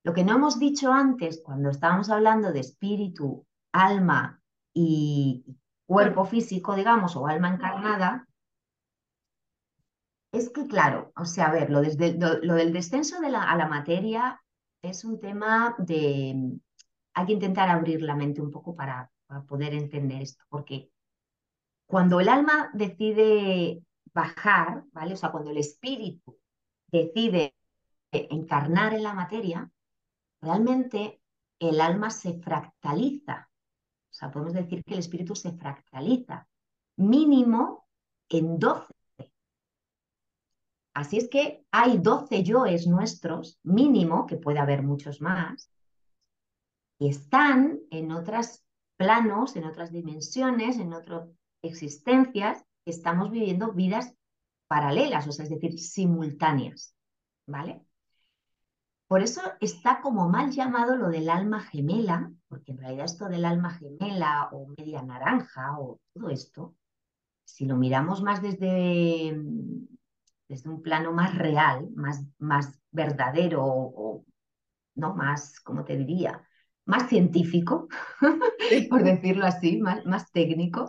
Lo 0.04 0.12
que 0.12 0.24
no 0.24 0.36
hemos 0.36 0.58
dicho 0.58 0.92
antes, 0.92 1.40
cuando 1.42 1.70
estábamos 1.70 2.10
hablando 2.10 2.52
de 2.52 2.60
espíritu, 2.60 3.46
alma 3.72 4.40
y 4.74 5.44
cuerpo 5.86 6.26
físico, 6.26 6.76
digamos, 6.76 7.16
o 7.16 7.26
alma 7.26 7.48
encarnada, 7.48 8.28
es 10.32 10.50
que, 10.50 10.66
claro, 10.66 11.12
o 11.16 11.24
sea, 11.24 11.46
a 11.46 11.52
ver, 11.52 11.70
lo, 11.70 11.80
desde, 11.80 12.14
lo, 12.14 12.54
del 12.54 12.72
descenso 12.72 13.20
de 13.20 13.30
la, 13.30 13.44
a 13.44 13.56
la 13.56 13.68
materia 13.68 14.40
es 14.82 15.04
un 15.04 15.20
tema 15.20 15.74
de... 15.78 16.58
Hay 17.14 17.26
que 17.26 17.32
intentar 17.32 17.68
abrir 17.68 18.02
la 18.02 18.14
mente 18.14 18.42
un 18.42 18.50
poco 18.50 18.76
para, 18.76 19.10
para 19.26 19.42
poder 19.42 19.72
entender 19.74 20.22
esto, 20.22 20.44
porque 20.48 20.90
cuando 21.86 22.20
el 22.20 22.28
alma 22.28 22.70
decide 22.74 23.82
bajar, 24.12 24.84
¿vale? 24.92 25.14
O 25.14 25.16
sea, 25.16 25.30
cuando 25.30 25.50
el 25.50 25.58
espíritu 25.58 26.38
decide 26.88 27.54
encarnar 28.10 28.94
en 28.94 29.02
la 29.02 29.14
materia, 29.14 29.70
realmente 30.40 31.20
el 31.58 31.80
alma 31.80 32.10
se 32.10 32.40
fractaliza. 32.40 33.48
O 34.10 34.14
sea, 34.14 34.30
podemos 34.30 34.54
decir 34.54 34.82
que 34.84 34.94
el 34.94 35.00
espíritu 35.00 35.36
se 35.36 35.52
fractaliza, 35.52 36.48
mínimo 36.96 37.86
en 38.28 38.58
12. 38.58 38.95
Así 40.96 41.18
es 41.18 41.28
que 41.28 41.62
hay 41.72 41.98
12 41.98 42.42
yoes 42.42 42.86
nuestros, 42.86 43.60
mínimo, 43.62 44.24
que 44.24 44.38
puede 44.38 44.60
haber 44.60 44.82
muchos 44.82 45.20
más, 45.20 45.70
que 46.98 47.10
están 47.10 47.80
en 47.90 48.12
otros 48.12 48.64
planos, 48.96 49.56
en 49.56 49.66
otras 49.66 49.92
dimensiones, 49.92 50.78
en 50.78 50.94
otras 50.94 51.28
existencias, 51.60 52.64
estamos 52.86 53.30
viviendo 53.30 53.72
vidas 53.72 54.14
paralelas, 54.68 55.28
o 55.28 55.32
sea, 55.32 55.44
es 55.44 55.50
decir, 55.50 55.78
simultáneas, 55.78 56.96
¿vale? 57.46 57.84
Por 59.06 59.20
eso 59.20 59.42
está 59.60 60.00
como 60.00 60.30
mal 60.30 60.50
llamado 60.50 60.96
lo 60.96 61.10
del 61.10 61.28
alma 61.28 61.60
gemela, 61.60 62.32
porque 62.48 62.72
en 62.72 62.78
realidad 62.78 63.04
esto 63.04 63.28
del 63.28 63.44
alma 63.44 63.74
gemela 63.74 64.48
o 64.50 64.68
media 64.78 65.02
naranja 65.02 65.78
o 65.78 66.00
todo 66.14 66.30
esto, 66.30 66.74
si 67.44 67.66
lo 67.66 67.76
miramos 67.76 68.22
más 68.22 68.40
desde, 68.40 69.38
desde 70.48 70.70
un 70.70 70.82
plano 70.82 71.12
más 71.12 71.36
real, 71.36 71.88
más, 71.94 72.24
más 72.38 72.78
verdadero 72.90 73.62
o, 73.64 74.24
¿no? 74.94 75.14
más, 75.14 75.60
¿cómo 75.60 75.84
te 75.84 75.96
diría? 75.96 76.42
Más 76.86 77.08
científico, 77.08 77.88
Sí. 78.68 78.82
por 78.90 79.04
decirlo 79.04 79.46
así, 79.46 79.78
más, 79.78 80.04
más 80.06 80.30
técnico, 80.32 80.86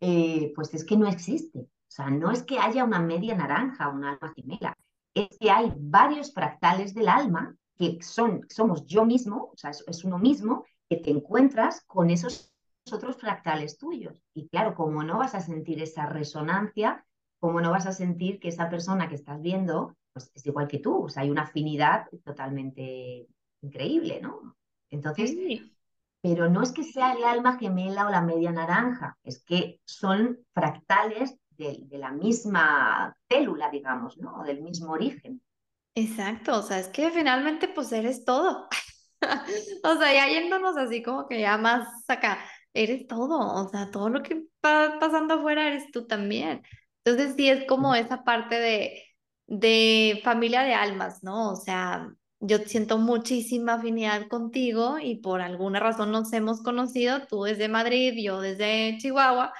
eh, 0.00 0.52
pues 0.54 0.74
es 0.74 0.84
que 0.84 0.96
no 0.96 1.08
existe. 1.08 1.60
O 1.60 1.68
sea, 1.94 2.10
no 2.10 2.30
es 2.30 2.42
que 2.42 2.58
haya 2.58 2.84
una 2.84 3.00
media 3.00 3.34
naranja, 3.36 3.88
una 3.88 4.12
alma 4.12 4.32
gemela, 4.34 4.76
es 5.14 5.28
que 5.38 5.50
hay 5.50 5.72
varios 5.76 6.32
fractales 6.32 6.94
del 6.94 7.08
alma 7.08 7.54
que 7.76 7.98
son, 8.02 8.46
somos 8.48 8.86
yo 8.86 9.04
mismo, 9.04 9.50
o 9.52 9.56
sea, 9.56 9.70
es, 9.70 9.84
es 9.86 10.04
uno 10.04 10.18
mismo, 10.18 10.64
que 10.88 10.96
te 10.96 11.10
encuentras 11.10 11.82
con 11.86 12.10
esos 12.10 12.52
otros 12.92 13.16
fractales 13.16 13.78
tuyos. 13.78 14.22
Y 14.34 14.48
claro, 14.48 14.74
como 14.74 15.02
no 15.02 15.18
vas 15.18 15.34
a 15.34 15.40
sentir 15.40 15.80
esa 15.82 16.06
resonancia, 16.06 17.04
como 17.44 17.60
no 17.60 17.70
vas 17.70 17.86
a 17.86 17.92
sentir 17.92 18.40
que 18.40 18.48
esa 18.48 18.70
persona 18.70 19.08
que 19.08 19.16
estás 19.16 19.40
viendo, 19.42 19.94
pues 20.12 20.30
es 20.34 20.46
igual 20.46 20.68
que 20.68 20.78
tú, 20.78 21.04
o 21.04 21.08
sea, 21.10 21.22
hay 21.24 21.30
una 21.30 21.42
afinidad 21.42 22.06
totalmente 22.24 23.28
increíble, 23.62 24.20
¿no? 24.22 24.56
Entonces, 24.90 25.38
Sí. 25.38 25.76
pero 26.22 26.48
no 26.50 26.62
es 26.62 26.72
que 26.72 26.84
sea 26.84 27.14
el 27.14 27.24
alma 27.24 27.58
gemela 27.58 28.06
o 28.06 28.10
la 28.10 28.22
media 28.22 28.52
naranja, 28.52 29.18
es 29.24 29.44
que 29.44 29.80
son 29.84 30.38
fractales 30.54 31.36
de, 31.50 31.78
de 31.82 31.98
la 31.98 32.12
misma 32.12 33.16
célula, 33.28 33.70
digamos, 33.70 34.18
¿no? 34.18 34.42
Del 34.44 34.62
mismo 34.62 34.92
origen. 34.92 35.42
Exacto, 35.96 36.58
o 36.58 36.62
sea, 36.62 36.80
es 36.80 36.88
que 36.88 37.10
finalmente 37.10 37.68
pues 37.68 37.92
eres 37.92 38.24
todo. 38.24 38.68
O 39.84 39.96
sea, 39.96 40.12
ya 40.14 40.28
yéndonos 40.28 40.76
así 40.76 41.02
como 41.02 41.26
que 41.28 41.40
ya 41.40 41.56
más 41.58 41.88
acá, 42.08 42.38
eres 42.74 43.06
todo, 43.06 43.38
o 43.64 43.68
sea, 43.70 43.90
todo 43.90 44.08
lo 44.10 44.22
que 44.22 44.44
va 44.64 44.98
pasando 45.00 45.34
afuera 45.34 45.66
eres 45.68 45.90
tú 45.92 46.06
también. 46.06 46.62
Entonces 47.04 47.34
sí 47.36 47.48
es 47.48 47.66
como 47.66 47.94
esa 47.94 48.24
parte 48.24 48.56
de, 48.58 49.02
de 49.46 50.20
familia 50.24 50.62
de 50.62 50.74
almas, 50.74 51.22
¿no? 51.22 51.52
O 51.52 51.56
sea, 51.56 52.08
yo 52.40 52.58
siento 52.58 52.98
muchísima 52.98 53.74
afinidad 53.74 54.28
contigo 54.28 54.98
y 55.00 55.16
por 55.16 55.40
alguna 55.40 55.80
razón 55.80 56.12
nos 56.12 56.32
hemos 56.32 56.62
conocido, 56.62 57.26
tú 57.26 57.44
desde 57.44 57.68
Madrid, 57.68 58.14
yo 58.22 58.40
desde 58.40 58.96
Chihuahua. 58.98 59.52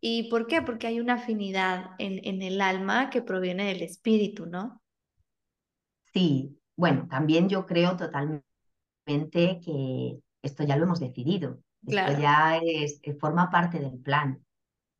¿Y 0.00 0.28
por 0.30 0.46
qué? 0.48 0.62
Porque 0.62 0.86
hay 0.88 1.00
una 1.00 1.14
afinidad 1.14 1.90
en, 1.98 2.20
en 2.26 2.42
el 2.42 2.60
alma 2.60 3.10
que 3.10 3.22
proviene 3.22 3.66
del 3.66 3.82
espíritu, 3.82 4.46
¿no? 4.46 4.82
Sí, 6.12 6.60
bueno, 6.76 7.08
también 7.08 7.48
yo 7.48 7.66
creo 7.66 7.96
totalmente 7.96 8.42
que 9.64 10.20
esto 10.42 10.64
ya 10.64 10.76
lo 10.76 10.84
hemos 10.84 11.00
decidido, 11.00 11.60
esto 11.86 12.12
ya 12.12 12.58
es, 12.58 13.00
eh, 13.02 13.14
forma 13.14 13.50
parte 13.50 13.80
del 13.80 13.98
plan. 14.00 14.44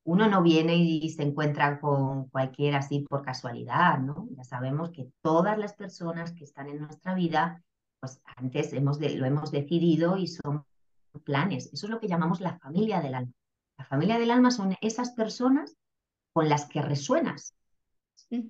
Uno 0.04 0.28
no 0.28 0.42
viene 0.42 0.76
y 0.76 1.10
se 1.10 1.22
encuentra 1.22 1.80
con 1.80 2.28
cualquiera 2.28 2.78
así 2.78 3.00
por 3.00 3.22
casualidad, 3.22 3.98
¿no? 3.98 4.28
Ya 4.36 4.44
sabemos 4.44 4.90
que 4.90 5.08
todas 5.22 5.58
las 5.58 5.74
personas 5.74 6.32
que 6.32 6.44
están 6.44 6.68
en 6.68 6.80
nuestra 6.80 7.14
vida, 7.14 7.62
pues 8.00 8.20
antes 8.36 8.72
hemos 8.72 8.98
de- 8.98 9.16
lo 9.16 9.26
hemos 9.26 9.52
decidido 9.52 10.16
y 10.16 10.26
son 10.26 10.64
planes. 11.24 11.70
Eso 11.72 11.86
es 11.86 11.90
lo 11.90 12.00
que 12.00 12.08
llamamos 12.08 12.40
la 12.40 12.58
familia 12.58 13.00
del 13.00 13.14
alma. 13.14 13.32
La 13.78 13.84
familia 13.84 14.18
del 14.18 14.30
alma 14.32 14.50
son 14.50 14.76
esas 14.80 15.12
personas 15.12 15.76
con 16.32 16.48
las 16.48 16.66
que 16.66 16.82
resuenas, 16.82 17.54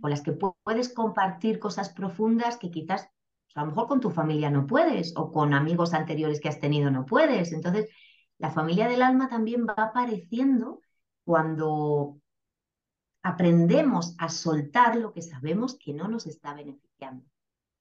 con 0.00 0.10
las 0.10 0.22
que 0.22 0.32
pu- 0.38 0.54
puedes 0.62 0.92
compartir 0.92 1.58
cosas 1.58 1.90
profundas 1.92 2.56
que 2.56 2.70
quizás, 2.70 3.08
pues, 3.46 3.56
a 3.56 3.60
lo 3.62 3.66
mejor 3.68 3.88
con 3.88 4.00
tu 4.00 4.10
familia 4.10 4.50
no 4.50 4.66
puedes 4.66 5.14
o 5.16 5.32
con 5.32 5.54
amigos 5.54 5.92
anteriores 5.94 6.40
que 6.40 6.48
has 6.48 6.60
tenido 6.60 6.90
no 6.90 7.04
puedes. 7.04 7.52
Entonces, 7.52 7.88
la 8.38 8.50
familia 8.50 8.88
del 8.88 9.02
alma 9.02 9.28
también 9.28 9.66
va 9.66 9.74
apareciendo 9.76 10.80
cuando 11.24 12.20
aprendemos 13.22 14.14
a 14.18 14.28
soltar 14.28 14.96
lo 14.96 15.12
que 15.12 15.22
sabemos 15.22 15.78
que 15.78 15.94
no 15.94 16.08
nos 16.08 16.26
está 16.26 16.54
beneficiando. 16.54 17.24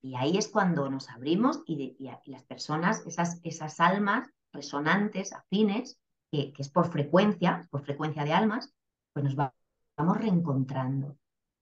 Y 0.01 0.15
ahí 0.15 0.37
es 0.37 0.47
cuando 0.47 0.89
nos 0.89 1.09
abrimos 1.09 1.61
y, 1.65 1.95
las 2.25 2.43
personas, 2.43 3.05
esas, 3.05 3.39
esas 3.43 3.79
almas 3.79 4.29
resonantes, 4.51 5.33
afines, 5.33 5.99
que, 6.31 6.53
es 6.57 6.69
por 6.69 6.91
frecuencia, 6.91 7.67
por 7.69 7.83
frecuencia 7.83 8.23
de 8.23 8.33
almas, 8.33 8.73
pues 9.13 9.25
nos 9.25 9.35
vamos 9.35 10.17
reencontrando. 10.17 11.17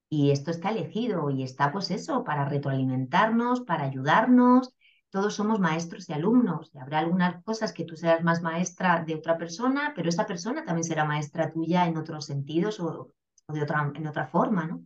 Y 0.10 0.32
esto 0.32 0.52
está 0.52 0.70
elegido 0.70 1.30
y 1.30 1.44
está 1.44 1.72
pues 1.72 1.92
eso, 1.92 2.24
para 2.24 2.46
retroalimentarnos, 2.46 3.62
para 3.62 3.84
ayudarnos. 3.84 4.74
Todos 5.10 5.34
somos 5.34 5.60
maestros 5.60 6.08
y 6.10 6.14
alumnos. 6.14 6.72
Y 6.74 6.80
habrá 6.80 7.00
algunas 7.00 7.44
cosas 7.44 7.74
que 7.74 7.86
tú 7.86 7.96
serás 7.96 8.24
más 8.24 8.42
maestra 8.42 9.04
de 9.04 9.16
otra 9.16 9.38
persona, 9.38 9.94
pero 9.96 10.10
esa 10.10 10.26
persona 10.26 10.64
también 10.64 10.84
será 10.84 11.06
maestra 11.06 11.52
tuya 11.52 11.86
en 11.88 11.98
otros 11.98 12.26
sentidos 12.26 12.80
o, 12.80 13.14
o 13.48 13.54
de 13.54 13.64
otra, 13.64 13.92
en 13.94 14.08
otra 14.08 14.28
forma, 14.28 14.66
¿no? 14.66 14.84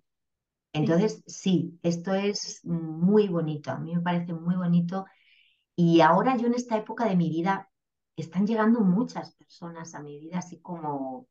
Entonces, 0.74 1.22
sí, 1.28 1.80
esto 1.84 2.16
es 2.16 2.66
muy 2.66 3.28
bonito, 3.28 3.70
a 3.70 3.78
mí 3.78 3.96
me 3.96 4.02
parece 4.02 4.34
muy 4.34 4.56
bonito. 4.56 5.06
Y 5.76 6.02
ahora 6.02 6.36
yo 6.36 6.48
en 6.48 6.56
esta 6.56 6.78
época 6.78 7.06
de 7.06 7.16
mi 7.16 7.30
vida, 7.30 7.70
están 8.16 8.46
llegando 8.46 8.82
muchas 8.82 9.36
personas 9.36 9.94
a 9.96 10.02
mi 10.02 10.20
vida 10.20 10.40
así 10.40 10.60
como, 10.62 11.28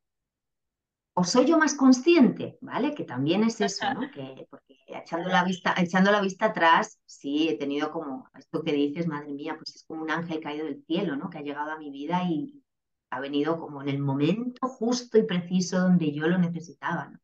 o 1.14 1.24
soy 1.24 1.46
yo 1.46 1.58
más 1.58 1.74
consciente, 1.74 2.58
¿vale? 2.60 2.94
Que 2.94 3.04
también 3.04 3.44
es 3.44 3.60
eso, 3.60 3.92
¿no? 3.94 4.10
Que, 4.10 4.46
porque 4.50 4.71
echando 5.02 5.28
la 5.28 5.44
vista, 5.44 5.74
echando 5.78 6.10
la 6.10 6.20
vista 6.20 6.46
atrás, 6.46 6.98
sí, 7.04 7.48
he 7.48 7.58
tenido 7.58 7.90
como 7.90 8.28
esto 8.36 8.62
que 8.62 8.72
dices, 8.72 9.06
madre 9.06 9.32
mía, 9.32 9.56
pues 9.56 9.76
es 9.76 9.84
como 9.84 10.02
un 10.02 10.10
ángel 10.10 10.40
caído 10.40 10.66
del 10.66 10.84
cielo, 10.86 11.16
¿no? 11.16 11.30
Que 11.30 11.38
ha 11.38 11.42
llegado 11.42 11.70
a 11.70 11.78
mi 11.78 11.90
vida 11.90 12.24
y 12.24 12.62
ha 13.10 13.20
venido 13.20 13.58
como 13.58 13.82
en 13.82 13.88
el 13.88 13.98
momento 13.98 14.66
justo 14.68 15.18
y 15.18 15.24
preciso 15.24 15.80
donde 15.80 16.12
yo 16.12 16.26
lo 16.26 16.38
necesitaba, 16.38 17.08
¿no? 17.08 17.18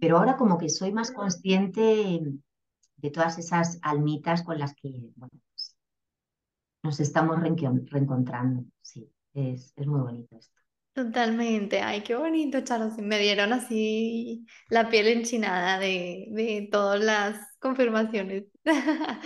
Pero 0.00 0.18
ahora 0.18 0.36
como 0.36 0.58
que 0.58 0.68
soy 0.68 0.92
más 0.92 1.12
consciente 1.12 2.20
de 2.96 3.10
todas 3.10 3.38
esas 3.38 3.78
almitas 3.82 4.42
con 4.42 4.58
las 4.58 4.74
que 4.74 5.12
pues, 5.16 5.76
nos 6.82 6.98
estamos 6.98 7.38
reencontrando. 7.40 8.64
Sí, 8.80 9.08
es, 9.34 9.72
es 9.76 9.86
muy 9.86 10.00
bonito 10.00 10.36
esto. 10.36 10.65
Totalmente, 10.96 11.82
ay, 11.82 12.02
qué 12.02 12.14
bonito, 12.16 12.62
Charo. 12.62 12.90
Me 12.98 13.18
dieron 13.18 13.52
así 13.52 14.46
la 14.70 14.88
piel 14.88 15.08
enchinada 15.08 15.78
de, 15.78 16.26
de 16.30 16.68
todas 16.72 17.00
las 17.02 17.38
confirmaciones. 17.60 18.44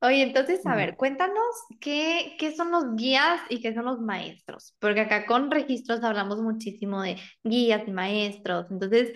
Oye, 0.00 0.22
entonces, 0.22 0.64
a 0.66 0.76
ver, 0.76 0.96
cuéntanos 0.96 1.44
qué, 1.80 2.36
qué 2.38 2.54
son 2.54 2.70
los 2.70 2.94
guías 2.94 3.40
y 3.50 3.60
qué 3.60 3.74
son 3.74 3.86
los 3.86 3.98
maestros, 4.00 4.76
porque 4.78 5.00
acá 5.00 5.26
con 5.26 5.50
registros 5.50 6.04
hablamos 6.04 6.38
muchísimo 6.40 7.02
de 7.02 7.16
guías 7.42 7.82
y 7.88 7.90
maestros. 7.92 8.66
Entonces, 8.70 9.12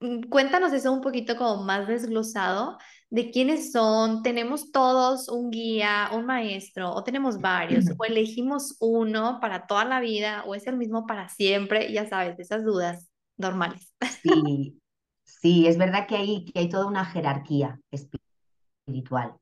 Mm, 0.00 0.22
cuéntanos 0.28 0.72
eso 0.72 0.92
un 0.92 1.00
poquito 1.00 1.36
como 1.36 1.62
más 1.64 1.86
desglosado 1.88 2.78
de 3.12 3.30
quiénes 3.30 3.72
son, 3.72 4.22
tenemos 4.22 4.72
todos 4.72 5.28
un 5.28 5.50
guía, 5.50 6.08
un 6.14 6.24
maestro, 6.24 6.94
o 6.94 7.04
tenemos 7.04 7.42
varios, 7.42 7.84
o 7.98 8.04
elegimos 8.06 8.78
uno 8.80 9.38
para 9.38 9.66
toda 9.66 9.84
la 9.84 10.00
vida, 10.00 10.44
o 10.46 10.54
es 10.54 10.66
el 10.66 10.78
mismo 10.78 11.06
para 11.06 11.28
siempre, 11.28 11.92
ya 11.92 12.08
sabes, 12.08 12.38
esas 12.38 12.64
dudas 12.64 13.10
normales. 13.36 13.94
Sí, 14.22 14.80
sí, 15.24 15.66
es 15.66 15.76
verdad 15.76 16.06
que 16.06 16.16
hay, 16.16 16.46
que 16.46 16.58
hay 16.58 16.70
toda 16.70 16.86
una 16.86 17.04
jerarquía 17.04 17.78
espiritual. 17.90 19.36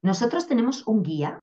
Nosotros 0.00 0.46
tenemos 0.46 0.86
un 0.86 1.02
guía 1.02 1.40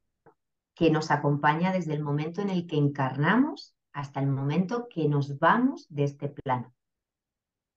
que 0.73 0.89
nos 0.89 1.11
acompaña 1.11 1.73
desde 1.73 1.93
el 1.93 2.01
momento 2.01 2.41
en 2.41 2.49
el 2.49 2.65
que 2.65 2.77
encarnamos 2.77 3.75
hasta 3.91 4.21
el 4.21 4.27
momento 4.27 4.87
que 4.89 5.09
nos 5.09 5.37
vamos 5.37 5.85
de 5.89 6.05
este 6.05 6.29
plano. 6.29 6.73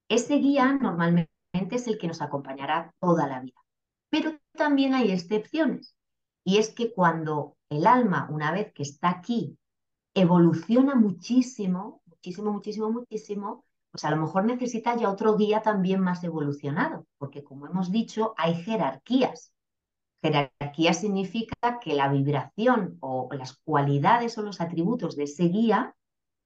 Ese 0.09 0.37
guía 0.37 0.75
normalmente 0.81 1.29
es 1.73 1.89
el 1.89 1.99
que 1.99 2.07
nos 2.07 2.23
acompañará 2.23 2.95
toda 3.01 3.27
la 3.27 3.41
vida, 3.41 3.64
pero 4.11 4.39
también 4.53 4.95
hay 4.95 5.11
excepciones. 5.11 5.97
Y 6.45 6.59
es 6.59 6.73
que 6.75 6.93
cuando 6.93 7.57
el 7.71 7.87
alma, 7.87 8.29
una 8.31 8.53
vez 8.53 8.73
que 8.73 8.83
está 8.83 9.11
aquí, 9.11 9.59
evoluciona 10.15 10.95
muchísimo, 10.95 12.03
muchísimo, 12.07 12.53
muchísimo, 12.53 12.91
muchísimo, 12.91 13.65
pues 13.91 14.05
a 14.05 14.11
lo 14.11 14.17
mejor 14.17 14.45
necesita 14.45 14.97
ya 14.97 15.11
otro 15.11 15.37
guía 15.37 15.63
también 15.63 16.01
más 16.01 16.23
evolucionado, 16.25 17.07
porque 17.19 17.45
como 17.45 17.67
hemos 17.67 17.93
dicho, 17.93 18.35
hay 18.37 18.55
jerarquías. 18.55 19.53
Jerarquía 20.23 20.95
significa 20.95 21.79
que 21.81 21.95
la 21.95 22.09
vibración 22.09 22.97
o 23.01 23.29
las 23.33 23.59
cualidades 23.59 24.37
o 24.39 24.43
los 24.43 24.61
atributos 24.61 25.17
de 25.17 25.25
ese 25.25 25.45
guía, 25.45 25.95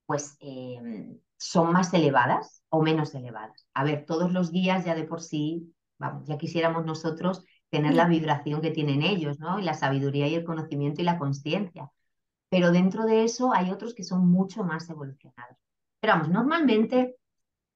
pues 0.04 0.36
eh, 0.40 1.18
son 1.38 1.72
más 1.72 1.94
elevadas 1.94 2.62
o 2.68 2.82
menos 2.82 3.14
elevadas. 3.14 3.66
A 3.72 3.84
ver, 3.84 4.04
todos 4.04 4.32
los 4.32 4.50
días 4.50 4.84
ya 4.84 4.94
de 4.94 5.04
por 5.04 5.22
sí, 5.22 5.72
vamos, 5.98 6.26
ya 6.26 6.38
quisiéramos 6.38 6.84
nosotros 6.84 7.44
tener 7.70 7.94
la 7.94 8.06
vibración 8.06 8.60
que 8.60 8.70
tienen 8.70 9.02
ellos, 9.02 9.38
¿no? 9.38 9.58
Y 9.58 9.62
la 9.62 9.74
sabiduría 9.74 10.28
y 10.28 10.34
el 10.34 10.44
conocimiento 10.44 11.02
y 11.02 11.04
la 11.04 11.18
conciencia. 11.18 11.90
Pero 12.48 12.72
dentro 12.72 13.04
de 13.04 13.24
eso 13.24 13.52
hay 13.52 13.70
otros 13.70 13.94
que 13.94 14.04
son 14.04 14.28
mucho 14.28 14.64
más 14.64 14.88
evolucionados. 14.88 15.56
Pero 16.00 16.14
vamos, 16.14 16.30
normalmente, 16.30 17.16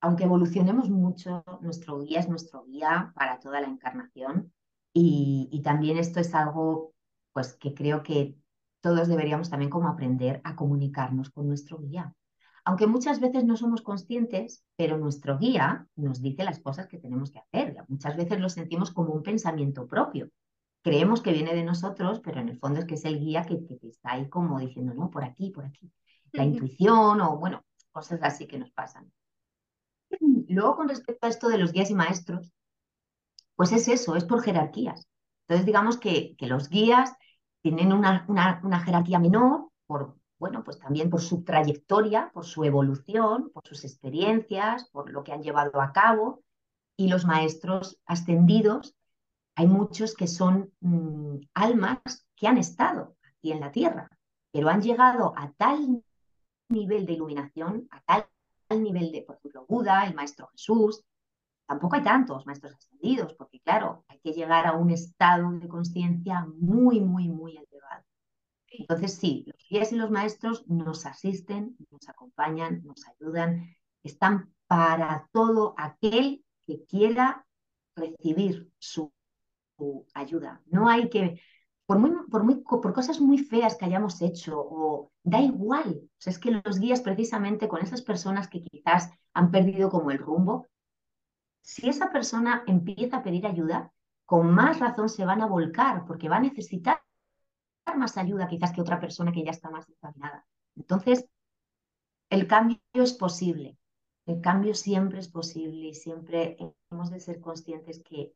aunque 0.00 0.24
evolucionemos 0.24 0.88
mucho, 0.90 1.44
nuestro 1.60 2.00
guía 2.00 2.20
es 2.20 2.28
nuestro 2.28 2.64
guía 2.64 3.12
para 3.14 3.38
toda 3.40 3.60
la 3.60 3.68
encarnación. 3.68 4.52
Y, 4.94 5.48
y 5.52 5.62
también 5.62 5.98
esto 5.98 6.20
es 6.20 6.34
algo, 6.34 6.94
pues, 7.32 7.54
que 7.54 7.74
creo 7.74 8.02
que 8.02 8.36
todos 8.80 9.08
deberíamos 9.08 9.50
también 9.50 9.70
como 9.70 9.88
aprender 9.88 10.40
a 10.44 10.56
comunicarnos 10.56 11.30
con 11.30 11.48
nuestro 11.48 11.78
guía 11.78 12.14
aunque 12.64 12.86
muchas 12.86 13.20
veces 13.20 13.44
no 13.44 13.56
somos 13.56 13.82
conscientes, 13.82 14.64
pero 14.76 14.96
nuestro 14.96 15.38
guía 15.38 15.86
nos 15.96 16.22
dice 16.22 16.44
las 16.44 16.60
cosas 16.60 16.86
que 16.86 16.98
tenemos 16.98 17.30
que 17.30 17.40
hacer. 17.40 17.76
Muchas 17.88 18.16
veces 18.16 18.38
lo 18.38 18.48
sentimos 18.48 18.92
como 18.92 19.12
un 19.12 19.22
pensamiento 19.22 19.86
propio. 19.86 20.30
Creemos 20.82 21.22
que 21.22 21.32
viene 21.32 21.54
de 21.54 21.64
nosotros, 21.64 22.20
pero 22.20 22.40
en 22.40 22.48
el 22.48 22.58
fondo 22.58 22.80
es 22.80 22.84
que 22.84 22.94
es 22.94 23.04
el 23.04 23.18
guía 23.18 23.44
que, 23.44 23.58
está 23.82 24.12
ahí 24.12 24.28
como 24.28 24.60
diciendo, 24.60 24.94
no, 24.94 25.10
por 25.10 25.24
aquí, 25.24 25.50
por 25.50 25.64
aquí. 25.64 25.90
La 26.32 26.44
intuición 26.44 27.20
o, 27.20 27.36
bueno, 27.38 27.64
cosas 27.90 28.20
así 28.22 28.46
que 28.46 28.58
nos 28.58 28.70
pasan. 28.70 29.12
Luego, 30.48 30.76
con 30.76 30.88
respecto 30.88 31.26
a 31.26 31.30
esto 31.30 31.48
de 31.48 31.58
los 31.58 31.72
guías 31.72 31.90
y 31.90 31.94
maestros, 31.94 32.52
pues 33.56 33.72
es 33.72 33.88
eso, 33.88 34.16
es 34.16 34.24
por 34.24 34.42
jerarquías. 34.42 35.08
Entonces, 35.46 35.66
digamos 35.66 35.98
que, 35.98 36.36
los 36.38 36.68
guías 36.68 37.12
tienen 37.60 37.92
una, 37.92 38.24
una 38.28 38.80
jerarquía 38.80 39.18
menor 39.18 39.68
por, 39.86 40.16
bueno, 40.42 40.64
pues 40.64 40.80
también 40.80 41.08
por 41.08 41.20
su 41.20 41.44
trayectoria, 41.44 42.32
por 42.34 42.44
su 42.44 42.64
evolución, 42.64 43.52
por 43.54 43.64
sus 43.64 43.84
experiencias, 43.84 44.90
por 44.90 45.08
lo 45.08 45.22
que 45.22 45.30
han 45.30 45.40
llevado 45.40 45.80
a 45.80 45.92
cabo. 45.92 46.42
Y 46.96 47.06
los 47.06 47.24
maestros 47.24 48.00
ascendidos, 48.06 48.96
hay 49.54 49.68
muchos 49.68 50.16
que 50.16 50.26
son 50.26 50.72
mm, 50.80 51.36
almas 51.54 52.26
que 52.34 52.48
han 52.48 52.58
estado 52.58 53.14
aquí 53.22 53.52
en 53.52 53.60
la 53.60 53.70
tierra, 53.70 54.10
pero 54.50 54.68
han 54.68 54.82
llegado 54.82 55.32
a 55.36 55.52
tal 55.52 56.02
nivel 56.68 57.06
de 57.06 57.12
iluminación, 57.12 57.86
a 57.92 58.02
tal 58.02 58.82
nivel 58.82 59.12
de, 59.12 59.22
por 59.22 59.36
ejemplo, 59.36 59.64
Buda, 59.68 60.08
el 60.08 60.14
Maestro 60.16 60.48
Jesús. 60.48 61.04
Tampoco 61.68 61.94
hay 61.94 62.02
tantos 62.02 62.46
maestros 62.46 62.74
ascendidos, 62.74 63.32
porque 63.34 63.60
claro, 63.60 64.04
hay 64.08 64.18
que 64.18 64.32
llegar 64.32 64.66
a 64.66 64.72
un 64.72 64.90
estado 64.90 65.52
de 65.52 65.68
conciencia 65.68 66.44
muy, 66.58 67.00
muy, 67.00 67.28
muy. 67.28 67.60
Entonces, 68.78 69.14
sí, 69.14 69.44
los 69.46 69.56
guías 69.68 69.92
y 69.92 69.96
los 69.96 70.10
maestros 70.10 70.66
nos 70.68 71.06
asisten, 71.06 71.76
nos 71.90 72.08
acompañan, 72.08 72.82
nos 72.84 73.06
ayudan, 73.06 73.74
están 74.02 74.52
para 74.66 75.28
todo 75.32 75.74
aquel 75.76 76.44
que 76.66 76.84
quiera 76.84 77.46
recibir 77.94 78.70
su, 78.78 79.12
ayuda. 80.14 80.62
No 80.66 80.88
hay 80.88 81.10
que, 81.10 81.40
por, 81.86 81.98
muy, 81.98 82.12
por, 82.30 82.44
muy, 82.44 82.62
por 82.62 82.92
cosas 82.92 83.20
muy 83.20 83.38
feas 83.38 83.76
que 83.76 83.84
hayamos 83.84 84.22
hecho, 84.22 84.58
o 84.58 85.10
da 85.24 85.40
igual. 85.40 86.08
Es 86.24 86.38
que 86.38 86.52
los 86.52 86.78
guías 86.78 87.00
precisamente 87.00 87.68
con 87.68 87.82
esas 87.82 88.02
personas 88.02 88.48
que 88.48 88.62
quizás 88.62 89.10
han 89.34 89.50
perdido 89.50 89.90
como 89.90 90.10
el 90.10 90.18
rumbo, 90.18 90.66
si 91.62 91.88
esa 91.88 92.10
persona 92.10 92.64
empieza 92.66 93.18
a 93.18 93.22
pedir 93.22 93.46
ayuda, 93.46 93.92
con 94.24 94.52
más 94.52 94.78
razón 94.80 95.08
se 95.08 95.24
van 95.24 95.42
a 95.42 95.46
volcar 95.46 96.04
porque 96.06 96.28
va 96.28 96.36
a 96.36 96.40
necesitar 96.40 97.02
más 97.96 98.16
ayuda 98.16 98.48
quizás 98.48 98.72
que 98.72 98.80
otra 98.80 99.00
persona 99.00 99.32
que 99.32 99.44
ya 99.44 99.50
está 99.50 99.70
más 99.70 99.88
encaminada. 99.88 100.46
Entonces, 100.76 101.26
el 102.30 102.46
cambio 102.46 102.78
es 102.92 103.12
posible. 103.12 103.76
El 104.26 104.40
cambio 104.40 104.74
siempre 104.74 105.18
es 105.18 105.28
posible 105.28 105.88
y 105.88 105.94
siempre 105.94 106.56
hemos 106.90 107.10
de 107.10 107.20
ser 107.20 107.40
conscientes 107.40 108.02
que 108.04 108.32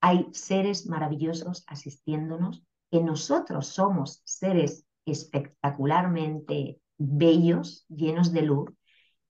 hay 0.00 0.28
seres 0.32 0.86
maravillosos 0.86 1.64
asistiéndonos, 1.66 2.62
que 2.90 3.00
nosotros 3.00 3.68
somos 3.68 4.22
seres 4.24 4.84
espectacularmente 5.04 6.80
bellos, 6.98 7.86
llenos 7.88 8.32
de 8.32 8.42
luz, 8.42 8.70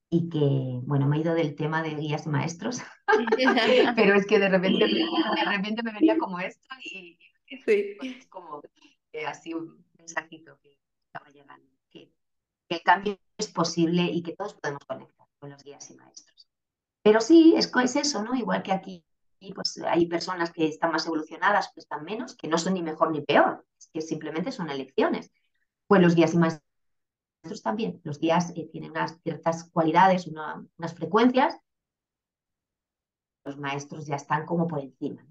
y 0.09 0.27
que, 0.27 0.79
bueno, 0.83 1.07
me 1.07 1.17
he 1.17 1.21
ido 1.21 1.33
del 1.33 1.55
tema 1.55 1.81
de 1.81 1.95
guías 1.95 2.25
y 2.25 2.29
maestros, 2.29 2.81
pero 3.95 4.15
es 4.15 4.25
que 4.25 4.39
de 4.39 4.49
repente, 4.49 4.85
de 4.85 5.45
repente 5.45 5.83
me 5.83 5.93
venía 5.93 6.17
como 6.17 6.39
esto 6.39 6.67
y, 6.83 7.17
sí. 7.65 7.95
es 8.01 8.27
como 8.27 8.61
así 9.27 9.53
un 9.53 9.85
mensajito 9.97 10.59
que 10.61 10.77
estaba 11.05 11.29
llegando, 11.29 11.67
que, 11.89 12.11
el 12.69 12.81
cambio 12.83 13.19
es 13.37 13.49
posible 13.49 14.03
y 14.03 14.23
que 14.23 14.33
todos 14.33 14.53
podemos 14.53 14.85
conectar 14.87 15.27
con 15.39 15.49
los 15.49 15.61
guías 15.63 15.89
y 15.91 15.95
maestros. 15.95 16.47
Pero 17.03 17.19
sí, 17.19 17.53
es, 17.57 17.69
es 17.83 17.95
eso, 17.97 18.23
¿no? 18.23 18.33
Igual 18.33 18.63
que 18.63 18.71
aquí 18.71 19.03
pues 19.55 19.81
hay 19.87 20.05
personas 20.05 20.51
que 20.51 20.67
están 20.67 20.91
más 20.91 21.05
evolucionadas, 21.07 21.71
pues 21.73 21.85
están 21.85 22.03
menos, 22.03 22.35
que 22.35 22.47
no 22.47 22.59
son 22.59 22.75
ni 22.75 22.83
mejor 22.83 23.11
ni 23.11 23.21
peor, 23.21 23.65
que 23.91 24.01
simplemente 24.01 24.51
son 24.51 24.69
elecciones. 24.69 25.31
Pues 25.87 26.01
los 26.01 26.13
guías 26.13 26.35
y 26.35 26.37
maestros 26.37 27.63
también, 27.63 27.99
los 28.03 28.19
guías 28.19 28.51
eh, 28.55 28.69
tienen 28.71 28.91
unas 28.91 29.19
ciertas 29.23 29.69
cualidades, 29.71 30.27
unas 30.27 30.93
frecuencias, 30.93 31.57
los 33.43 33.57
maestros 33.57 34.05
ya 34.05 34.15
están 34.15 34.45
como 34.45 34.67
por 34.67 34.79
encima. 34.79 35.25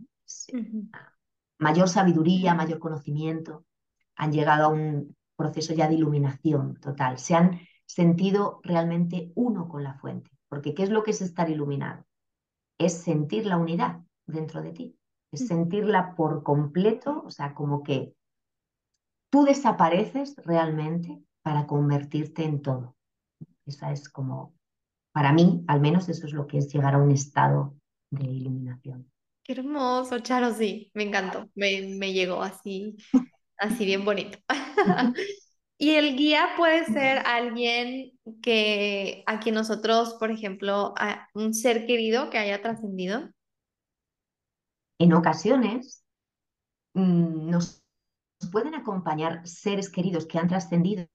Mayor 1.58 1.88
sabiduría, 1.88 2.54
mayor 2.54 2.80
conocimiento, 2.80 3.64
han 4.20 4.32
llegado 4.32 4.66
a 4.66 4.68
un 4.68 5.16
proceso 5.36 5.74
ya 5.74 5.88
de 5.88 5.94
iluminación 5.94 6.76
total, 6.80 7.18
se 7.18 7.34
han 7.34 7.60
sentido 7.86 8.60
realmente 8.62 9.32
uno 9.34 9.68
con 9.68 9.82
la 9.82 9.94
fuente, 9.94 10.30
porque 10.48 10.74
¿qué 10.74 10.84
es 10.84 10.90
lo 10.90 11.02
que 11.02 11.10
es 11.10 11.22
estar 11.22 11.50
iluminado? 11.50 12.04
es 12.80 12.94
sentir 12.94 13.44
la 13.44 13.58
unidad 13.58 14.00
dentro 14.26 14.62
de 14.62 14.72
ti, 14.72 14.96
es 15.30 15.46
sentirla 15.46 16.14
por 16.16 16.42
completo, 16.42 17.22
o 17.26 17.30
sea, 17.30 17.54
como 17.54 17.82
que 17.82 18.14
tú 19.30 19.44
desapareces 19.44 20.34
realmente 20.44 21.22
para 21.42 21.66
convertirte 21.66 22.44
en 22.44 22.62
todo. 22.62 22.96
Esa 23.66 23.92
es 23.92 24.08
como, 24.08 24.54
para 25.12 25.32
mí, 25.34 25.62
al 25.68 25.80
menos 25.80 26.08
eso 26.08 26.26
es 26.26 26.32
lo 26.32 26.46
que 26.46 26.56
es 26.56 26.72
llegar 26.72 26.94
a 26.94 26.98
un 26.98 27.10
estado 27.10 27.74
de 28.10 28.24
iluminación. 28.24 29.10
Qué 29.44 29.52
hermoso, 29.52 30.18
Charo, 30.20 30.54
sí, 30.54 30.90
me 30.94 31.02
encantó, 31.02 31.50
me, 31.54 31.82
me 31.98 32.14
llegó 32.14 32.42
así, 32.42 32.96
así 33.60 33.84
bien 33.84 34.04
bonito. 34.04 34.38
Y 35.82 35.92
el 35.92 36.14
guía 36.14 36.50
puede 36.58 36.84
ser 36.84 37.22
alguien 37.24 38.12
que 38.42 39.24
a 39.26 39.40
quien 39.40 39.54
nosotros, 39.54 40.12
por 40.20 40.30
ejemplo, 40.30 40.92
a 40.98 41.26
un 41.32 41.54
ser 41.54 41.86
querido 41.86 42.28
que 42.28 42.36
haya 42.36 42.60
trascendido. 42.60 43.30
En 44.98 45.14
ocasiones 45.14 46.04
mm, 46.92 47.48
nos 47.48 47.82
pueden 48.52 48.74
acompañar 48.74 49.48
seres 49.48 49.88
queridos 49.88 50.26
que 50.26 50.38
han 50.38 50.48
trascendido 50.48 51.06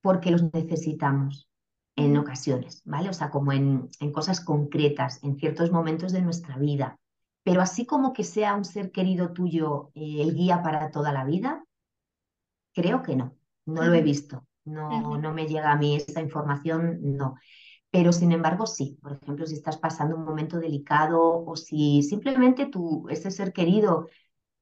porque 0.00 0.30
los 0.30 0.50
necesitamos 0.54 1.46
en 1.94 2.16
ocasiones, 2.16 2.80
¿vale? 2.86 3.10
O 3.10 3.12
sea, 3.12 3.28
como 3.28 3.52
en, 3.52 3.90
en 4.00 4.10
cosas 4.10 4.40
concretas, 4.40 5.22
en 5.22 5.36
ciertos 5.36 5.70
momentos 5.70 6.12
de 6.12 6.22
nuestra 6.22 6.56
vida. 6.56 6.98
Pero 7.44 7.60
así 7.60 7.86
como 7.86 8.12
que 8.12 8.24
sea 8.24 8.54
un 8.54 8.64
ser 8.64 8.92
querido 8.92 9.32
tuyo 9.32 9.90
eh, 9.94 10.22
el 10.22 10.34
guía 10.34 10.62
para 10.62 10.90
toda 10.90 11.12
la 11.12 11.24
vida, 11.24 11.64
creo 12.72 13.02
que 13.02 13.16
no 13.16 13.36
no 13.66 13.84
lo 13.84 13.94
he 13.94 14.02
visto, 14.02 14.46
no, 14.64 15.18
no 15.18 15.32
me 15.32 15.46
llega 15.46 15.72
a 15.72 15.76
mí 15.76 15.96
esta 15.96 16.20
información, 16.20 16.98
no. 17.16 17.36
Pero 17.90 18.12
sin 18.12 18.32
embargo, 18.32 18.66
sí, 18.66 18.98
por 19.02 19.12
ejemplo, 19.12 19.46
si 19.46 19.54
estás 19.54 19.76
pasando 19.76 20.16
un 20.16 20.24
momento 20.24 20.58
delicado 20.58 21.44
o 21.44 21.56
si 21.56 22.02
simplemente 22.02 22.66
tú, 22.66 23.06
ese 23.10 23.30
ser 23.30 23.52
querido 23.52 24.08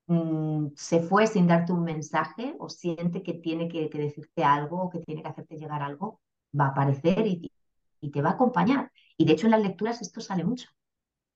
mm, 0.06 0.68
se 0.74 1.00
fue 1.00 1.26
sin 1.26 1.46
darte 1.46 1.72
un 1.72 1.84
mensaje 1.84 2.56
o 2.58 2.68
siente 2.68 3.22
que 3.22 3.34
tiene 3.34 3.68
que, 3.68 3.88
decirte 3.88 4.44
algo 4.44 4.82
o 4.82 4.90
que 4.90 5.00
tiene 5.00 5.22
que 5.22 5.28
hacerte 5.28 5.56
llegar 5.56 5.82
algo, 5.82 6.20
va 6.58 6.66
a 6.66 6.68
aparecer 6.70 7.26
y, 7.26 7.52
y, 8.00 8.10
te 8.10 8.22
va 8.22 8.30
a 8.30 8.32
acompañar. 8.32 8.90
Y 9.16 9.24
de 9.24 9.32
hecho 9.32 9.46
en 9.46 9.52
las 9.52 9.62
lecturas 9.62 10.02
esto 10.02 10.20
sale 10.20 10.44
mucho. 10.44 10.68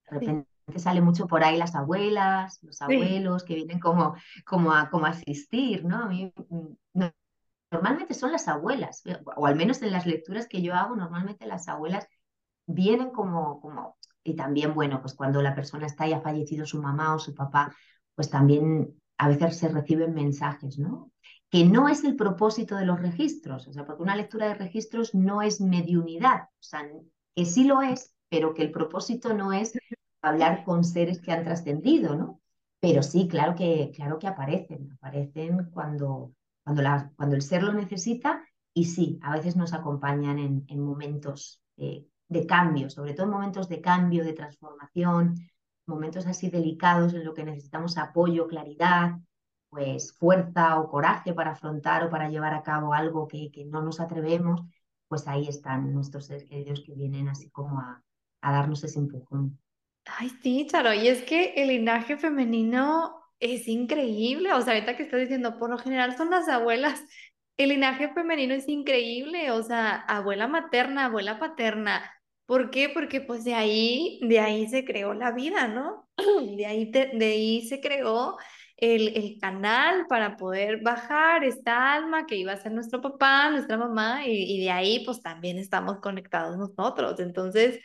De 0.09 0.19
repente 0.19 0.54
sale 0.75 1.01
mucho 1.01 1.27
por 1.27 1.43
ahí 1.43 1.57
las 1.57 1.75
abuelas, 1.75 2.59
los 2.63 2.81
abuelos 2.81 3.43
que 3.43 3.55
vienen 3.55 3.79
como, 3.79 4.15
como, 4.45 4.73
a, 4.73 4.89
como 4.89 5.05
asistir, 5.05 5.85
¿no? 5.85 6.03
A 6.03 6.07
mí 6.07 6.33
mm, 6.49 6.67
no, 6.93 7.11
normalmente 7.71 8.13
son 8.13 8.31
las 8.31 8.47
abuelas, 8.47 9.03
o 9.35 9.45
al 9.45 9.55
menos 9.55 9.81
en 9.81 9.91
las 9.91 10.05
lecturas 10.05 10.47
que 10.47 10.61
yo 10.61 10.73
hago, 10.73 10.95
normalmente 10.95 11.45
las 11.45 11.67
abuelas 11.67 12.07
vienen 12.65 13.11
como, 13.11 13.61
como, 13.61 13.97
y 14.23 14.35
también, 14.35 14.73
bueno, 14.73 15.01
pues 15.01 15.13
cuando 15.13 15.41
la 15.41 15.55
persona 15.55 15.85
está 15.85 16.07
y 16.07 16.13
ha 16.13 16.21
fallecido 16.21 16.65
su 16.65 16.81
mamá 16.81 17.13
o 17.13 17.19
su 17.19 17.35
papá, 17.35 17.75
pues 18.15 18.29
también 18.29 18.95
a 19.17 19.27
veces 19.27 19.57
se 19.57 19.69
reciben 19.69 20.13
mensajes, 20.13 20.79
¿no? 20.79 21.11
Que 21.49 21.63
no 21.63 21.87
es 21.87 22.03
el 22.03 22.15
propósito 22.15 22.75
de 22.75 22.85
los 22.85 22.99
registros, 22.99 23.67
o 23.67 23.73
sea, 23.73 23.85
porque 23.85 24.03
una 24.03 24.15
lectura 24.15 24.47
de 24.47 24.55
registros 24.55 25.13
no 25.13 25.41
es 25.41 25.61
mediunidad, 25.61 26.43
o 26.43 26.63
sea, 26.63 26.89
que 27.35 27.45
sí 27.45 27.65
lo 27.65 27.81
es, 27.81 28.13
pero 28.29 28.53
que 28.53 28.63
el 28.63 28.71
propósito 28.71 29.33
no 29.33 29.53
es 29.53 29.73
hablar 30.29 30.63
con 30.63 30.83
seres 30.83 31.21
que 31.21 31.31
han 31.31 31.43
trascendido, 31.43 32.15
¿no? 32.15 32.41
Pero 32.79 33.03
sí, 33.03 33.27
claro 33.27 33.55
que, 33.55 33.91
claro 33.95 34.19
que 34.19 34.27
aparecen, 34.27 34.91
aparecen 34.93 35.69
cuando, 35.71 36.33
cuando, 36.63 36.81
la, 36.81 37.11
cuando 37.15 37.35
el 37.35 37.41
ser 37.41 37.63
lo 37.63 37.73
necesita 37.73 38.43
y 38.73 38.85
sí, 38.85 39.19
a 39.23 39.33
veces 39.33 39.55
nos 39.55 39.73
acompañan 39.73 40.37
en, 40.39 40.65
en 40.67 40.79
momentos 40.81 41.61
de 42.27 42.45
cambio, 42.47 42.89
sobre 42.89 43.13
todo 43.13 43.25
en 43.25 43.31
momentos 43.33 43.69
de 43.69 43.81
cambio, 43.81 44.23
de 44.23 44.33
transformación, 44.33 45.35
momentos 45.85 46.25
así 46.25 46.49
delicados 46.49 47.13
en 47.13 47.23
los 47.23 47.33
que 47.33 47.43
necesitamos 47.43 47.97
apoyo, 47.97 48.47
claridad, 48.47 49.17
pues 49.69 50.13
fuerza 50.17 50.79
o 50.79 50.89
coraje 50.89 51.33
para 51.33 51.51
afrontar 51.51 52.03
o 52.03 52.09
para 52.09 52.29
llevar 52.29 52.53
a 52.53 52.63
cabo 52.63 52.93
algo 52.93 53.27
que, 53.27 53.51
que 53.51 53.65
no 53.65 53.81
nos 53.81 53.99
atrevemos, 53.99 54.61
pues 55.07 55.27
ahí 55.27 55.47
están 55.47 55.93
nuestros 55.93 56.25
seres 56.25 56.45
queridos 56.45 56.81
que 56.85 56.93
vienen 56.93 57.27
así 57.29 57.49
como 57.51 57.79
a, 57.79 58.01
a 58.41 58.51
darnos 58.51 58.83
ese 58.83 58.99
empujón. 58.99 59.59
Ay, 60.05 60.29
sí, 60.41 60.67
Charo, 60.69 60.93
y 60.93 61.07
es 61.07 61.23
que 61.23 61.53
el 61.55 61.69
linaje 61.69 62.17
femenino 62.17 63.15
es 63.39 63.67
increíble, 63.67 64.53
o 64.53 64.61
sea, 64.61 64.73
ahorita 64.73 64.95
que 64.95 65.03
estás 65.03 65.19
diciendo, 65.19 65.57
por 65.57 65.69
lo 65.69 65.77
general 65.77 66.15
son 66.15 66.29
las 66.29 66.47
abuelas, 66.47 67.03
el 67.57 67.69
linaje 67.69 68.09
femenino 68.13 68.53
es 68.53 68.67
increíble, 68.67 69.51
o 69.51 69.63
sea, 69.63 69.95
abuela 69.95 70.47
materna, 70.47 71.05
abuela 71.05 71.39
paterna. 71.39 72.11
¿Por 72.45 72.69
qué? 72.69 72.89
Porque 72.89 73.21
pues 73.21 73.43
de 73.43 73.55
ahí, 73.55 74.19
de 74.21 74.39
ahí 74.39 74.67
se 74.67 74.85
creó 74.85 75.13
la 75.13 75.31
vida, 75.31 75.67
¿no? 75.67 76.07
De 76.57 76.65
ahí, 76.65 76.91
de 76.91 77.25
ahí 77.25 77.67
se 77.67 77.81
creó 77.81 78.37
el, 78.77 79.09
el, 79.17 79.39
canal 79.39 80.05
para 80.07 80.37
poder 80.37 80.81
bajar 80.81 81.43
esta 81.43 81.93
alma 81.93 82.25
que 82.25 82.35
iba 82.35 82.53
a 82.53 82.57
ser 82.57 82.71
nuestro 82.71 83.01
papá, 83.01 83.49
nuestra 83.49 83.77
mamá, 83.77 84.27
y, 84.27 84.31
y 84.31 84.61
de 84.61 84.71
ahí 84.71 85.03
pues 85.05 85.21
también 85.21 85.57
estamos 85.57 85.99
conectados 85.99 86.57
nosotros. 86.57 87.19
Entonces, 87.19 87.79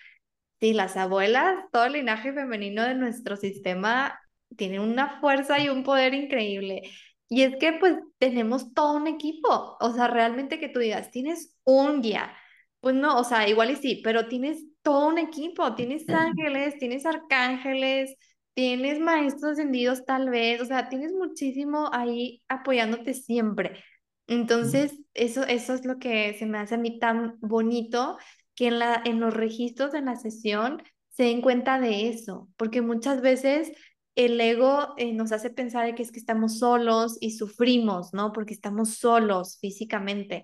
sí, 0.61 0.73
las 0.73 0.97
abuelas, 0.97 1.65
todo 1.73 1.85
el 1.87 1.95
linaje 1.95 2.33
femenino 2.33 2.85
de 2.85 2.95
nuestro 2.95 3.37
sistema 3.37 4.19
tienen 4.57 4.81
una 4.81 5.21
fuerza 5.21 5.59
y 5.61 5.69
un 5.69 5.85
poder 5.85 6.15
increíble. 6.15 6.83
Y 7.29 7.43
es 7.43 7.57
que 7.59 7.75
pues 7.75 7.97
tenemos 8.19 8.75
todo 8.75 8.97
un 8.97 9.07
equipo, 9.07 9.77
o 9.81 9.93
sea, 9.93 10.09
realmente 10.09 10.59
que 10.59 10.69
tú 10.69 10.81
digas, 10.81 11.11
tienes 11.11 11.57
un 11.65 12.03
guía, 12.03 12.33
pues 12.81 12.95
no, 12.97 13.19
o 13.19 13.25
sea, 13.25 13.49
igual 13.49 13.71
y 13.71 13.77
sí, 13.77 14.01
pero 14.03 14.27
tienes 14.29 14.65
todo 14.83 15.09
un 15.09 15.19
equipo, 15.19 15.75
tienes 15.75 16.09
ángeles, 16.09 16.77
tienes 16.79 17.07
arcángeles, 17.07 18.17
tienes 18.55 18.99
maestros 19.01 19.53
ascendidos 19.53 20.05
tal 20.05 20.31
vez, 20.31 20.61
o 20.61 20.65
sea, 20.65 20.89
tienes 20.89 21.13
muchísimo 21.13 21.89
ahí 21.93 22.43
apoyándote 22.49 23.15
siempre. 23.15 23.83
Entonces, 24.27 24.93
eso, 25.15 25.45
eso 25.45 25.75
es 25.75 25.85
lo 25.85 25.99
que 25.99 26.35
se 26.39 26.47
me 26.47 26.59
hace 26.59 26.77
a 26.77 26.79
mí 26.79 26.99
tan 26.99 27.37
bonito, 27.41 28.17
que 28.61 28.67
en, 28.67 28.79
la, 28.79 29.01
en 29.07 29.21
los 29.21 29.33
registros 29.33 29.91
de 29.91 30.03
la 30.03 30.17
sesión 30.17 30.83
se 31.09 31.23
den 31.23 31.41
cuenta 31.41 31.81
de 31.81 32.11
eso, 32.11 32.51
porque 32.59 32.83
muchas 32.83 33.23
veces 33.23 33.73
el 34.17 34.39
ego 34.39 34.93
eh, 34.99 35.15
nos 35.15 35.33
hace 35.33 35.49
pensar 35.49 35.95
que 35.95 36.03
es 36.03 36.13
que 36.13 36.19
estamos 36.19 36.59
solos 36.59 37.17
y 37.23 37.31
sufrimos, 37.39 38.13
¿no? 38.13 38.33
Porque 38.35 38.53
estamos 38.53 38.99
solos 38.99 39.57
físicamente, 39.63 40.43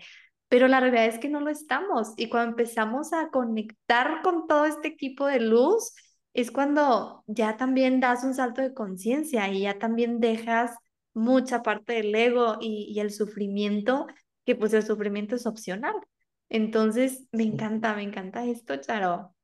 pero 0.48 0.66
la 0.66 0.80
realidad 0.80 1.04
es 1.04 1.18
que 1.18 1.28
no 1.28 1.40
lo 1.40 1.50
estamos. 1.50 2.14
Y 2.16 2.30
cuando 2.30 2.52
empezamos 2.52 3.12
a 3.12 3.28
conectar 3.28 4.22
con 4.22 4.46
todo 4.46 4.64
este 4.64 4.88
equipo 4.88 5.26
de 5.26 5.40
luz, 5.40 5.92
es 6.32 6.50
cuando 6.50 7.22
ya 7.26 7.58
también 7.58 8.00
das 8.00 8.24
un 8.24 8.32
salto 8.32 8.62
de 8.62 8.72
conciencia 8.72 9.46
y 9.52 9.60
ya 9.60 9.78
también 9.78 10.20
dejas 10.20 10.70
mucha 11.12 11.62
parte 11.62 11.92
del 11.92 12.14
ego 12.14 12.56
y, 12.62 12.98
el 12.98 13.10
sufrimiento, 13.10 14.06
que 14.46 14.56
pues 14.56 14.72
el 14.72 14.84
sufrimiento 14.84 15.36
es 15.36 15.44
opcional. 15.44 15.96
Entonces, 16.48 17.26
me 17.32 17.42
encanta, 17.42 17.94
me 17.94 18.02
encanta 18.02 18.44
esto, 18.44 18.76
Charo. 18.76 19.34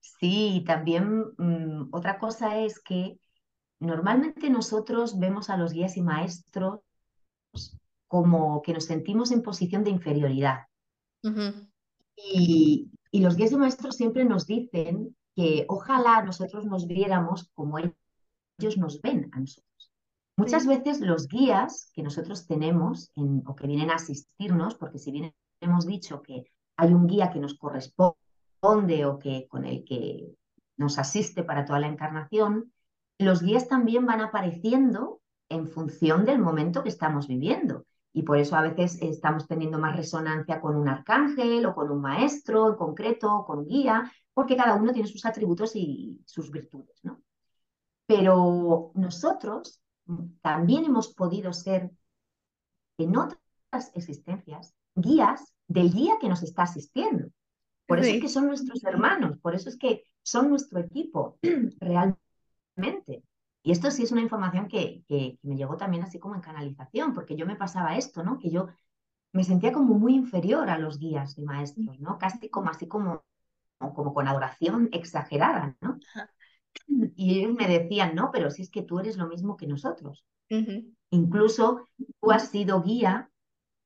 Sí, 0.00 0.64
también 0.66 1.24
mm, 1.36 1.88
otra 1.92 2.18
cosa 2.18 2.58
es 2.58 2.80
que 2.80 3.18
normalmente 3.80 4.50
nosotros 4.50 5.18
vemos 5.18 5.50
a 5.50 5.56
los 5.56 5.72
guías 5.72 5.96
y 5.96 6.02
maestros 6.02 6.80
como 8.06 8.60
que 8.62 8.72
nos 8.72 8.84
sentimos 8.84 9.30
en 9.30 9.42
posición 9.42 9.84
de 9.84 9.90
inferioridad. 9.90 10.66
y, 12.16 12.90
y, 13.10 13.20
los 13.20 13.36
guías 13.36 13.52
y 13.52 13.56
maestros 13.56 13.96
siempre 13.96 14.24
nos 14.24 14.46
dicen 14.46 15.16
que 15.36 15.64
ojalá 15.68 16.22
nosotros 16.22 16.66
nos 16.66 16.86
viéramos 16.86 17.50
como 17.54 17.78
ellos 17.78 18.76
nos 18.78 19.00
ven 19.00 19.30
a 19.32 19.40
nosotros. 19.40 19.92
Muchas 20.36 20.66
veces 20.66 21.00
los 21.00 21.28
guías 21.28 21.90
que 21.94 22.02
nosotros 22.02 22.46
tenemos 22.46 23.10
en, 23.14 23.42
o 23.46 23.54
que 23.54 23.66
vienen 23.66 23.90
a 23.90 23.96
asistirnos, 23.96 24.74
porque 24.74 24.98
si 24.98 25.12
bien 25.12 25.34
hemos 25.60 25.86
dicho 25.86 26.22
que 26.22 26.44
hay 26.76 26.92
un 26.92 27.06
guía 27.06 27.30
que 27.30 27.40
nos 27.40 27.54
corresponde, 27.54 29.06
o 29.06 29.18
que, 29.18 29.46
con 29.48 29.64
el 29.64 29.84
que 29.84 30.34
nos 30.76 30.98
asiste 30.98 31.42
para 31.42 31.64
toda 31.64 31.80
la 31.80 31.88
encarnación, 31.88 32.72
los 33.18 33.42
guías 33.42 33.68
también 33.68 34.06
van 34.06 34.20
apareciendo 34.20 35.20
en 35.48 35.66
función 35.66 36.24
del 36.24 36.38
momento 36.38 36.82
que 36.82 36.88
estamos 36.88 37.28
viviendo. 37.28 37.86
Y 38.12 38.22
por 38.22 38.38
eso 38.38 38.56
a 38.56 38.62
veces 38.62 39.00
estamos 39.02 39.46
teniendo 39.46 39.78
más 39.78 39.96
resonancia 39.96 40.60
con 40.60 40.76
un 40.76 40.88
arcángel 40.88 41.64
o 41.66 41.74
con 41.74 41.90
un 41.90 42.00
maestro 42.00 42.68
en 42.68 42.74
concreto, 42.76 43.44
con 43.46 43.60
un 43.60 43.68
guía, 43.68 44.10
porque 44.32 44.56
cada 44.56 44.74
uno 44.74 44.92
tiene 44.92 45.08
sus 45.08 45.24
atributos 45.26 45.76
y 45.76 46.20
sus 46.24 46.50
virtudes, 46.50 46.98
¿no? 47.02 47.22
Pero 48.06 48.90
nosotros 48.94 49.80
también 50.40 50.84
hemos 50.84 51.14
podido 51.14 51.52
ser 51.52 51.90
en 52.98 53.16
otras 53.16 53.94
existencias 53.94 54.74
guías 54.94 55.54
del 55.66 55.92
guía 55.92 56.14
que 56.20 56.28
nos 56.28 56.42
está 56.42 56.62
asistiendo. 56.62 57.28
Por 57.86 57.98
eso 57.98 58.10
es 58.10 58.20
que 58.20 58.28
son 58.28 58.46
nuestros 58.46 58.84
hermanos, 58.84 59.38
por 59.38 59.54
eso 59.54 59.68
es 59.68 59.76
que 59.76 60.04
son 60.22 60.48
nuestro 60.50 60.78
equipo 60.78 61.38
realmente. 61.80 63.24
Y 63.62 63.72
esto 63.72 63.90
sí 63.90 64.04
es 64.04 64.12
una 64.12 64.22
información 64.22 64.68
que, 64.68 65.02
que, 65.08 65.38
me 65.42 65.56
llegó 65.56 65.76
también 65.76 66.04
así 66.04 66.18
como 66.18 66.34
en 66.34 66.40
canalización, 66.40 67.12
porque 67.12 67.36
yo 67.36 67.46
me 67.46 67.56
pasaba 67.56 67.96
esto, 67.96 68.22
¿no? 68.22 68.38
Que 68.38 68.50
yo 68.50 68.68
me 69.32 69.44
sentía 69.44 69.72
como 69.72 69.98
muy 69.98 70.14
inferior 70.14 70.70
a 70.70 70.78
los 70.78 70.98
guías 70.98 71.36
y 71.36 71.42
maestros, 71.42 72.00
¿no? 72.00 72.16
Casi 72.18 72.48
como 72.48 72.70
así 72.70 72.86
como, 72.86 73.24
como 73.78 74.14
con 74.14 74.28
adoración 74.28 74.88
exagerada, 74.92 75.76
¿no? 75.80 75.98
Y 77.16 77.38
ellos 77.38 77.54
me 77.54 77.66
decían, 77.66 78.14
no, 78.14 78.30
pero 78.32 78.50
si 78.50 78.62
es 78.62 78.70
que 78.70 78.82
tú 78.82 78.98
eres 78.98 79.16
lo 79.16 79.26
mismo 79.26 79.56
que 79.56 79.66
nosotros. 79.66 80.24
Incluso 81.10 81.86
tú 82.20 82.32
has 82.32 82.48
sido 82.48 82.82
guía 82.82 83.30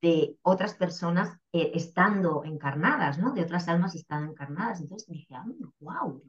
de 0.01 0.37
otras 0.41 0.75
personas 0.75 1.37
eh, 1.51 1.71
estando 1.73 2.43
encarnadas, 2.43 3.17
¿no? 3.17 3.31
De 3.31 3.41
otras 3.41 3.67
almas 3.67 3.95
estando 3.95 4.31
encarnadas. 4.31 4.81
Entonces 4.81 5.07
dije, 5.07 5.33
ah, 5.35 5.45
wow, 5.79 6.21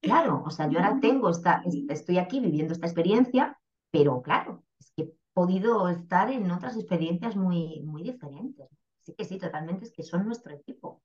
claro, 0.00 0.42
o 0.44 0.50
sea, 0.50 0.68
yo 0.68 0.78
ahora 0.78 0.98
tengo 1.00 1.30
esta, 1.30 1.62
estoy 1.88 2.18
aquí 2.18 2.40
viviendo 2.40 2.72
esta 2.72 2.86
experiencia, 2.86 3.58
pero 3.90 4.22
claro, 4.22 4.64
es 4.78 4.92
que 4.94 5.02
he 5.02 5.12
podido 5.32 5.88
estar 5.88 6.30
en 6.30 6.50
otras 6.50 6.76
experiencias 6.76 7.36
muy, 7.36 7.80
muy 7.82 8.02
diferentes. 8.02 8.68
Así 9.00 9.14
que 9.14 9.24
sí, 9.24 9.38
totalmente, 9.38 9.84
es 9.84 9.92
que 9.92 10.02
son 10.02 10.26
nuestro 10.26 10.52
equipo. 10.52 11.02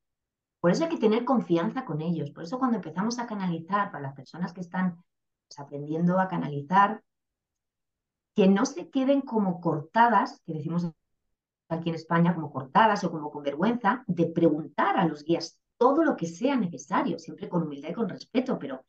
Por 0.60 0.72
eso 0.72 0.84
hay 0.84 0.89
que 0.89 0.97
tener 0.97 1.26
confianza 1.26 1.86
con 1.86 2.01
ellos. 2.01 2.32
Por 2.32 2.43
eso 2.43 2.58
cuando 2.58 2.78
empezamos 2.78 3.20
a 3.20 3.28
canalizar, 3.28 3.91
para 3.91 4.04
las 4.04 4.16
personas 4.16 4.54
que 4.54 4.62
están 4.62 4.95
pues, 5.47 5.60
aprendiendo 5.60 6.20
a 6.20 6.28
canalizar, 6.28 7.04
que 8.36 8.47
no 8.47 8.66
se 8.66 8.89
queden 8.89 9.22
como 9.22 9.62
cortadas, 9.62 10.41
que 10.45 10.54
decimos 10.54 10.89
aquí 11.74 11.89
en 11.89 11.95
España 11.95 12.34
como 12.34 12.51
cortadas 12.51 13.03
o 13.03 13.11
como 13.11 13.32
con 13.32 13.43
vergüenza, 13.43 14.03
de 14.07 14.28
preguntar 14.28 14.97
a 14.97 15.05
los 15.05 15.24
guías 15.24 15.59
todo 15.78 16.03
lo 16.03 16.15
que 16.15 16.28
sea 16.28 16.55
necesario, 16.55 17.19
siempre 17.19 17.49
con 17.49 17.63
humildad 17.63 17.89
y 17.89 17.93
con 17.93 18.09
respeto, 18.09 18.57
pero 18.59 18.84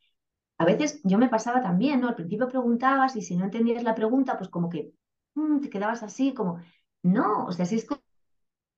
a 0.58 0.64
veces 0.64 1.00
yo 1.04 1.18
me 1.18 1.28
pasaba 1.28 1.60
también, 1.62 2.00
¿no? 2.00 2.08
Al 2.08 2.14
principio 2.14 2.48
preguntabas 2.48 3.16
y 3.16 3.22
si 3.22 3.36
no 3.36 3.44
entendías 3.44 3.82
la 3.82 3.94
pregunta, 3.94 4.36
pues 4.38 4.48
como 4.48 4.68
que 4.68 4.92
mm, 5.34 5.60
te 5.60 5.70
quedabas 5.70 6.02
así, 6.02 6.32
como, 6.34 6.60
no, 7.02 7.46
o 7.46 7.52
sea, 7.52 7.66
si 7.66 7.76
esto 7.76 8.00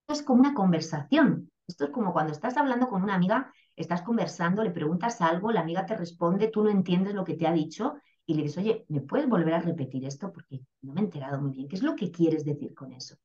es 0.08 0.22
como 0.22 0.40
una 0.40 0.54
conversación, 0.54 1.50
esto 1.66 1.84
es 1.84 1.90
como 1.90 2.12
cuando 2.12 2.32
estás 2.32 2.56
hablando 2.56 2.88
con 2.88 3.02
una 3.02 3.14
amiga, 3.14 3.52
estás 3.74 4.02
conversando, 4.02 4.62
le 4.62 4.70
preguntas 4.70 5.20
algo, 5.20 5.52
la 5.52 5.60
amiga 5.60 5.84
te 5.84 5.96
responde, 5.96 6.48
tú 6.48 6.62
no 6.62 6.70
entiendes 6.70 7.14
lo 7.14 7.24
que 7.24 7.34
te 7.34 7.46
ha 7.46 7.52
dicho 7.52 7.96
y 8.24 8.34
le 8.34 8.42
dices, 8.42 8.58
oye, 8.58 8.84
¿me 8.88 9.00
puedes 9.00 9.28
volver 9.28 9.54
a 9.54 9.60
repetir 9.60 10.04
esto? 10.04 10.32
Porque 10.32 10.60
no 10.82 10.92
me 10.92 11.00
he 11.00 11.04
enterado 11.04 11.40
muy 11.40 11.52
bien. 11.52 11.68
¿Qué 11.68 11.76
es 11.76 11.82
lo 11.82 11.94
que 11.94 12.10
quieres 12.10 12.44
decir 12.44 12.74
con 12.74 12.92
eso? 12.92 13.16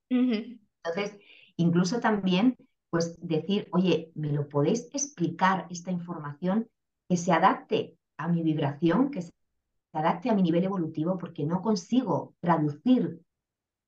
Entonces, 0.83 1.19
incluso 1.57 1.99
también, 1.99 2.57
pues 2.89 3.17
decir, 3.21 3.67
oye, 3.71 4.11
¿me 4.15 4.31
lo 4.31 4.49
podéis 4.49 4.89
explicar 4.93 5.67
esta 5.69 5.91
información 5.91 6.69
que 7.07 7.17
se 7.17 7.31
adapte 7.31 7.97
a 8.17 8.27
mi 8.27 8.43
vibración, 8.43 9.11
que 9.11 9.21
se 9.21 9.31
adapte 9.93 10.29
a 10.29 10.33
mi 10.33 10.41
nivel 10.41 10.63
evolutivo, 10.63 11.17
porque 11.17 11.45
no 11.45 11.61
consigo 11.61 12.35
traducir 12.39 13.21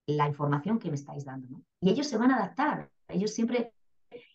la 0.06 0.28
información 0.28 0.80
que 0.80 0.90
me 0.90 0.96
estáis 0.96 1.26
dando. 1.26 1.62
Y 1.80 1.90
ellos 1.90 2.08
se 2.08 2.18
van 2.18 2.32
a 2.32 2.38
adaptar. 2.38 2.90
Ellos 3.08 3.34
siempre 3.34 3.74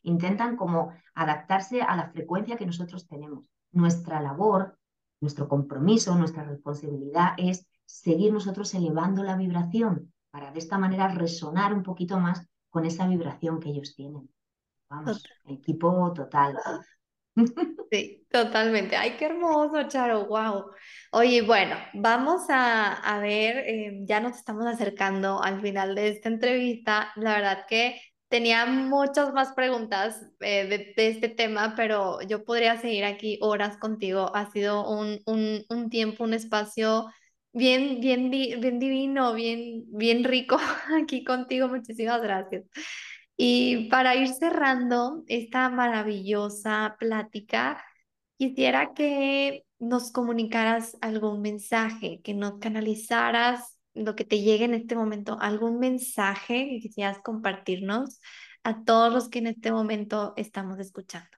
intentan 0.03 0.57
como 0.57 0.93
adaptarse 1.15 1.83
a 1.83 1.97
la 1.97 2.11
frecuencia 2.11 2.57
que 2.57 2.67
nosotros 2.67 3.07
tenemos. 3.07 3.45
Nuestra 3.73 4.21
labor, 4.21 4.79
nuestro 5.21 5.49
compromiso, 5.49 6.15
nuestra 6.17 6.45
responsabilidad 6.45 7.35
es 7.37 7.67
seguir 7.85 8.33
nosotros 8.33 8.73
elevando 8.75 9.23
la 9.23 9.37
vibración 9.37 10.13
para 10.31 10.51
de 10.51 10.59
esta 10.59 10.79
manera 10.79 11.09
resonar 11.09 11.73
un 11.73 11.83
poquito 11.83 12.19
más 12.19 12.47
con 12.71 12.85
esa 12.85 13.07
vibración 13.07 13.61
que 13.61 13.71
ellos 13.71 13.95
tienen. 13.95 14.29
Vamos, 14.89 15.23
equipo 15.47 16.13
total. 16.15 16.59
Sí, 17.91 18.27
totalmente. 18.31 18.97
Ay, 18.97 19.17
qué 19.17 19.27
hermoso, 19.27 19.85
Charo, 19.89 20.27
wow. 20.27 20.73
Oye, 21.13 21.41
bueno, 21.43 21.77
vamos 21.95 22.43
a, 22.51 23.19
ver, 23.23 23.59
eh, 23.59 24.01
ya 24.03 24.19
nos 24.19 24.37
estamos 24.37 24.67
acercando 24.67 25.41
al 25.41 25.63
final 25.63 25.95
de 25.95 26.09
esta 26.09 26.29
entrevista. 26.29 27.13
La 27.15 27.35
verdad 27.35 27.65
que 27.69 27.99
Tenía 28.29 28.67
muchas 28.67 29.33
más 29.33 29.55
preguntas 29.55 30.23
eh, 30.41 30.95
de, 30.95 31.09
este 31.09 31.31
tema, 31.31 31.73
pero 31.75 32.21
yo 32.21 32.45
podría 32.45 32.77
seguir 32.77 33.05
aquí 33.07 33.39
horas 33.41 33.79
contigo. 33.79 34.31
Ha 34.37 34.51
sido 34.51 34.87
un, 34.87 35.21
un, 35.25 35.65
un 35.71 35.89
tiempo, 35.89 36.25
un 36.25 36.35
espacio 36.35 37.07
bien, 37.53 38.01
bien, 38.01 38.31
bien 38.31 38.79
divino, 38.79 39.35
bien, 39.35 39.85
bien 39.89 40.25
rico 40.25 40.59
aquí 41.03 41.25
contigo. 41.25 41.69
Muchísimas 41.69 42.23
gracias. 42.23 42.65
Y 43.37 43.89
para 43.89 44.17
ir 44.17 44.29
cerrando 44.29 45.25
esta 45.29 45.69
maravillosa 45.71 46.97
plática, 46.99 47.85
quisiera 48.37 48.95
que 48.95 49.65
nos 49.79 50.11
comunicaras 50.13 50.97
algún 51.01 51.43
mensaje, 51.43 52.21
que 52.23 52.35
nos 52.35 52.59
canalizaras 52.59 53.79
lo 53.95 54.17
que 54.17 54.25
te 54.25 54.41
llegue 54.41 54.65
en 54.65 54.75
este 54.75 54.97
momento, 54.97 55.39
algún 55.41 55.79
mensaje 55.79 56.69
que 56.69 56.81
quisieras 56.81 57.19
compartirnos 57.21 58.21
a 58.65 58.85
todos 58.85 59.13
los 59.13 59.29
que 59.29 59.39
en 59.41 59.49
este 59.49 59.73
momento 59.73 60.35
estamos 60.37 60.79
escuchando. 60.81 61.29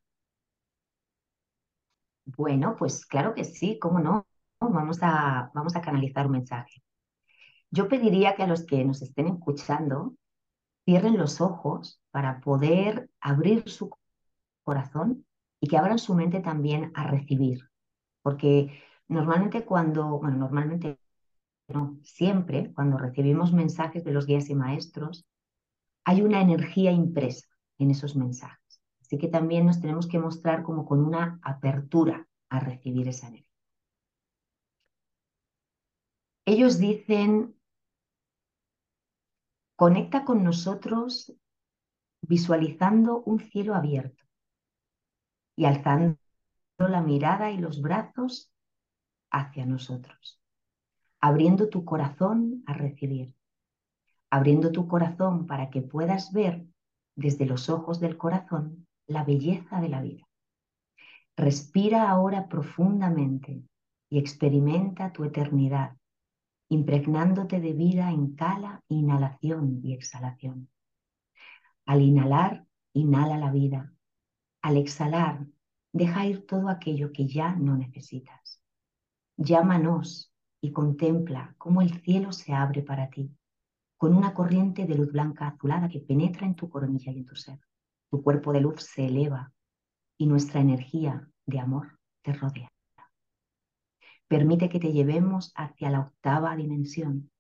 Bueno, 2.25 2.77
pues 2.79 3.05
claro 3.07 3.35
que 3.35 3.45
sí, 3.45 3.79
cómo 3.79 4.01
no. 4.01 4.27
Vamos 4.61 4.99
a, 5.03 5.51
vamos 5.55 5.75
a 5.75 5.81
canalizar 5.81 6.27
un 6.27 6.33
mensaje. 6.33 6.83
Yo 7.71 7.89
pediría 7.89 8.35
que 8.35 8.43
a 8.43 8.47
los 8.47 8.65
que 8.67 8.85
nos 8.85 9.01
estén 9.01 9.29
escuchando 9.29 10.15
cierren 10.85 11.17
los 11.17 11.41
ojos 11.41 12.03
para 12.11 12.41
poder 12.41 13.11
abrir 13.21 13.69
su 13.69 13.91
corazón 14.63 15.25
y 15.61 15.69
que 15.69 15.79
abran 15.79 15.99
su 15.99 16.15
mente 16.15 16.41
también 16.41 16.93
a 16.95 17.05
recibir. 17.05 17.71
Porque 18.23 18.83
normalmente 19.09 19.65
cuando, 19.65 20.19
bueno, 20.19 20.37
normalmente 20.37 20.99
siempre 22.03 22.73
cuando 22.75 22.99
recibimos 22.99 23.53
mensajes 23.53 24.05
de 24.05 24.13
los 24.13 24.27
guías 24.27 24.51
y 24.51 24.55
maestros, 24.55 25.25
hay 26.05 26.23
una 26.23 26.41
energía 26.41 26.91
impresa 26.91 27.47
en 27.79 27.91
esos 27.91 28.17
mensajes. 28.17 28.83
Así 29.01 29.17
que 29.19 29.29
también 29.29 29.67
nos 29.67 29.81
tenemos 29.81 30.07
que 30.07 30.19
mostrar 30.19 30.63
como 30.63 30.85
con 30.85 31.05
una 31.05 31.39
apertura 31.43 32.27
a 32.49 32.61
recibir 32.61 33.09
esa 33.09 33.29
energía. 33.29 33.50
Ellos 36.45 36.79
dicen, 36.79 37.57
conecta 39.77 40.25
con 40.25 40.43
nosotros 40.43 41.33
visualizando 42.23 43.23
un 43.23 43.41
cielo 43.41 43.75
abierto 43.75 44.25
y 45.57 45.65
alzando 45.65 46.19
la 46.79 47.03
mirada 47.03 47.51
y 47.51 47.59
los 47.59 47.81
brazos 47.81 48.53
hacia 49.31 49.65
nosotros 49.67 50.41
abriendo 51.21 51.69
tu 51.69 51.85
corazón 51.85 52.65
a 52.67 52.73
recibir, 52.73 53.35
abriendo 54.31 54.73
tu 54.73 54.89
corazón 54.89 55.47
para 55.47 55.71
que 55.71 55.83
puedas 55.83 56.33
ver 56.33 56.67
desde 57.15 57.45
los 57.45 57.69
ojos 57.69 58.01
del 58.01 58.17
corazón 58.17 58.87
la 59.07 59.25
belleza 59.25 59.81
de 59.81 59.89
la 59.89 60.01
vida. 60.01 60.27
Respira 61.37 62.09
ahora 62.09 62.49
profundamente 62.49 63.63
y 64.09 64.19
experimenta 64.19 65.13
tu 65.13 65.25
eternidad, 65.25 65.97
impregnándote 66.71 67.61
de 67.61 67.73
vida 67.73 68.11
en 68.11 68.35
cada 68.37 68.83
inhalación 68.89 69.81
y 69.83 69.93
exhalación. 69.93 70.69
Al 71.85 72.01
inhalar, 72.01 72.65
inhala 72.93 73.37
la 73.37 73.51
vida. 73.51 73.93
Al 74.63 74.77
exhalar, 74.77 75.47
deja 75.93 76.27
ir 76.27 76.47
todo 76.47 76.69
aquello 76.69 77.13
que 77.13 77.27
ya 77.27 77.57
no 77.57 77.77
necesitas. 77.77 78.63
Llámanos 79.37 80.33
y 80.61 80.71
contempla 80.71 81.55
cómo 81.59 81.83
el 81.83 82.01
cielo 82.03 82.33
se 82.33 82.53
abre 82.53 82.83
para 82.83 83.11
ti, 83.11 83.35
con 83.97 84.15
una 84.15 84.33
corriente 84.33 84.87
de 84.87 84.95
luz 84.95 85.11
blanca 85.11 85.49
azulada 85.49 85.89
que 85.89 86.01
penetra 86.01 86.47
en 86.47 86.55
tu 86.55 86.71
coronilla 86.71 87.11
y 87.11 87.19
en 87.19 87.27
tu 87.27 87.35
ser. 87.35 87.59
Tu 88.11 88.23
cuerpo 88.23 88.53
de 88.53 88.61
luz 88.61 88.83
se 88.83 89.07
eleva 89.07 89.53
y 90.17 90.27
nuestra 90.27 90.61
energía 90.61 91.29
de 91.47 91.59
amor 91.59 91.99
te 92.23 92.33
rodea. 92.33 92.70
Permite 94.31 94.69
que 94.69 94.79
te 94.79 94.93
llevemos 94.93 95.53
hacia 95.57 95.91
la 95.91 96.03
octava 96.03 96.55
dimensión. 96.55 97.33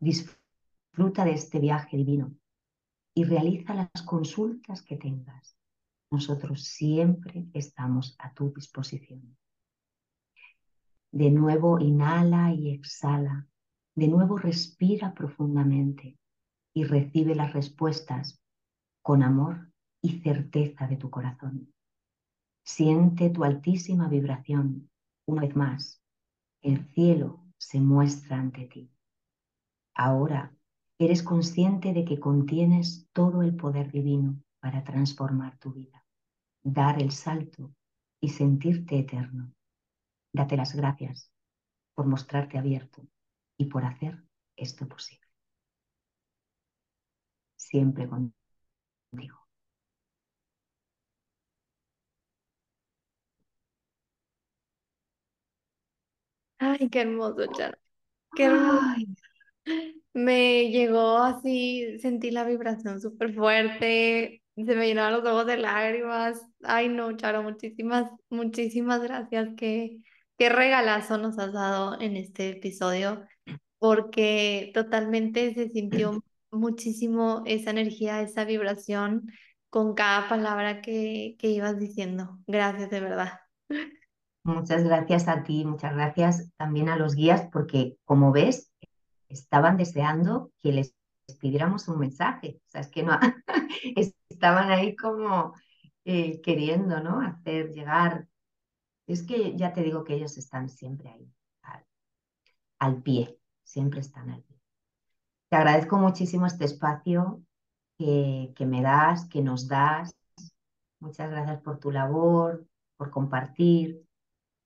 Disfruta 0.00 1.22
de 1.26 1.32
este 1.32 1.60
viaje 1.60 1.98
divino 1.98 2.34
y 3.14 3.24
realiza 3.24 3.74
las 3.74 4.02
consultas 4.06 4.80
que 4.80 4.96
tengas. 4.96 5.58
Nosotros 6.10 6.64
siempre 6.64 7.46
estamos 7.52 8.16
a 8.18 8.32
tu 8.32 8.54
disposición. 8.54 9.36
De 11.12 11.30
nuevo 11.30 11.78
inhala 11.78 12.54
y 12.54 12.70
exhala. 12.70 13.46
De 13.94 14.08
nuevo 14.08 14.38
respira 14.38 15.12
profundamente. 15.12 16.18
y 16.76 16.84
recibe 16.84 17.36
las 17.36 17.52
respuestas 17.52 18.42
con 19.02 19.22
amor 19.22 19.70
y 20.02 20.20
certeza 20.22 20.86
de 20.88 20.96
tu 20.96 21.10
corazón. 21.10 21.72
Siente 22.64 23.30
tu 23.30 23.44
altísima 23.44 24.08
vibración. 24.08 24.90
Una 25.26 25.42
vez 25.42 25.54
más, 25.54 26.03
el 26.64 26.88
cielo 26.94 27.44
se 27.58 27.78
muestra 27.78 28.38
ante 28.38 28.64
ti. 28.64 28.90
Ahora 29.94 30.56
eres 30.98 31.22
consciente 31.22 31.92
de 31.92 32.06
que 32.06 32.18
contienes 32.18 33.06
todo 33.12 33.42
el 33.42 33.54
poder 33.54 33.92
divino 33.92 34.42
para 34.60 34.82
transformar 34.82 35.58
tu 35.58 35.72
vida, 35.74 36.06
dar 36.62 37.00
el 37.00 37.12
salto 37.12 37.74
y 38.18 38.30
sentirte 38.30 38.98
eterno. 38.98 39.52
Date 40.32 40.56
las 40.56 40.74
gracias 40.74 41.30
por 41.94 42.06
mostrarte 42.06 42.56
abierto 42.56 43.06
y 43.58 43.66
por 43.66 43.84
hacer 43.84 44.24
esto 44.56 44.88
posible. 44.88 45.28
Siempre 47.56 48.08
contigo. 48.08 49.43
Ay, 56.64 56.88
qué 56.88 57.02
hermoso, 57.02 57.46
Charo. 57.52 57.78
Qué 58.34 58.44
hermoso. 58.44 58.80
Me 60.12 60.70
llegó 60.70 61.18
así, 61.18 61.98
sentí 61.98 62.30
la 62.30 62.44
vibración 62.44 63.00
súper 63.00 63.34
fuerte, 63.34 64.42
se 64.54 64.76
me 64.76 64.86
llenaron 64.86 65.20
los 65.24 65.32
ojos 65.32 65.46
de 65.46 65.56
lágrimas. 65.56 66.40
Ay, 66.62 66.88
no, 66.88 67.16
Charo, 67.16 67.42
muchísimas, 67.42 68.10
muchísimas 68.30 69.02
gracias. 69.02 69.48
Qué, 69.56 69.98
qué 70.38 70.48
regalazo 70.48 71.18
nos 71.18 71.38
has 71.38 71.52
dado 71.52 72.00
en 72.00 72.16
este 72.16 72.50
episodio, 72.50 73.24
porque 73.78 74.70
totalmente 74.74 75.52
se 75.54 75.68
sintió 75.68 76.24
muchísimo 76.50 77.42
esa 77.46 77.70
energía, 77.70 78.22
esa 78.22 78.44
vibración 78.44 79.26
con 79.68 79.94
cada 79.94 80.28
palabra 80.28 80.80
que, 80.80 81.36
que 81.38 81.48
ibas 81.48 81.78
diciendo. 81.78 82.38
Gracias, 82.46 82.90
de 82.90 83.00
verdad. 83.00 83.32
Muchas 84.46 84.84
gracias 84.84 85.26
a 85.26 85.42
ti, 85.42 85.64
muchas 85.64 85.94
gracias 85.94 86.50
también 86.58 86.90
a 86.90 86.96
los 86.96 87.14
guías, 87.14 87.48
porque 87.50 87.96
como 88.04 88.30
ves, 88.30 88.70
estaban 89.30 89.78
deseando 89.78 90.52
que 90.60 90.70
les 90.70 90.94
pidiéramos 91.40 91.88
un 91.88 91.98
mensaje. 91.98 92.60
O 92.66 92.70
sea, 92.70 92.82
es 92.82 92.88
que 92.88 93.02
no, 93.02 93.18
estaban 94.28 94.70
ahí 94.70 94.94
como 94.96 95.54
eh, 96.04 96.42
queriendo, 96.42 97.00
¿no? 97.02 97.22
Hacer 97.22 97.72
llegar. 97.72 98.28
Es 99.06 99.22
que 99.22 99.56
ya 99.56 99.72
te 99.72 99.82
digo 99.82 100.04
que 100.04 100.14
ellos 100.14 100.36
están 100.36 100.68
siempre 100.68 101.08
ahí, 101.08 101.32
al, 102.78 103.02
pie, 103.02 103.38
siempre 103.62 104.00
están 104.00 104.28
al 104.28 104.42
pie. 104.42 104.60
Te 105.48 105.56
agradezco 105.56 105.96
muchísimo 105.96 106.44
este 106.44 106.66
espacio 106.66 107.42
que 107.96 108.66
me 108.66 108.82
das, 108.82 109.26
que 109.26 109.40
nos 109.40 109.68
das. 109.68 110.14
Muchas 111.00 111.30
gracias 111.30 111.62
por 111.62 111.78
tu 111.78 111.90
labor, 111.90 112.66
por 112.98 113.10
compartir, 113.10 114.03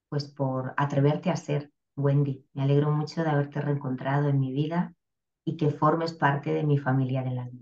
pues 0.08 0.26
por 0.26 0.74
atreverte 0.76 1.30
a 1.30 1.36
ser 1.36 1.72
Wendy. 1.96 2.44
Me 2.52 2.62
alegro 2.62 2.90
mucho 2.90 3.22
de 3.22 3.30
haberte 3.30 3.60
reencontrado 3.60 4.28
en 4.28 4.40
mi 4.40 4.52
vida 4.52 4.94
y 5.44 5.56
que 5.56 5.70
formes 5.70 6.12
parte 6.12 6.52
de 6.52 6.64
mi 6.64 6.78
familia 6.78 7.22
del 7.22 7.38
alma. 7.38 7.60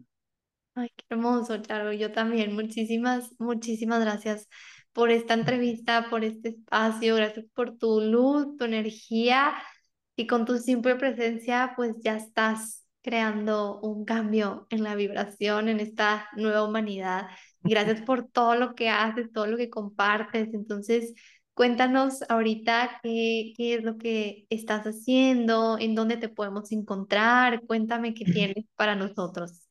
Ay, 0.74 0.90
qué 0.94 1.04
hermoso, 1.10 1.56
Charo. 1.58 1.92
Yo 1.92 2.12
también. 2.12 2.54
Muchísimas, 2.54 3.34
muchísimas 3.38 4.00
gracias 4.00 4.48
por 4.92 5.10
esta 5.10 5.34
entrevista, 5.34 6.08
por 6.10 6.24
este 6.24 6.50
espacio. 6.50 7.16
Gracias 7.16 7.46
por 7.54 7.78
tu 7.78 8.00
luz, 8.00 8.56
tu 8.58 8.64
energía 8.64 9.54
y 10.16 10.26
con 10.26 10.44
tu 10.44 10.58
simple 10.58 10.96
presencia, 10.96 11.74
pues 11.76 11.94
ya 12.02 12.16
estás 12.16 12.86
creando 13.02 13.78
un 13.80 14.04
cambio 14.04 14.66
en 14.70 14.82
la 14.82 14.94
vibración, 14.96 15.68
en 15.68 15.78
esta 15.78 16.28
nueva 16.36 16.64
humanidad. 16.64 17.28
Gracias 17.60 18.00
por 18.02 18.28
todo 18.28 18.56
lo 18.56 18.74
que 18.74 18.88
haces, 18.88 19.30
todo 19.32 19.46
lo 19.46 19.56
que 19.56 19.70
compartes. 19.70 20.52
Entonces, 20.54 21.14
Cuéntanos 21.56 22.22
ahorita 22.28 23.00
qué, 23.02 23.54
qué 23.56 23.76
es 23.76 23.82
lo 23.82 23.96
que 23.96 24.46
estás 24.50 24.84
haciendo, 24.84 25.78
en 25.78 25.94
dónde 25.94 26.18
te 26.18 26.28
podemos 26.28 26.70
encontrar. 26.70 27.62
Cuéntame 27.66 28.12
qué 28.12 28.26
tienes 28.26 28.66
para 28.76 28.94
nosotros. 28.94 29.66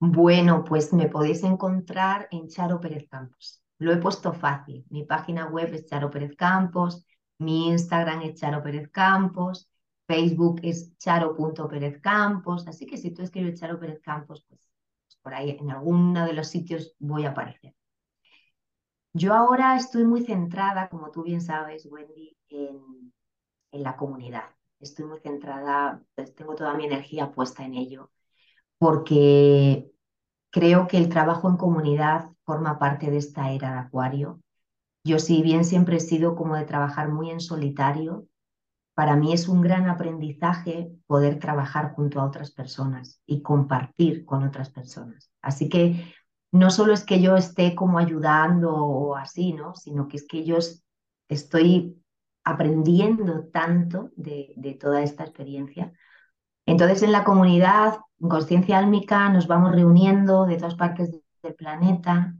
Bueno, 0.00 0.64
pues 0.64 0.92
me 0.92 1.08
podéis 1.08 1.44
encontrar 1.44 2.28
en 2.30 2.48
Charo 2.48 2.78
Pérez 2.78 3.08
Campos. 3.08 3.62
Lo 3.78 3.90
he 3.90 3.96
puesto 3.96 4.34
fácil. 4.34 4.84
Mi 4.90 5.04
página 5.04 5.46
web 5.46 5.72
es 5.72 5.86
Charo 5.86 6.10
Pérez 6.10 6.36
Campos, 6.36 7.06
mi 7.38 7.68
Instagram 7.68 8.20
es 8.20 8.38
Charo 8.38 8.62
Pérez 8.62 8.90
Campos, 8.90 9.70
Facebook 10.06 10.60
es 10.62 10.94
charo.pérez 10.98 12.02
Campos. 12.02 12.68
Así 12.68 12.84
que 12.84 12.98
si 12.98 13.12
tú 13.12 13.22
escribes 13.22 13.58
Charo 13.58 13.80
Pérez 13.80 14.00
Campos, 14.02 14.44
pues, 14.46 14.60
pues 15.06 15.16
por 15.22 15.32
ahí 15.32 15.56
en 15.58 15.70
alguno 15.70 16.26
de 16.26 16.34
los 16.34 16.48
sitios 16.48 16.94
voy 16.98 17.24
a 17.24 17.30
aparecer. 17.30 17.77
Yo 19.12 19.34
ahora 19.34 19.76
estoy 19.76 20.04
muy 20.04 20.24
centrada, 20.24 20.88
como 20.88 21.10
tú 21.10 21.22
bien 21.22 21.40
sabes, 21.40 21.86
Wendy, 21.90 22.36
en, 22.48 23.12
la 23.72 23.96
comunidad. 23.96 24.44
Estoy 24.80 25.06
muy 25.06 25.18
centrada, 25.20 26.02
pues, 26.14 26.34
tengo 26.34 26.54
toda 26.54 26.74
mi 26.74 26.86
energía 26.86 27.32
puesta 27.32 27.64
en 27.64 27.74
ello, 27.74 28.10
porque 28.78 29.90
creo 30.50 30.86
que 30.88 30.98
el 30.98 31.08
trabajo 31.08 31.48
en 31.48 31.56
comunidad 31.56 32.30
forma 32.44 32.78
parte 32.78 33.10
de 33.10 33.18
esta 33.18 33.52
era 33.52 33.72
de 33.72 33.78
Acuario. 33.80 34.40
Yo, 35.04 35.18
si 35.18 35.42
bien 35.42 35.64
siempre 35.64 35.96
he 35.96 36.00
sido 36.00 36.36
como 36.36 36.56
de 36.56 36.64
trabajar 36.64 37.10
muy 37.10 37.30
en 37.30 37.40
solitario, 37.40 38.26
para 38.94 39.16
mí 39.16 39.32
es 39.32 39.48
un 39.48 39.60
gran 39.60 39.88
aprendizaje 39.88 40.90
poder 41.06 41.38
trabajar 41.38 41.92
junto 41.94 42.20
a 42.20 42.24
otras 42.24 42.50
personas 42.50 43.22
y 43.26 43.42
compartir 43.42 44.24
con 44.24 44.42
otras 44.42 44.70
personas. 44.70 45.30
Así 45.40 45.68
que 45.68 46.04
no 46.50 46.70
solo 46.70 46.92
es 46.92 47.04
que 47.04 47.20
yo 47.20 47.36
esté 47.36 47.74
como 47.74 47.98
ayudando 47.98 48.74
o 48.74 49.16
así, 49.16 49.52
¿no? 49.52 49.74
Sino 49.74 50.08
que 50.08 50.16
es 50.16 50.26
que 50.26 50.44
yo 50.44 50.58
estoy 51.28 52.02
aprendiendo 52.44 53.48
tanto 53.52 54.10
de, 54.16 54.78
toda 54.80 55.02
esta 55.02 55.24
experiencia. 55.24 55.92
Entonces, 56.66 57.02
en 57.02 57.12
la 57.12 57.24
comunidad, 57.24 57.98
en 58.20 58.28
Conciencia 58.28 58.78
Álmica, 58.78 59.28
nos 59.30 59.46
vamos 59.46 59.72
reuniendo 59.72 60.46
de 60.46 60.56
todas 60.56 60.74
partes 60.74 61.10
del 61.42 61.54
planeta 61.54 62.34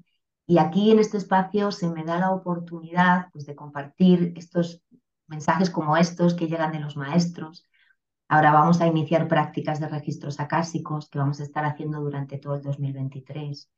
y 0.46 0.58
aquí 0.58 0.90
en 0.90 0.98
este 0.98 1.18
espacio 1.18 1.70
se 1.72 1.90
me 1.90 2.04
da 2.04 2.18
la 2.18 2.30
oportunidad 2.30 3.28
pues, 3.32 3.46
de 3.46 3.54
compartir 3.54 4.32
estos 4.36 4.82
mensajes 5.26 5.70
como 5.70 5.96
estos 5.96 6.34
que 6.34 6.48
llegan 6.48 6.72
de 6.72 6.80
los 6.80 6.96
maestros. 6.96 7.66
Ahora 8.28 8.52
vamos 8.52 8.80
a 8.80 8.86
iniciar 8.86 9.28
prácticas 9.28 9.80
de 9.80 9.88
registros 9.88 10.40
acásicos 10.40 11.08
que 11.10 11.18
vamos 11.18 11.40
a 11.40 11.44
estar 11.44 11.64
haciendo 11.64 12.00
durante 12.00 12.38
todo 12.38 12.54
el 12.54 12.62
2023 12.62 13.70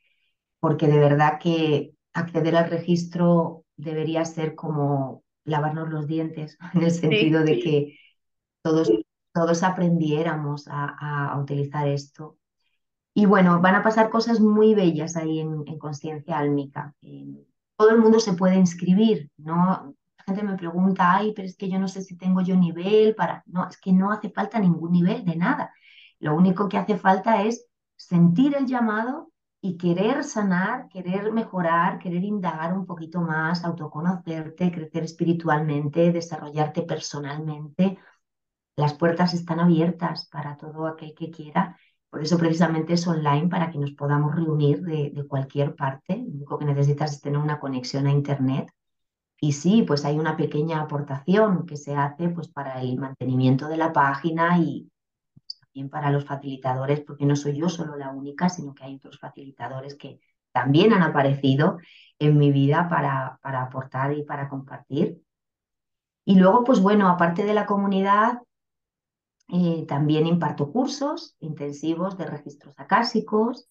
porque 0.60 0.86
de 0.86 0.98
verdad 0.98 1.38
que 1.40 1.94
acceder 2.12 2.56
al 2.56 2.70
registro 2.70 3.64
debería 3.76 4.24
ser 4.24 4.54
como 4.54 5.24
lavarnos 5.44 5.88
los 5.88 6.06
dientes, 6.06 6.58
en 6.74 6.82
el 6.82 6.90
sentido 6.90 7.42
de 7.42 7.58
que 7.58 7.98
todos, 8.62 8.90
todos 9.32 9.62
aprendiéramos 9.62 10.68
a, 10.70 11.36
utilizar 11.40 11.88
esto. 11.88 12.36
Y 13.14 13.26
bueno, 13.26 13.60
van 13.60 13.74
a 13.74 13.82
pasar 13.82 14.10
cosas 14.10 14.38
muy 14.40 14.74
bellas 14.74 15.16
ahí 15.16 15.40
en, 15.40 15.64
conciencia 15.78 16.38
álmica. 16.38 16.94
todo 17.76 17.90
el 17.90 17.98
mundo 17.98 18.20
se 18.20 18.34
puede 18.34 18.56
inscribir, 18.56 19.30
¿no? 19.36 19.94
La 20.18 20.24
gente 20.24 20.42
me 20.42 20.56
pregunta, 20.56 21.16
ay, 21.16 21.32
pero 21.34 21.48
es 21.48 21.56
que 21.56 21.68
yo 21.68 21.78
no 21.78 21.88
sé 21.88 22.02
si 22.02 22.16
tengo 22.16 22.42
yo 22.42 22.54
nivel 22.54 23.14
para... 23.14 23.42
No, 23.46 23.66
es 23.66 23.78
que 23.80 23.92
no 23.92 24.12
hace 24.12 24.30
falta 24.30 24.60
ningún 24.60 24.92
nivel 24.92 25.24
de 25.24 25.34
nada. 25.34 25.72
Lo 26.20 26.36
único 26.36 26.68
que 26.68 26.76
hace 26.76 26.98
falta 26.98 27.42
es 27.42 27.66
sentir 27.96 28.54
el 28.54 28.66
llamado 28.66 29.29
y 29.62 29.76
querer 29.76 30.24
sanar, 30.24 30.88
querer 30.88 31.32
mejorar, 31.32 31.98
querer 31.98 32.24
indagar 32.24 32.72
un 32.76 32.86
poquito 32.86 33.20
más, 33.20 33.64
autoconocerte, 33.64 34.72
crecer 34.72 35.04
espiritualmente, 35.04 36.12
desarrollarte 36.12 36.82
personalmente, 36.82 37.98
las 38.76 38.94
puertas 38.94 39.34
están 39.34 39.60
abiertas 39.60 40.28
para 40.28 40.56
todo 40.56 40.86
aquel 40.86 41.14
que 41.14 41.30
quiera. 41.30 41.76
Por 42.08 42.22
eso 42.22 42.38
precisamente 42.38 42.94
es 42.94 43.06
online 43.06 43.48
para 43.48 43.70
que 43.70 43.78
nos 43.78 43.92
podamos 43.92 44.34
reunir 44.34 44.80
de, 44.80 45.26
cualquier 45.28 45.74
parte. 45.76 46.16
Lo 46.16 46.34
único 46.34 46.58
que 46.58 46.64
necesitas 46.64 47.12
es 47.12 47.20
tener 47.20 47.38
una 47.38 47.60
conexión 47.60 48.06
a 48.06 48.12
Internet. 48.12 48.70
Y 49.40 49.52
sí, 49.52 49.84
pues 49.86 50.04
hay 50.04 50.18
una 50.18 50.36
pequeña 50.36 50.80
aportación 50.80 51.66
que 51.66 51.76
se 51.76 51.94
hace 51.94 52.30
pues, 52.30 52.48
para 52.48 52.80
el 52.80 52.98
mantenimiento 52.98 53.68
de 53.68 53.76
la 53.76 53.92
página 53.92 54.58
y, 54.58 54.90
para 55.90 56.10
los 56.10 56.24
facilitadores, 56.24 57.00
porque 57.00 57.26
no 57.26 57.36
soy 57.36 57.58
yo 57.58 57.68
solo 57.68 57.96
la 57.96 58.10
única, 58.10 58.48
sino 58.48 58.74
que 58.74 58.84
hay 58.84 58.96
otros 58.96 59.18
facilitadores 59.18 59.94
que 59.94 60.20
también 60.52 60.92
han 60.92 61.02
aparecido 61.02 61.78
en 62.18 62.38
mi 62.38 62.52
vida 62.52 62.88
para, 62.88 63.38
para 63.42 63.62
aportar 63.62 64.12
y 64.12 64.24
para 64.24 64.48
compartir. 64.48 65.22
Y 66.24 66.36
luego, 66.36 66.64
pues 66.64 66.80
bueno, 66.80 67.08
aparte 67.08 67.44
de 67.44 67.54
la 67.54 67.66
comunidad, 67.66 68.40
eh, 69.48 69.84
también 69.86 70.26
imparto 70.26 70.70
cursos 70.70 71.34
intensivos 71.40 72.16
de 72.16 72.26
registros 72.26 72.74
acásicos, 72.78 73.68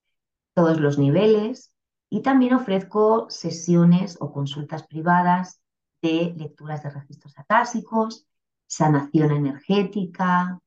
todos 0.54 0.80
los 0.80 0.98
niveles, 0.98 1.74
y 2.10 2.22
también 2.22 2.54
ofrezco 2.54 3.30
sesiones 3.30 4.18
o 4.20 4.32
consultas 4.34 4.86
privadas 4.88 5.62
de 6.02 6.34
lecturas 6.36 6.82
de 6.84 6.90
registros 6.90 7.38
acásicos, 7.38 8.26
sanación 8.68 9.32
energética, 9.32 10.60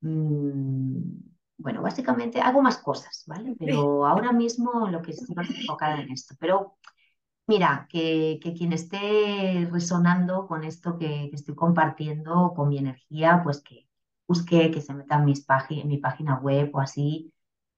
mm, 0.00 1.02
bueno, 1.58 1.82
básicamente 1.82 2.40
hago 2.40 2.62
más 2.62 2.78
cosas, 2.78 3.24
¿vale? 3.26 3.54
Pero 3.58 4.06
ahora 4.06 4.32
mismo 4.32 4.88
lo 4.88 5.02
que 5.02 5.12
estoy 5.12 5.34
más 5.36 5.48
enfocada 5.54 6.00
en 6.00 6.10
esto. 6.12 6.34
Pero 6.40 6.78
mira, 7.46 7.86
que, 7.90 8.40
que 8.42 8.54
quien 8.54 8.72
esté 8.72 9.68
resonando 9.72 10.46
con 10.46 10.64
esto 10.64 10.98
que, 10.98 11.28
que 11.30 11.36
estoy 11.36 11.54
compartiendo, 11.54 12.54
con 12.56 12.68
mi 12.68 12.78
energía, 12.78 13.42
pues 13.44 13.62
que 13.62 13.88
busque, 14.28 14.70
que 14.70 14.80
se 14.80 14.94
meta 14.94 15.16
en 15.16 15.24
mis 15.26 15.46
en 15.70 15.88
mi 15.88 15.98
página 15.98 16.38
web 16.40 16.70
o 16.74 16.80
así 16.80 17.32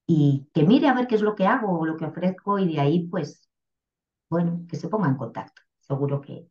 y 0.07 0.49
que 0.55 0.65
mire 0.65 0.89
a 0.89 0.95
ver 0.95 1.07
qué 1.09 1.17
es 1.17 1.23
lo 1.23 1.35
que 1.37 1.47
hago 1.47 1.79
o 1.81 1.87
lo 1.87 1.97
que 1.97 2.07
ofrezco 2.07 2.59
y 2.59 2.75
de 2.75 2.81
ahí, 2.81 3.09
pues, 3.09 3.49
bueno, 4.31 4.67
que 4.69 4.77
se 4.77 4.89
ponga 4.89 5.09
en 5.09 5.17
contacto. 5.17 5.63
Seguro 5.81 6.21
que, 6.21 6.49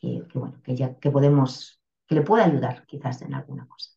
que, 0.00 0.22
que, 0.28 0.38
bueno, 0.38 0.60
que 0.62 0.76
ya 0.76 0.98
que 0.98 1.10
podemos, 1.10 1.80
que 2.06 2.14
le 2.16 2.22
pueda 2.22 2.44
ayudar 2.44 2.86
quizás 2.86 3.22
en 3.22 3.34
alguna 3.34 3.66
cosa. 3.68 3.90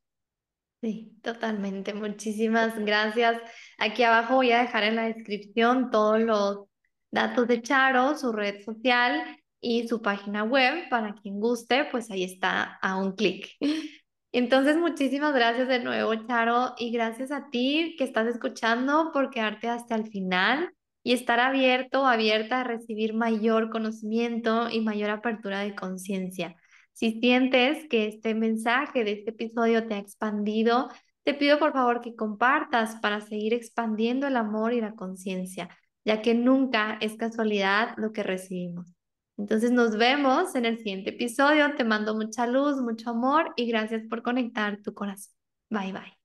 Sí, 0.81 1.17
totalmente. 1.21 1.93
Muchísimas 1.93 2.77
gracias. 2.79 3.41
Aquí 3.77 4.03
abajo 4.03 4.35
voy 4.35 4.51
a 4.51 4.61
dejar 4.61 4.83
en 4.83 4.95
la 4.95 5.03
descripción 5.03 5.89
todos 5.91 6.19
los 6.19 6.65
datos 7.11 7.47
de 7.47 7.61
Charo, 7.61 8.17
su 8.17 8.31
red 8.31 8.63
social 8.63 9.23
y 9.59 9.87
su 9.87 10.01
página 10.01 10.43
web 10.43 10.89
para 10.89 11.15
quien 11.15 11.39
guste, 11.39 11.85
pues 11.91 12.11
ahí 12.11 12.23
está 12.23 12.77
a 12.81 12.97
un 12.97 13.13
clic. 13.13 13.49
Entonces, 14.31 14.77
muchísimas 14.77 15.33
gracias 15.33 15.67
de 15.67 15.79
nuevo, 15.79 16.13
Charo, 16.27 16.75
y 16.77 16.91
gracias 16.91 17.31
a 17.31 17.49
ti 17.49 17.95
que 17.97 18.03
estás 18.03 18.27
escuchando 18.27 19.11
por 19.13 19.29
quedarte 19.29 19.67
hasta 19.69 19.95
el 19.95 20.07
final 20.07 20.73
y 21.01 21.13
estar 21.13 21.39
abierto 21.39 22.05
abierta 22.05 22.59
a 22.61 22.63
recibir 22.65 23.13
mayor 23.13 23.69
conocimiento 23.69 24.69
y 24.69 24.81
mayor 24.81 25.09
apertura 25.09 25.61
de 25.61 25.73
conciencia. 25.73 26.55
Si 26.97 27.19
sientes 27.19 27.87
que 27.89 28.07
este 28.07 28.33
mensaje 28.33 29.03
de 29.03 29.11
este 29.11 29.29
episodio 29.29 29.87
te 29.87 29.93
ha 29.93 29.99
expandido, 29.99 30.89
te 31.23 31.35
pido 31.35 31.59
por 31.59 31.71
favor 31.71 32.01
que 32.01 32.15
compartas 32.15 32.95
para 32.95 33.21
seguir 33.21 33.53
expandiendo 33.53 34.25
el 34.25 34.35
amor 34.35 34.73
y 34.73 34.81
la 34.81 34.95
conciencia, 34.95 35.69
ya 36.03 36.23
que 36.23 36.33
nunca 36.33 36.97
es 36.99 37.15
casualidad 37.15 37.93
lo 37.97 38.13
que 38.13 38.23
recibimos. 38.23 38.95
Entonces 39.37 39.69
nos 39.69 39.95
vemos 39.95 40.55
en 40.55 40.65
el 40.65 40.79
siguiente 40.79 41.11
episodio. 41.11 41.75
Te 41.75 41.83
mando 41.83 42.15
mucha 42.15 42.47
luz, 42.47 42.81
mucho 42.81 43.11
amor 43.11 43.53
y 43.57 43.67
gracias 43.67 44.07
por 44.09 44.23
conectar 44.23 44.81
tu 44.81 44.95
corazón. 44.95 45.35
Bye 45.69 45.93
bye. 45.93 46.16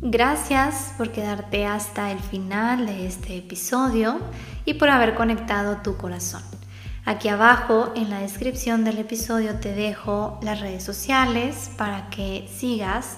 Gracias 0.00 0.94
por 0.96 1.10
quedarte 1.10 1.66
hasta 1.66 2.12
el 2.12 2.20
final 2.20 2.86
de 2.86 3.08
este 3.08 3.36
episodio 3.36 4.20
y 4.64 4.74
por 4.74 4.90
haber 4.90 5.16
conectado 5.16 5.78
tu 5.78 5.96
corazón. 5.96 6.42
Aquí 7.04 7.28
abajo 7.28 7.92
en 7.96 8.08
la 8.08 8.20
descripción 8.20 8.84
del 8.84 8.98
episodio 8.98 9.58
te 9.58 9.74
dejo 9.74 10.38
las 10.40 10.60
redes 10.60 10.84
sociales 10.84 11.72
para 11.76 12.10
que 12.10 12.48
sigas 12.48 13.16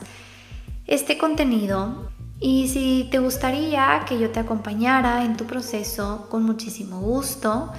este 0.86 1.18
contenido 1.18 2.10
y 2.40 2.68
si 2.68 3.08
te 3.10 3.18
gustaría 3.18 4.02
que 4.08 4.18
yo 4.18 4.30
te 4.30 4.40
acompañara 4.40 5.26
en 5.26 5.36
tu 5.36 5.44
proceso, 5.44 6.28
con 6.30 6.44
muchísimo 6.44 7.00
gusto, 7.00 7.70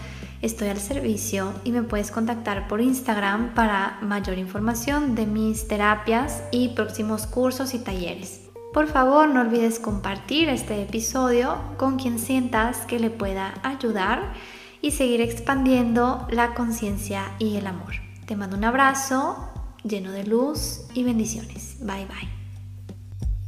estoy 0.43 0.67
al 0.67 0.79
servicio 0.79 1.53
y 1.63 1.71
me 1.71 1.81
puedes 1.81 2.11
contactar 2.11 2.67
por 2.67 2.81
Instagram 2.81 3.55
para 3.55 3.97
mayor 4.03 4.37
información 4.37 5.15
de 5.15 5.25
mis 5.25 5.67
terapias 5.67 6.43
y 6.51 6.69
próximos 6.69 7.25
cursos 7.25 7.73
y 7.73 7.79
talleres. 7.79 8.40
Por 8.73 8.87
favor, 8.87 9.27
no 9.27 9.41
olvides 9.41 9.79
compartir 9.79 10.47
este 10.47 10.81
episodio 10.81 11.57
con 11.77 11.97
quien 11.97 12.17
sientas 12.19 12.85
que 12.85 12.99
le 12.99 13.09
pueda 13.09 13.53
ayudar 13.63 14.33
y 14.81 14.91
seguir 14.91 15.19
expandiendo 15.19 16.25
la 16.29 16.53
conciencia 16.53 17.33
y 17.37 17.57
el 17.57 17.67
amor. 17.67 17.93
Te 18.25 18.37
mando 18.37 18.55
un 18.55 18.63
abrazo 18.63 19.49
lleno 19.83 20.11
de 20.11 20.23
luz 20.23 20.85
y 20.93 21.03
bendiciones. 21.03 21.77
Bye 21.81 22.07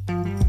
bye. 0.07 0.42